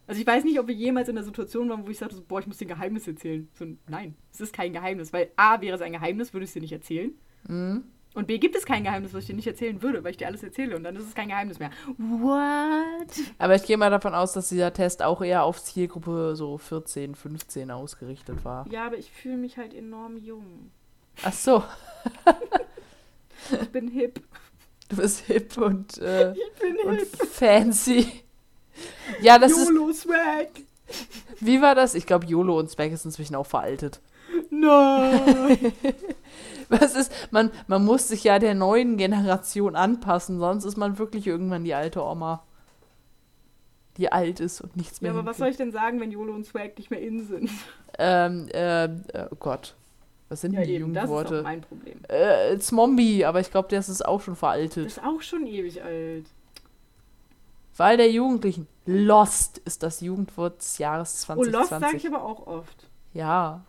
Also 0.07 0.21
ich 0.21 0.27
weiß 0.27 0.43
nicht, 0.45 0.59
ob 0.59 0.67
wir 0.67 0.75
jemals 0.75 1.09
in 1.09 1.15
der 1.15 1.25
Situation 1.25 1.69
waren, 1.71 1.87
wo 1.87 1.91
ich 1.91 1.99
sagte, 1.99 2.17
so, 2.17 2.23
boah, 2.27 2.41
ich 2.41 2.47
muss 2.47 2.57
dir 2.59 2.65
ein 2.65 2.69
Geheimnis 2.69 3.07
erzählen. 3.07 3.49
So, 3.55 3.65
nein, 3.89 4.17
es 4.33 4.41
ist 4.41 4.53
kein 4.53 4.73
Geheimnis, 4.73 5.13
weil 5.13 5.31
A, 5.37 5.61
wäre 5.61 5.77
es 5.77 5.83
ein 5.83 5.93
Geheimnis, 5.93 6.33
würde 6.33 6.45
ich 6.45 6.51
es 6.51 6.55
dir 6.55 6.61
nicht 6.63 6.73
erzählen. 6.73 7.13
mhm. 7.49 7.85
Und 8.13 8.27
B, 8.27 8.39
gibt 8.39 8.57
es 8.57 8.67
kein 8.67 8.83
Geheimnis, 8.83 9.15
was 9.15 9.21
ich 9.21 9.27
dir 9.29 9.37
nicht 9.37 9.47
erzählen 9.47 9.81
würde, 9.83 10.03
weil 10.03 10.11
ich 10.11 10.17
dir 10.17 10.27
alles 10.27 10.43
erzähle 10.43 10.75
und 10.75 10.83
dann 10.83 10.97
ist 10.97 11.05
es 11.07 11.15
kein 11.15 11.29
Geheimnis 11.29 11.61
mehr. 11.61 11.71
What? 11.97 13.07
Aber 13.39 13.55
ich 13.55 13.63
gehe 13.63 13.77
mal 13.77 13.89
davon 13.91 14.15
aus, 14.17 14.33
dass 14.33 14.49
dieser 14.49 14.73
Test 14.73 15.01
auch 15.01 15.23
eher 15.23 15.45
auf 15.45 15.63
Zielgruppe 15.63 16.35
so 16.35 16.59
14, 16.59 17.15
15 17.15 17.71
ausgerichtet 17.71 18.45
war. 18.45 18.67
Ja, 18.69 18.85
aber 18.87 18.99
ich 18.99 19.13
fühle 19.13 19.37
mich 19.37 19.59
halt 19.59 19.73
enorm 19.75 20.17
jung. 20.17 20.73
Ach 21.23 21.33
so, 21.33 21.63
Ich 23.63 23.69
bin 23.71 23.89
hip. 23.89 24.21
du 24.89 24.97
bist 24.97 25.21
hip 25.27 25.57
und, 25.59 25.99
äh, 25.99 26.33
Ich 26.33 26.53
bin 26.61 26.77
und 26.85 26.99
hip. 26.99 27.17
fancy. 27.27 28.25
Ja, 29.21 29.39
das 29.39 29.53
ist. 29.53 29.69
YOLO-Swag. 29.69 30.49
Wie 31.41 31.63
war 31.63 31.75
das? 31.75 31.95
Ich 31.95 32.07
glaube, 32.07 32.27
YOLO 32.27 32.59
und 32.59 32.71
Swag 32.71 32.91
ist 32.93 33.05
inzwischen 33.05 33.35
auch 33.37 33.47
veraltet. 33.47 34.01
Nein. 34.51 35.73
Was 36.69 36.95
ist, 36.95 37.13
man, 37.33 37.51
man 37.67 37.85
muss 37.85 38.09
sich 38.09 38.23
ja 38.25 38.39
der 38.39 38.55
neuen 38.55 38.97
Generation 38.97 39.75
anpassen, 39.75 40.39
sonst 40.39 40.65
ist 40.65 40.77
man 40.77 40.99
wirklich 40.99 41.27
irgendwann 41.27 41.65
die 41.65 41.75
alte 41.75 42.03
Oma. 42.05 42.45
Die 43.97 44.13
alt 44.13 44.39
ist 44.41 44.61
und 44.61 44.77
nichts 44.77 45.01
mehr. 45.01 45.13
ja, 45.13 45.19
aber 45.19 45.29
was 45.29 45.39
soll 45.39 45.49
ich 45.49 45.57
denn 45.57 45.73
sagen, 45.73 46.01
wenn 46.01 46.11
YOLO 46.13 46.33
und 46.33 46.47
Swag 46.47 46.79
nicht 46.79 46.91
mehr 46.91 47.01
in 47.01 47.27
sind? 47.27 47.51
Ähm, 47.99 48.49
ähm, 48.53 49.03
äh, 49.13 49.27
oh 49.31 49.37
Gott. 49.39 49.75
Was 50.29 50.43
sind 50.43 50.53
Ja, 50.53 50.61
denn 50.61 50.69
die 50.69 50.75
eben, 50.77 50.95
das 50.95 51.05
ist 51.05 51.11
auch 51.11 51.15
Jugendworte? 51.17 51.43
mein 51.43 51.61
Problem. 51.61 51.99
Äh, 52.09 52.57
Zombie, 52.59 53.25
aber 53.25 53.41
ich 53.41 53.51
glaube, 53.51 53.69
das 53.69 53.89
ist 53.89 54.07
auch 54.07 54.21
schon 54.21 54.35
Das 54.35 54.39
veraltet. 54.39 54.87
ist 54.87 55.03
auch 55.03 55.21
schon 55.23 55.47
ewig 55.47 55.83
alt. 55.83 56.27
Wahl 57.81 57.97
der 57.97 58.11
Jugendlichen. 58.13 58.69
Lost 58.87 59.59
ist 59.59 59.83
das 59.83 60.01
Jugendwort 60.01 60.61
des 60.61 60.79
Jahres 60.79 61.27
Oh, 61.29 61.35
Lost 61.35 61.71
2020. 61.71 61.81
sage 61.81 61.97
ich 61.97 62.07
aber 62.07 62.23
auch 62.25 62.47
oft. 62.47 62.89
ja, 63.15 63.65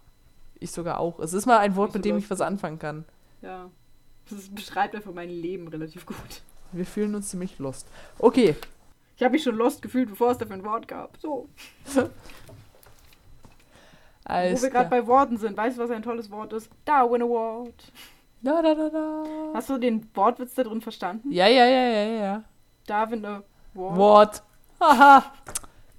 ich 0.60 0.72
sogar 0.72 1.00
auch. 1.00 1.18
Es 1.20 1.34
ist 1.34 1.46
mal 1.48 1.58
ein 1.60 1.76
Wort, 1.76 1.94
so 1.94 1.98
mit 1.98 2.06
dem 2.06 2.18
ich 2.18 2.30
was 2.30 2.42
anfangen 2.42 2.78
kann. 2.78 3.06
Ja. 3.42 3.70
Das 4.30 4.50
beschreibt 4.50 4.96
einfach 4.96 5.14
mein 5.14 5.30
Leben 5.30 5.68
relativ 5.68 6.06
gut. 6.06 6.18
Wir 6.72 6.86
fühlen 6.86 7.16
uns 7.16 7.30
ziemlich 7.30 7.58
lost. 7.58 7.88
Okay, 8.20 8.56
Ich 9.16 9.24
habe 9.24 9.32
mich 9.32 9.44
schon 9.44 9.56
lost 9.56 9.82
gefühlt, 9.82 10.10
bevor 10.10 10.32
es 10.32 10.38
dafür 10.38 10.56
ein 10.56 10.64
Wort 10.64 10.88
gab. 10.88 11.18
So. 11.18 11.48
Wo 14.26 14.34
wir 14.34 14.70
gerade 14.70 14.90
bei 14.90 15.06
Worten 15.08 15.38
sind. 15.38 15.58
Weißt 15.58 15.78
du, 15.78 15.82
was 15.84 15.90
ein 15.90 16.04
tolles 16.04 16.30
Wort 16.32 16.54
ist? 16.54 16.70
Darwin 16.86 17.24
Award. 17.24 17.92
Da, 18.42 18.62
da, 18.62 18.74
da, 18.76 18.90
da. 18.90 19.24
Hast 19.54 19.70
du 19.70 19.78
den 19.78 20.08
Wortwitz 20.16 20.54
da 20.56 20.64
drin 20.64 20.82
verstanden? 20.82 21.32
Ja, 21.32 21.48
ja, 21.48 21.66
ja, 21.66 21.84
ja, 21.90 22.04
ja. 22.24 22.44
Darwin 22.88 23.22
Award. 23.76 23.98
Wort. 23.98 24.44
Haha. 24.80 25.32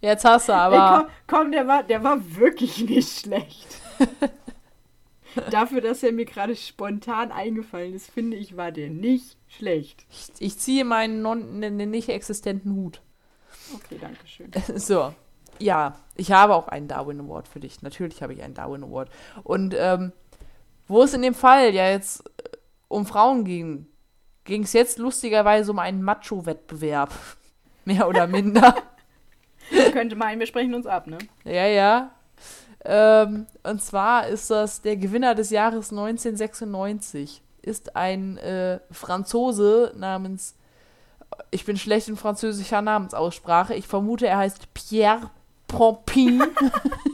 Jetzt 0.00 0.24
hast 0.24 0.48
du 0.48 0.52
Ey, 0.52 0.58
aber. 0.58 1.08
komm, 1.26 1.38
komm, 1.40 1.52
der 1.52 1.68
war, 1.68 1.82
der 1.84 2.02
war 2.02 2.18
wirklich 2.36 2.84
nicht 2.84 3.20
schlecht. 3.20 3.80
Dafür, 5.50 5.80
dass 5.80 6.02
er 6.02 6.12
mir 6.12 6.24
gerade 6.24 6.56
spontan 6.56 7.32
eingefallen 7.32 7.94
ist, 7.94 8.10
finde 8.10 8.36
ich, 8.36 8.56
war 8.56 8.72
der 8.72 8.90
nicht 8.90 9.38
schlecht. 9.48 10.04
Ich, 10.10 10.28
ich 10.40 10.58
ziehe 10.58 10.84
meinen 10.84 11.22
non, 11.22 11.58
ne, 11.58 11.70
ne, 11.70 11.86
nicht 11.86 12.08
existenten 12.08 12.74
Hut. 12.74 13.00
Okay, 13.74 13.98
danke 14.00 14.26
schön. 14.26 14.50
So. 14.76 15.14
Ja, 15.58 15.94
ich 16.16 16.32
habe 16.32 16.54
auch 16.54 16.68
einen 16.68 16.88
Darwin 16.88 17.20
Award 17.20 17.46
für 17.46 17.60
dich. 17.60 17.82
Natürlich 17.82 18.22
habe 18.22 18.34
ich 18.34 18.42
einen 18.42 18.54
Darwin 18.54 18.82
Award. 18.82 19.10
Und 19.44 19.74
ähm, 19.78 20.12
wo 20.88 21.04
es 21.04 21.14
in 21.14 21.22
dem 21.22 21.34
Fall 21.34 21.72
ja 21.72 21.88
jetzt 21.88 22.26
äh, 22.42 22.56
um 22.88 23.06
Frauen 23.06 23.44
ging, 23.44 23.86
ging 24.44 24.64
es 24.64 24.72
jetzt 24.72 24.98
lustigerweise 24.98 25.70
um 25.70 25.78
einen 25.78 26.02
Macho-Wettbewerb. 26.02 27.12
Mehr 27.84 28.08
oder 28.08 28.26
minder. 28.26 28.76
Ich 29.70 29.92
könnte 29.92 30.16
meinen, 30.16 30.38
wir 30.38 30.46
sprechen 30.46 30.74
uns 30.74 30.86
ab, 30.86 31.06
ne? 31.06 31.18
ja, 31.44 31.66
ja. 31.66 32.10
Ähm, 32.84 33.46
und 33.62 33.80
zwar 33.82 34.26
ist 34.26 34.50
das 34.50 34.82
der 34.82 34.96
Gewinner 34.96 35.34
des 35.34 35.50
Jahres 35.50 35.90
1996. 35.90 37.42
Ist 37.62 37.94
ein 37.94 38.38
äh, 38.38 38.80
Franzose 38.90 39.92
namens, 39.96 40.56
ich 41.50 41.64
bin 41.64 41.76
schlecht 41.76 42.08
in 42.08 42.16
französischer 42.16 42.82
Namensaussprache. 42.82 43.74
Ich 43.74 43.86
vermute, 43.86 44.26
er 44.26 44.38
heißt 44.38 44.74
Pierre 44.74 45.30
Pompin. 45.68 46.42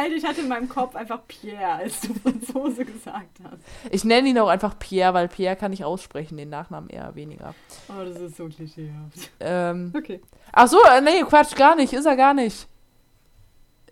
Alter, 0.00 0.14
ich 0.16 0.24
hatte 0.24 0.40
in 0.40 0.48
meinem 0.48 0.68
Kopf 0.68 0.94
einfach 0.96 1.20
Pierre, 1.28 1.72
als 1.74 2.00
du 2.00 2.14
Franzose 2.14 2.84
gesagt 2.84 3.38
hast. 3.44 3.62
Ich 3.90 4.04
nenne 4.04 4.28
ihn 4.28 4.38
auch 4.38 4.48
einfach 4.48 4.78
Pierre, 4.78 5.14
weil 5.14 5.28
Pierre 5.28 5.56
kann 5.56 5.72
ich 5.72 5.84
aussprechen, 5.84 6.36
den 6.36 6.48
Nachnamen 6.50 6.88
eher 6.90 7.14
weniger. 7.14 7.54
Oh, 7.88 8.04
das 8.04 8.20
ist 8.20 8.36
so 8.36 8.48
klischeehaft. 8.48 9.30
Ähm, 9.40 9.92
Okay. 9.96 10.20
ach 10.52 10.68
so, 10.68 10.78
äh, 10.84 11.00
nee, 11.00 11.22
Quatsch, 11.22 11.54
gar 11.56 11.76
nicht, 11.76 11.92
ist 11.92 12.06
er 12.06 12.16
gar 12.16 12.34
nicht. 12.34 12.66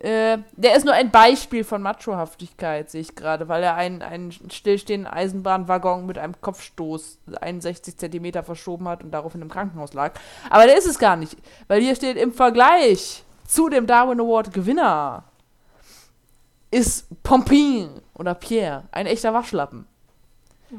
Äh, 0.01 0.37
der 0.53 0.77
ist 0.77 0.85
nur 0.85 0.93
ein 0.93 1.11
Beispiel 1.11 1.65
von 1.65 1.81
Machohaftigkeit, 1.81 2.89
sehe 2.89 3.01
ich 3.01 3.15
gerade, 3.15 3.49
weil 3.49 3.61
er 3.61 3.75
einen, 3.75 4.01
einen 4.01 4.31
stillstehenden 4.31 5.11
Eisenbahnwaggon 5.11 6.05
mit 6.05 6.17
einem 6.17 6.39
Kopfstoß 6.39 7.17
61 7.41 7.97
Zentimeter 7.97 8.41
verschoben 8.43 8.87
hat 8.87 9.03
und 9.03 9.11
daraufhin 9.11 9.41
im 9.41 9.49
Krankenhaus 9.49 9.93
lag. 9.93 10.13
Aber 10.49 10.65
der 10.67 10.77
ist 10.77 10.87
es 10.87 10.99
gar 10.99 11.17
nicht, 11.17 11.35
weil 11.67 11.81
hier 11.81 11.95
steht 11.95 12.15
im 12.15 12.31
Vergleich 12.31 13.25
zu 13.45 13.67
dem 13.67 13.87
Darwin 13.87 14.21
Award 14.21 14.53
Gewinner 14.53 15.25
ist 16.71 17.07
Pompin 17.23 17.89
oder 18.13 18.33
Pierre 18.35 18.87
ein 18.91 19.07
echter 19.07 19.33
Waschlappen. 19.33 19.87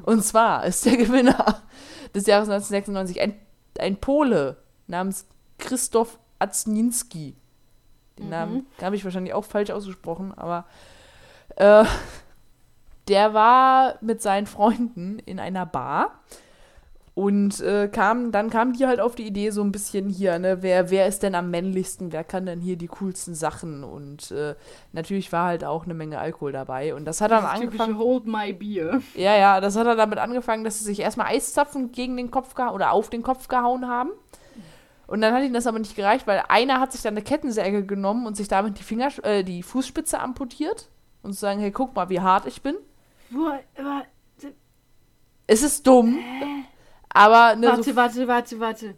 Und 0.05 0.24
zwar 0.24 0.64
ist 0.64 0.86
der 0.86 0.97
Gewinner 0.97 1.62
des 2.14 2.26
Jahres 2.26 2.49
1996 2.49 3.20
ein, 3.20 3.34
ein 3.78 3.97
Pole 3.97 4.57
namens 4.86 5.26
Christoph 5.59 6.18
Azninski. 6.38 7.36
Den 8.18 8.24
Mhm. 8.26 8.30
Namen 8.30 8.66
habe 8.80 8.97
ich 8.97 9.05
wahrscheinlich 9.05 9.34
auch 9.34 9.45
falsch 9.45 9.70
ausgesprochen, 9.70 10.32
aber 10.36 10.66
äh, 11.57 11.84
der 13.09 13.34
war 13.34 13.97
mit 14.01 14.22
seinen 14.22 14.47
Freunden 14.47 15.18
in 15.20 15.41
einer 15.41 15.66
Bar 15.66 16.20
und 17.14 17.61
äh, 17.61 17.88
kam, 17.88 18.30
dann 18.32 18.50
kamen 18.50 18.72
die 18.72 18.86
halt 18.86 19.01
auf 19.01 19.14
die 19.14 19.26
Idee 19.26 19.51
so 19.51 19.62
ein 19.62 19.72
bisschen 19.72 20.09
hier, 20.09 20.39
ne, 20.39 20.62
wer, 20.62 20.90
wer 20.90 21.06
ist 21.06 21.22
denn 21.22 21.35
am 21.35 21.51
männlichsten, 21.51 22.12
wer 22.12 22.24
kann 22.24 22.47
denn 22.47 22.60
hier 22.60 22.76
die 22.76 22.86
coolsten 22.86 23.35
Sachen 23.35 23.82
und 23.85 24.30
äh, 24.30 24.55
natürlich 24.93 25.32
war 25.32 25.47
halt 25.47 25.64
auch 25.64 25.85
eine 25.85 25.94
Menge 25.94 26.18
Alkohol 26.18 26.52
dabei 26.52 26.94
und 26.94 27.05
das 27.05 27.20
hat 27.20 27.30
dann 27.32 27.43
Das 27.43 27.52
angefangen, 27.52 27.98
Hold 27.98 28.26
my 28.26 28.52
beer. 28.52 29.01
ja, 29.14 29.36
ja, 29.36 29.60
das 29.60 29.76
hat 29.76 29.86
dann 29.86 29.98
damit 29.98 30.18
angefangen, 30.18 30.64
dass 30.64 30.78
sie 30.78 30.85
sich 30.85 31.01
erstmal 31.01 31.26
Eiszapfen 31.26 31.93
gegen 31.93 32.16
den 32.16 32.30
Kopf 32.30 32.55
gehauen 32.55 32.74
oder 32.74 32.93
auf 32.93 33.10
den 33.10 33.22
Kopf 33.22 33.48
gehauen 33.48 33.86
haben. 33.89 34.10
Und 35.06 35.22
dann 35.22 35.35
hat 35.35 35.43
ihnen 35.43 35.55
das 35.55 35.66
aber 35.66 35.80
nicht 35.80 35.97
gereicht, 35.97 36.28
weil 36.28 36.44
einer 36.48 36.78
hat 36.78 36.93
sich 36.93 37.02
dann 37.02 37.14
eine 37.14 37.22
Kettensäge 37.22 37.85
genommen 37.85 38.26
und 38.28 38.36
sich 38.36 38.47
damit 38.47 38.78
die 38.78 38.85
Finger, 38.85 39.09
äh, 39.24 39.43
die 39.43 39.64
Fußspitze 39.64 40.20
amputiert 40.20 40.89
und 41.24 41.32
zu 41.32 41.40
sagen, 41.40 41.59
hey, 41.59 41.72
guck 41.72 41.97
mal, 41.97 42.09
wie 42.10 42.20
hart 42.20 42.47
ich 42.47 42.62
bin. 42.62 42.76
Wo, 43.30 43.47
wa- 43.47 44.05
Es 45.48 45.64
ist 45.64 45.85
dumm, 45.85 46.20
aber 47.11 47.57
ne, 47.57 47.69
warte, 47.69 47.82
so 47.82 47.97
warte, 47.97 48.28
warte, 48.28 48.61
warte. 48.61 48.95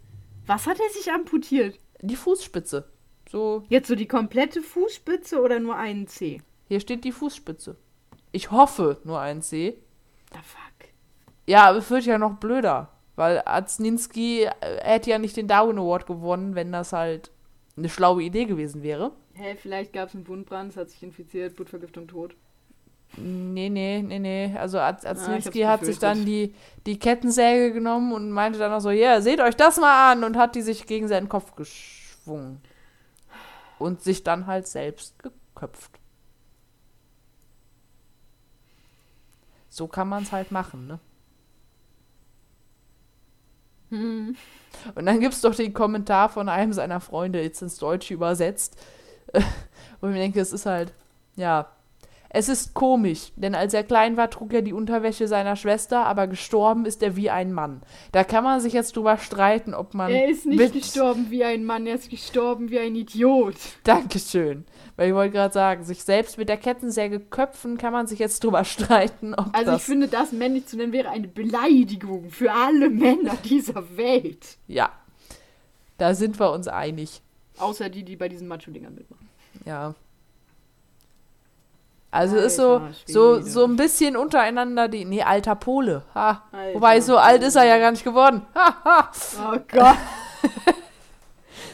Was 0.47 0.67
hat 0.67 0.79
er 0.81 0.91
sich 0.91 1.11
amputiert? 1.13 1.79
die 2.03 2.17
Fußspitze. 2.17 2.85
So, 3.31 3.63
Jetzt 3.69 3.89
so 3.89 3.95
die 3.95 4.09
komplette 4.09 4.61
Fußspitze 4.61 5.41
oder 5.41 5.59
nur 5.61 5.77
einen 5.77 6.07
Zeh? 6.07 6.43
hier 6.69 6.81
steht 6.81 7.05
die 7.05 7.13
Fußspitze. 7.13 7.77
Ich 8.33 8.51
hoffe 8.51 8.99
nur 9.05 9.21
ein 9.21 9.43
C. 9.43 9.79
The 10.33 10.39
fuck? 10.39 10.89
Ja, 11.47 11.69
aber 11.69 11.79
es 11.79 11.91
wird 11.91 12.05
ja 12.07 12.19
noch 12.19 12.39
blöder, 12.39 12.91
weil 13.15 13.43
Azninski 13.45 14.45
äh, 14.45 14.51
hätte 14.83 15.11
ja 15.11 15.19
nicht 15.19 15.37
den 15.37 15.49
Darwin 15.49 15.79
Award 15.79 16.07
gewonnen, 16.07 16.55
wenn 16.55 16.73
das 16.73 16.93
halt 16.93 17.31
eine 17.77 17.89
schlaue 17.89 18.23
Idee 18.23 18.47
gewesen 18.47 18.83
wäre. 18.83 19.13
Hä, 19.35 19.57
vielleicht 19.57 19.93
gab 19.93 20.09
es 20.09 20.15
einen 20.15 20.29
Wundbrand, 20.29 20.73
es 20.73 20.77
hat 20.77 20.91
sich 20.91 21.03
infiziert, 21.03 21.57
Blutvergiftung, 21.57 22.07
tot. 22.09 22.35
Nee, 23.17 23.69
nee, 23.69 24.03
nee, 24.03 24.19
nee. 24.19 24.57
Also 24.59 24.79
Az- 24.81 25.05
Azninski 25.05 25.65
Ah, 25.65 25.69
hat 25.69 25.85
sich 25.85 25.99
dann 25.99 26.25
die, 26.25 26.55
die 26.87 26.99
Kettensäge 26.99 27.73
genommen 27.73 28.13
und 28.13 28.31
meinte 28.31 28.59
dann 28.59 28.73
auch 28.73 28.81
so, 28.81 28.91
ja, 28.91 29.21
seht 29.21 29.41
euch 29.41 29.57
das 29.57 29.77
mal 29.79 30.13
an 30.13 30.25
und 30.25 30.37
hat 30.37 30.55
die 30.55 30.63
sich 30.63 30.87
gegen 30.87 31.09
seinen 31.09 31.29
Kopf 31.29 31.55
geschwungen. 31.55 32.61
Und 33.79 34.03
sich 34.03 34.23
dann 34.25 34.47
halt 34.47 34.67
selbst 34.67 35.15
geköpft. 35.23 35.91
So 39.69 39.89
kann 39.89 40.09
man 40.09 40.23
es 40.23 40.31
halt 40.31 40.53
machen, 40.53 40.87
ne? 40.87 41.01
Hm. 43.91 44.37
Und 44.95 45.07
dann 45.07 45.21
gibt 45.21 45.35
es 45.35 45.41
doch 45.43 45.55
den 45.55 45.75
Kommentar 45.75 46.29
von 46.29 46.49
einem 46.49 46.73
seiner 46.73 47.01
Freunde, 47.01 47.43
jetzt 47.43 47.63
ins 47.63 47.79
Deutsche 47.79 48.15
übersetzt, 48.15 48.77
wo 50.01 50.09
ich 50.09 50.13
mir 50.15 50.21
denke, 50.21 50.41
es 50.41 50.53
ist 50.53 50.67
halt, 50.67 50.93
ja, 51.37 51.71
Es 52.35 52.49
ist 52.49 52.73
komisch, 52.73 53.31
denn 53.37 53.55
als 53.55 53.75
er 53.75 53.85
klein 53.85 54.17
war, 54.17 54.31
trug 54.31 54.55
er 54.55 54.63
die 54.63 54.73
Unterwäsche 54.73 55.29
seiner 55.29 55.55
Schwester, 55.55 56.07
aber 56.07 56.27
gestorben 56.27 56.87
ist 56.87 57.03
er 57.03 57.15
wie 57.15 57.29
ein 57.29 57.53
Mann. 57.53 57.83
Da 58.11 58.25
kann 58.25 58.43
man 58.43 58.59
sich 58.61 58.73
jetzt 58.73 58.97
drüber 58.97 59.19
streiten, 59.19 59.75
ob 59.75 59.93
man. 59.93 60.11
Er 60.11 60.29
ist 60.29 60.47
nicht 60.47 60.73
gestorben 60.73 61.27
wie 61.29 61.45
ein 61.45 61.67
Mann, 61.67 61.87
er 61.87 61.97
ist 61.97 62.09
gestorben 62.09 62.71
wie 62.71 62.79
ein 62.79 62.97
Idiot. 62.97 63.57
Dankeschön. 63.85 64.65
Weil 64.97 65.09
ich 65.09 65.15
wollte 65.15 65.33
gerade 65.33 65.53
sagen, 65.53 65.85
sich 65.85 66.05
selbst 66.05 66.39
mit 66.39 66.49
der 66.49 66.57
Kettensäge 66.57 67.21
köpfen, 67.21 67.77
kann 67.77 67.93
man 67.93 68.07
sich 68.07 68.19
jetzt 68.19 68.43
drüber 68.43 68.65
streiten, 68.65 69.35
ob 69.35 69.49
Also 69.53 69.73
das 69.73 69.83
ich 69.83 69.87
finde, 69.87 70.09
das 70.09 70.33
männlich 70.33 70.65
zu 70.67 70.79
nennen 70.79 70.95
wäre 70.95 71.11
eine 71.11 71.29
Beleidigung 71.29 72.31
für 72.31 72.51
alle 72.51 72.89
Männer 72.89 73.37
dieser 73.45 73.97
Welt. 73.99 74.57
Ja. 74.67 74.91
Da 75.99 76.15
sind 76.15 76.41
wir 76.41 76.51
uns 76.51 76.67
einig. 76.67 77.21
Außer 77.59 77.91
die, 77.91 78.05
die 78.05 78.17
bei 78.17 78.31
diesen 78.31 78.49
Macho-Dingern 78.49 78.95
mitmachen. 78.95 79.29
Ja. 79.67 79.95
Also 82.13 82.37
ist 82.37 82.57
so, 82.57 82.75
Alter 82.75 82.93
so, 83.07 83.35
Schwede. 83.37 83.51
so 83.51 83.65
ein 83.65 83.75
bisschen 83.77 84.17
untereinander 84.17 84.87
die. 84.87 85.05
Nee, 85.05 85.23
alter 85.23 85.55
Pole. 85.57 86.05
Ha. 86.15 86.45
Alter 86.53 86.75
Wobei, 86.75 87.01
so 87.01 87.17
alt 87.17 87.43
ist 87.43 87.57
er 87.57 87.65
ja 87.65 87.79
gar 87.79 87.91
nicht 87.91 88.05
geworden. 88.05 88.43
Ha, 88.55 88.77
ha. 88.85 89.11
Oh 89.53 89.59
Gott. 89.71 89.97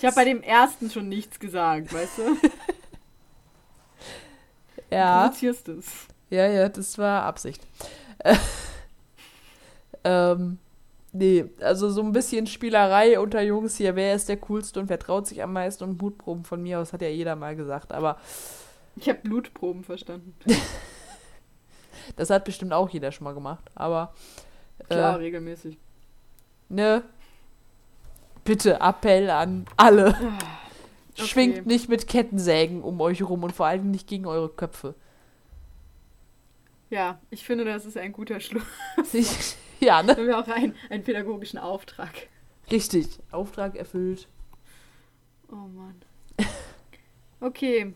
Ich 0.01 0.05
habe 0.05 0.15
bei 0.15 0.25
dem 0.25 0.43
ersten 0.45 0.91
schon 0.93 1.09
nichts 1.09 1.41
gesagt, 1.41 1.93
weißt 1.93 2.19
du? 2.19 2.23
Du 4.91 4.97
Ja. 4.97 5.23
provozierst 5.23 5.69
es. 5.69 5.87
Ja, 6.31 6.47
ja, 6.47 6.69
das 6.69 6.97
war 6.99 7.25
Absicht. 7.25 7.61
Äh, 8.21 8.37
ähm, 10.05 10.59
nee, 11.13 11.47
also 11.61 11.91
so 11.91 12.01
ein 12.03 12.13
bisschen 12.13 12.47
Spielerei 12.47 13.19
unter 13.19 13.43
Jungs 13.43 13.77
hier. 13.77 13.97
Wer 13.97 14.15
ist 14.15 14.29
der 14.29 14.37
coolste 14.37 14.79
und 14.81 14.89
wer 14.89 14.99
traut 15.01 15.27
sich 15.27 15.43
am 15.43 15.53
meisten 15.53 15.83
und 15.85 16.01
Mutproben 16.01 16.45
von 16.45 16.63
mir 16.63 16.79
aus, 16.79 16.93
hat 16.93 17.03
ja 17.03 17.09
jeder 17.09 17.35
mal 17.37 17.57
gesagt. 17.57 17.93
Aber 17.93 18.19
Ich 19.01 19.09
habe 19.09 19.21
Blutproben 19.21 19.85
verstanden. 19.85 20.35
das 22.17 22.31
hat 22.31 22.45
bestimmt 22.45 22.73
auch 22.73 22.89
jeder 22.91 23.13
schon 23.13 23.25
mal 23.25 23.35
gemacht. 23.35 23.65
Aber, 23.75 24.15
Klar, 24.89 25.15
äh, 25.15 25.17
regelmäßig. 25.17 25.79
ne? 26.69 27.03
Bitte 28.45 28.81
Appell 28.81 29.31
an 29.31 29.67
alle. 29.77 30.17
Okay. 31.19 31.27
Schwingt 31.27 31.67
nicht 31.67 31.89
mit 31.89 32.07
Kettensägen 32.07 32.81
um 32.81 33.01
euch 33.01 33.25
rum 33.25 33.43
und 33.43 33.51
vor 33.53 33.67
allem 33.67 33.91
nicht 33.91 34.07
gegen 34.07 34.25
eure 34.25 34.49
Köpfe. 34.49 34.95
Ja, 36.91 37.19
ich 37.31 37.45
finde, 37.45 37.65
das 37.65 37.87
ist 37.87 37.97
ein 37.97 38.13
guter 38.13 38.39
Schluss. 38.39 38.63
Ich, 39.13 39.57
ja, 39.81 40.01
ne? 40.01 40.13
Haben 40.13 40.29
wir 40.29 40.39
auch 40.39 40.47
einen, 40.47 40.77
einen 40.91 41.03
pädagogischen 41.03 41.59
Auftrag. 41.59 42.29
Richtig. 42.71 43.19
Auftrag 43.33 43.75
erfüllt. 43.75 44.29
Oh 45.51 45.57
Mann. 45.57 46.01
Okay. 47.41 47.95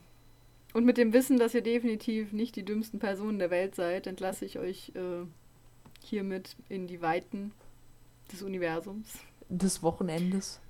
Und 0.73 0.85
mit 0.85 0.97
dem 0.97 1.13
Wissen, 1.13 1.39
dass 1.39 1.55
ihr 1.55 1.63
definitiv 1.63 2.33
nicht 2.33 2.57
die 2.57 2.65
dümmsten 2.65 2.99
Personen 2.99 3.39
der 3.39 3.51
Welt 3.51 3.75
seid, 3.75 4.07
entlasse 4.07 4.45
ich 4.45 4.59
euch 4.59 4.93
äh, 4.95 5.27
hiermit 6.03 6.57
in 6.69 6.87
die 6.87 7.03
Weiten 7.03 7.53
des 8.33 8.43
Universums. 8.43 9.19
Des 9.49 9.83
Wochenendes. 9.83 10.61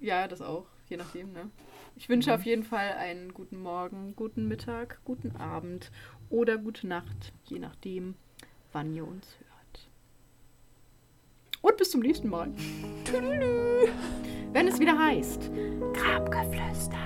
Ja, 0.00 0.26
das 0.26 0.42
auch, 0.42 0.66
je 0.88 0.96
nachdem, 0.96 1.32
ne? 1.32 1.50
Ich 1.94 2.08
wünsche 2.08 2.34
auf 2.34 2.44
jeden 2.44 2.64
Fall 2.64 2.92
einen 2.92 3.32
guten 3.32 3.60
Morgen, 3.60 4.14
guten 4.16 4.48
Mittag, 4.48 4.98
guten 5.04 5.36
Abend 5.36 5.92
oder 6.30 6.56
gute 6.56 6.86
Nacht, 6.86 7.32
je 7.44 7.58
nachdem, 7.58 8.14
wann 8.72 8.92
ihr 8.92 9.06
uns 9.06 9.36
hört. 9.38 9.88
Und 11.60 11.76
bis 11.76 11.90
zum 11.90 12.00
nächsten 12.00 12.28
Mal. 12.28 12.52
Wenn 14.52 14.66
es 14.66 14.80
wieder 14.80 14.98
heißt, 14.98 15.50
Grabgeflüster. 15.92 16.98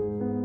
Thank 0.00 0.22
you. 0.22 0.39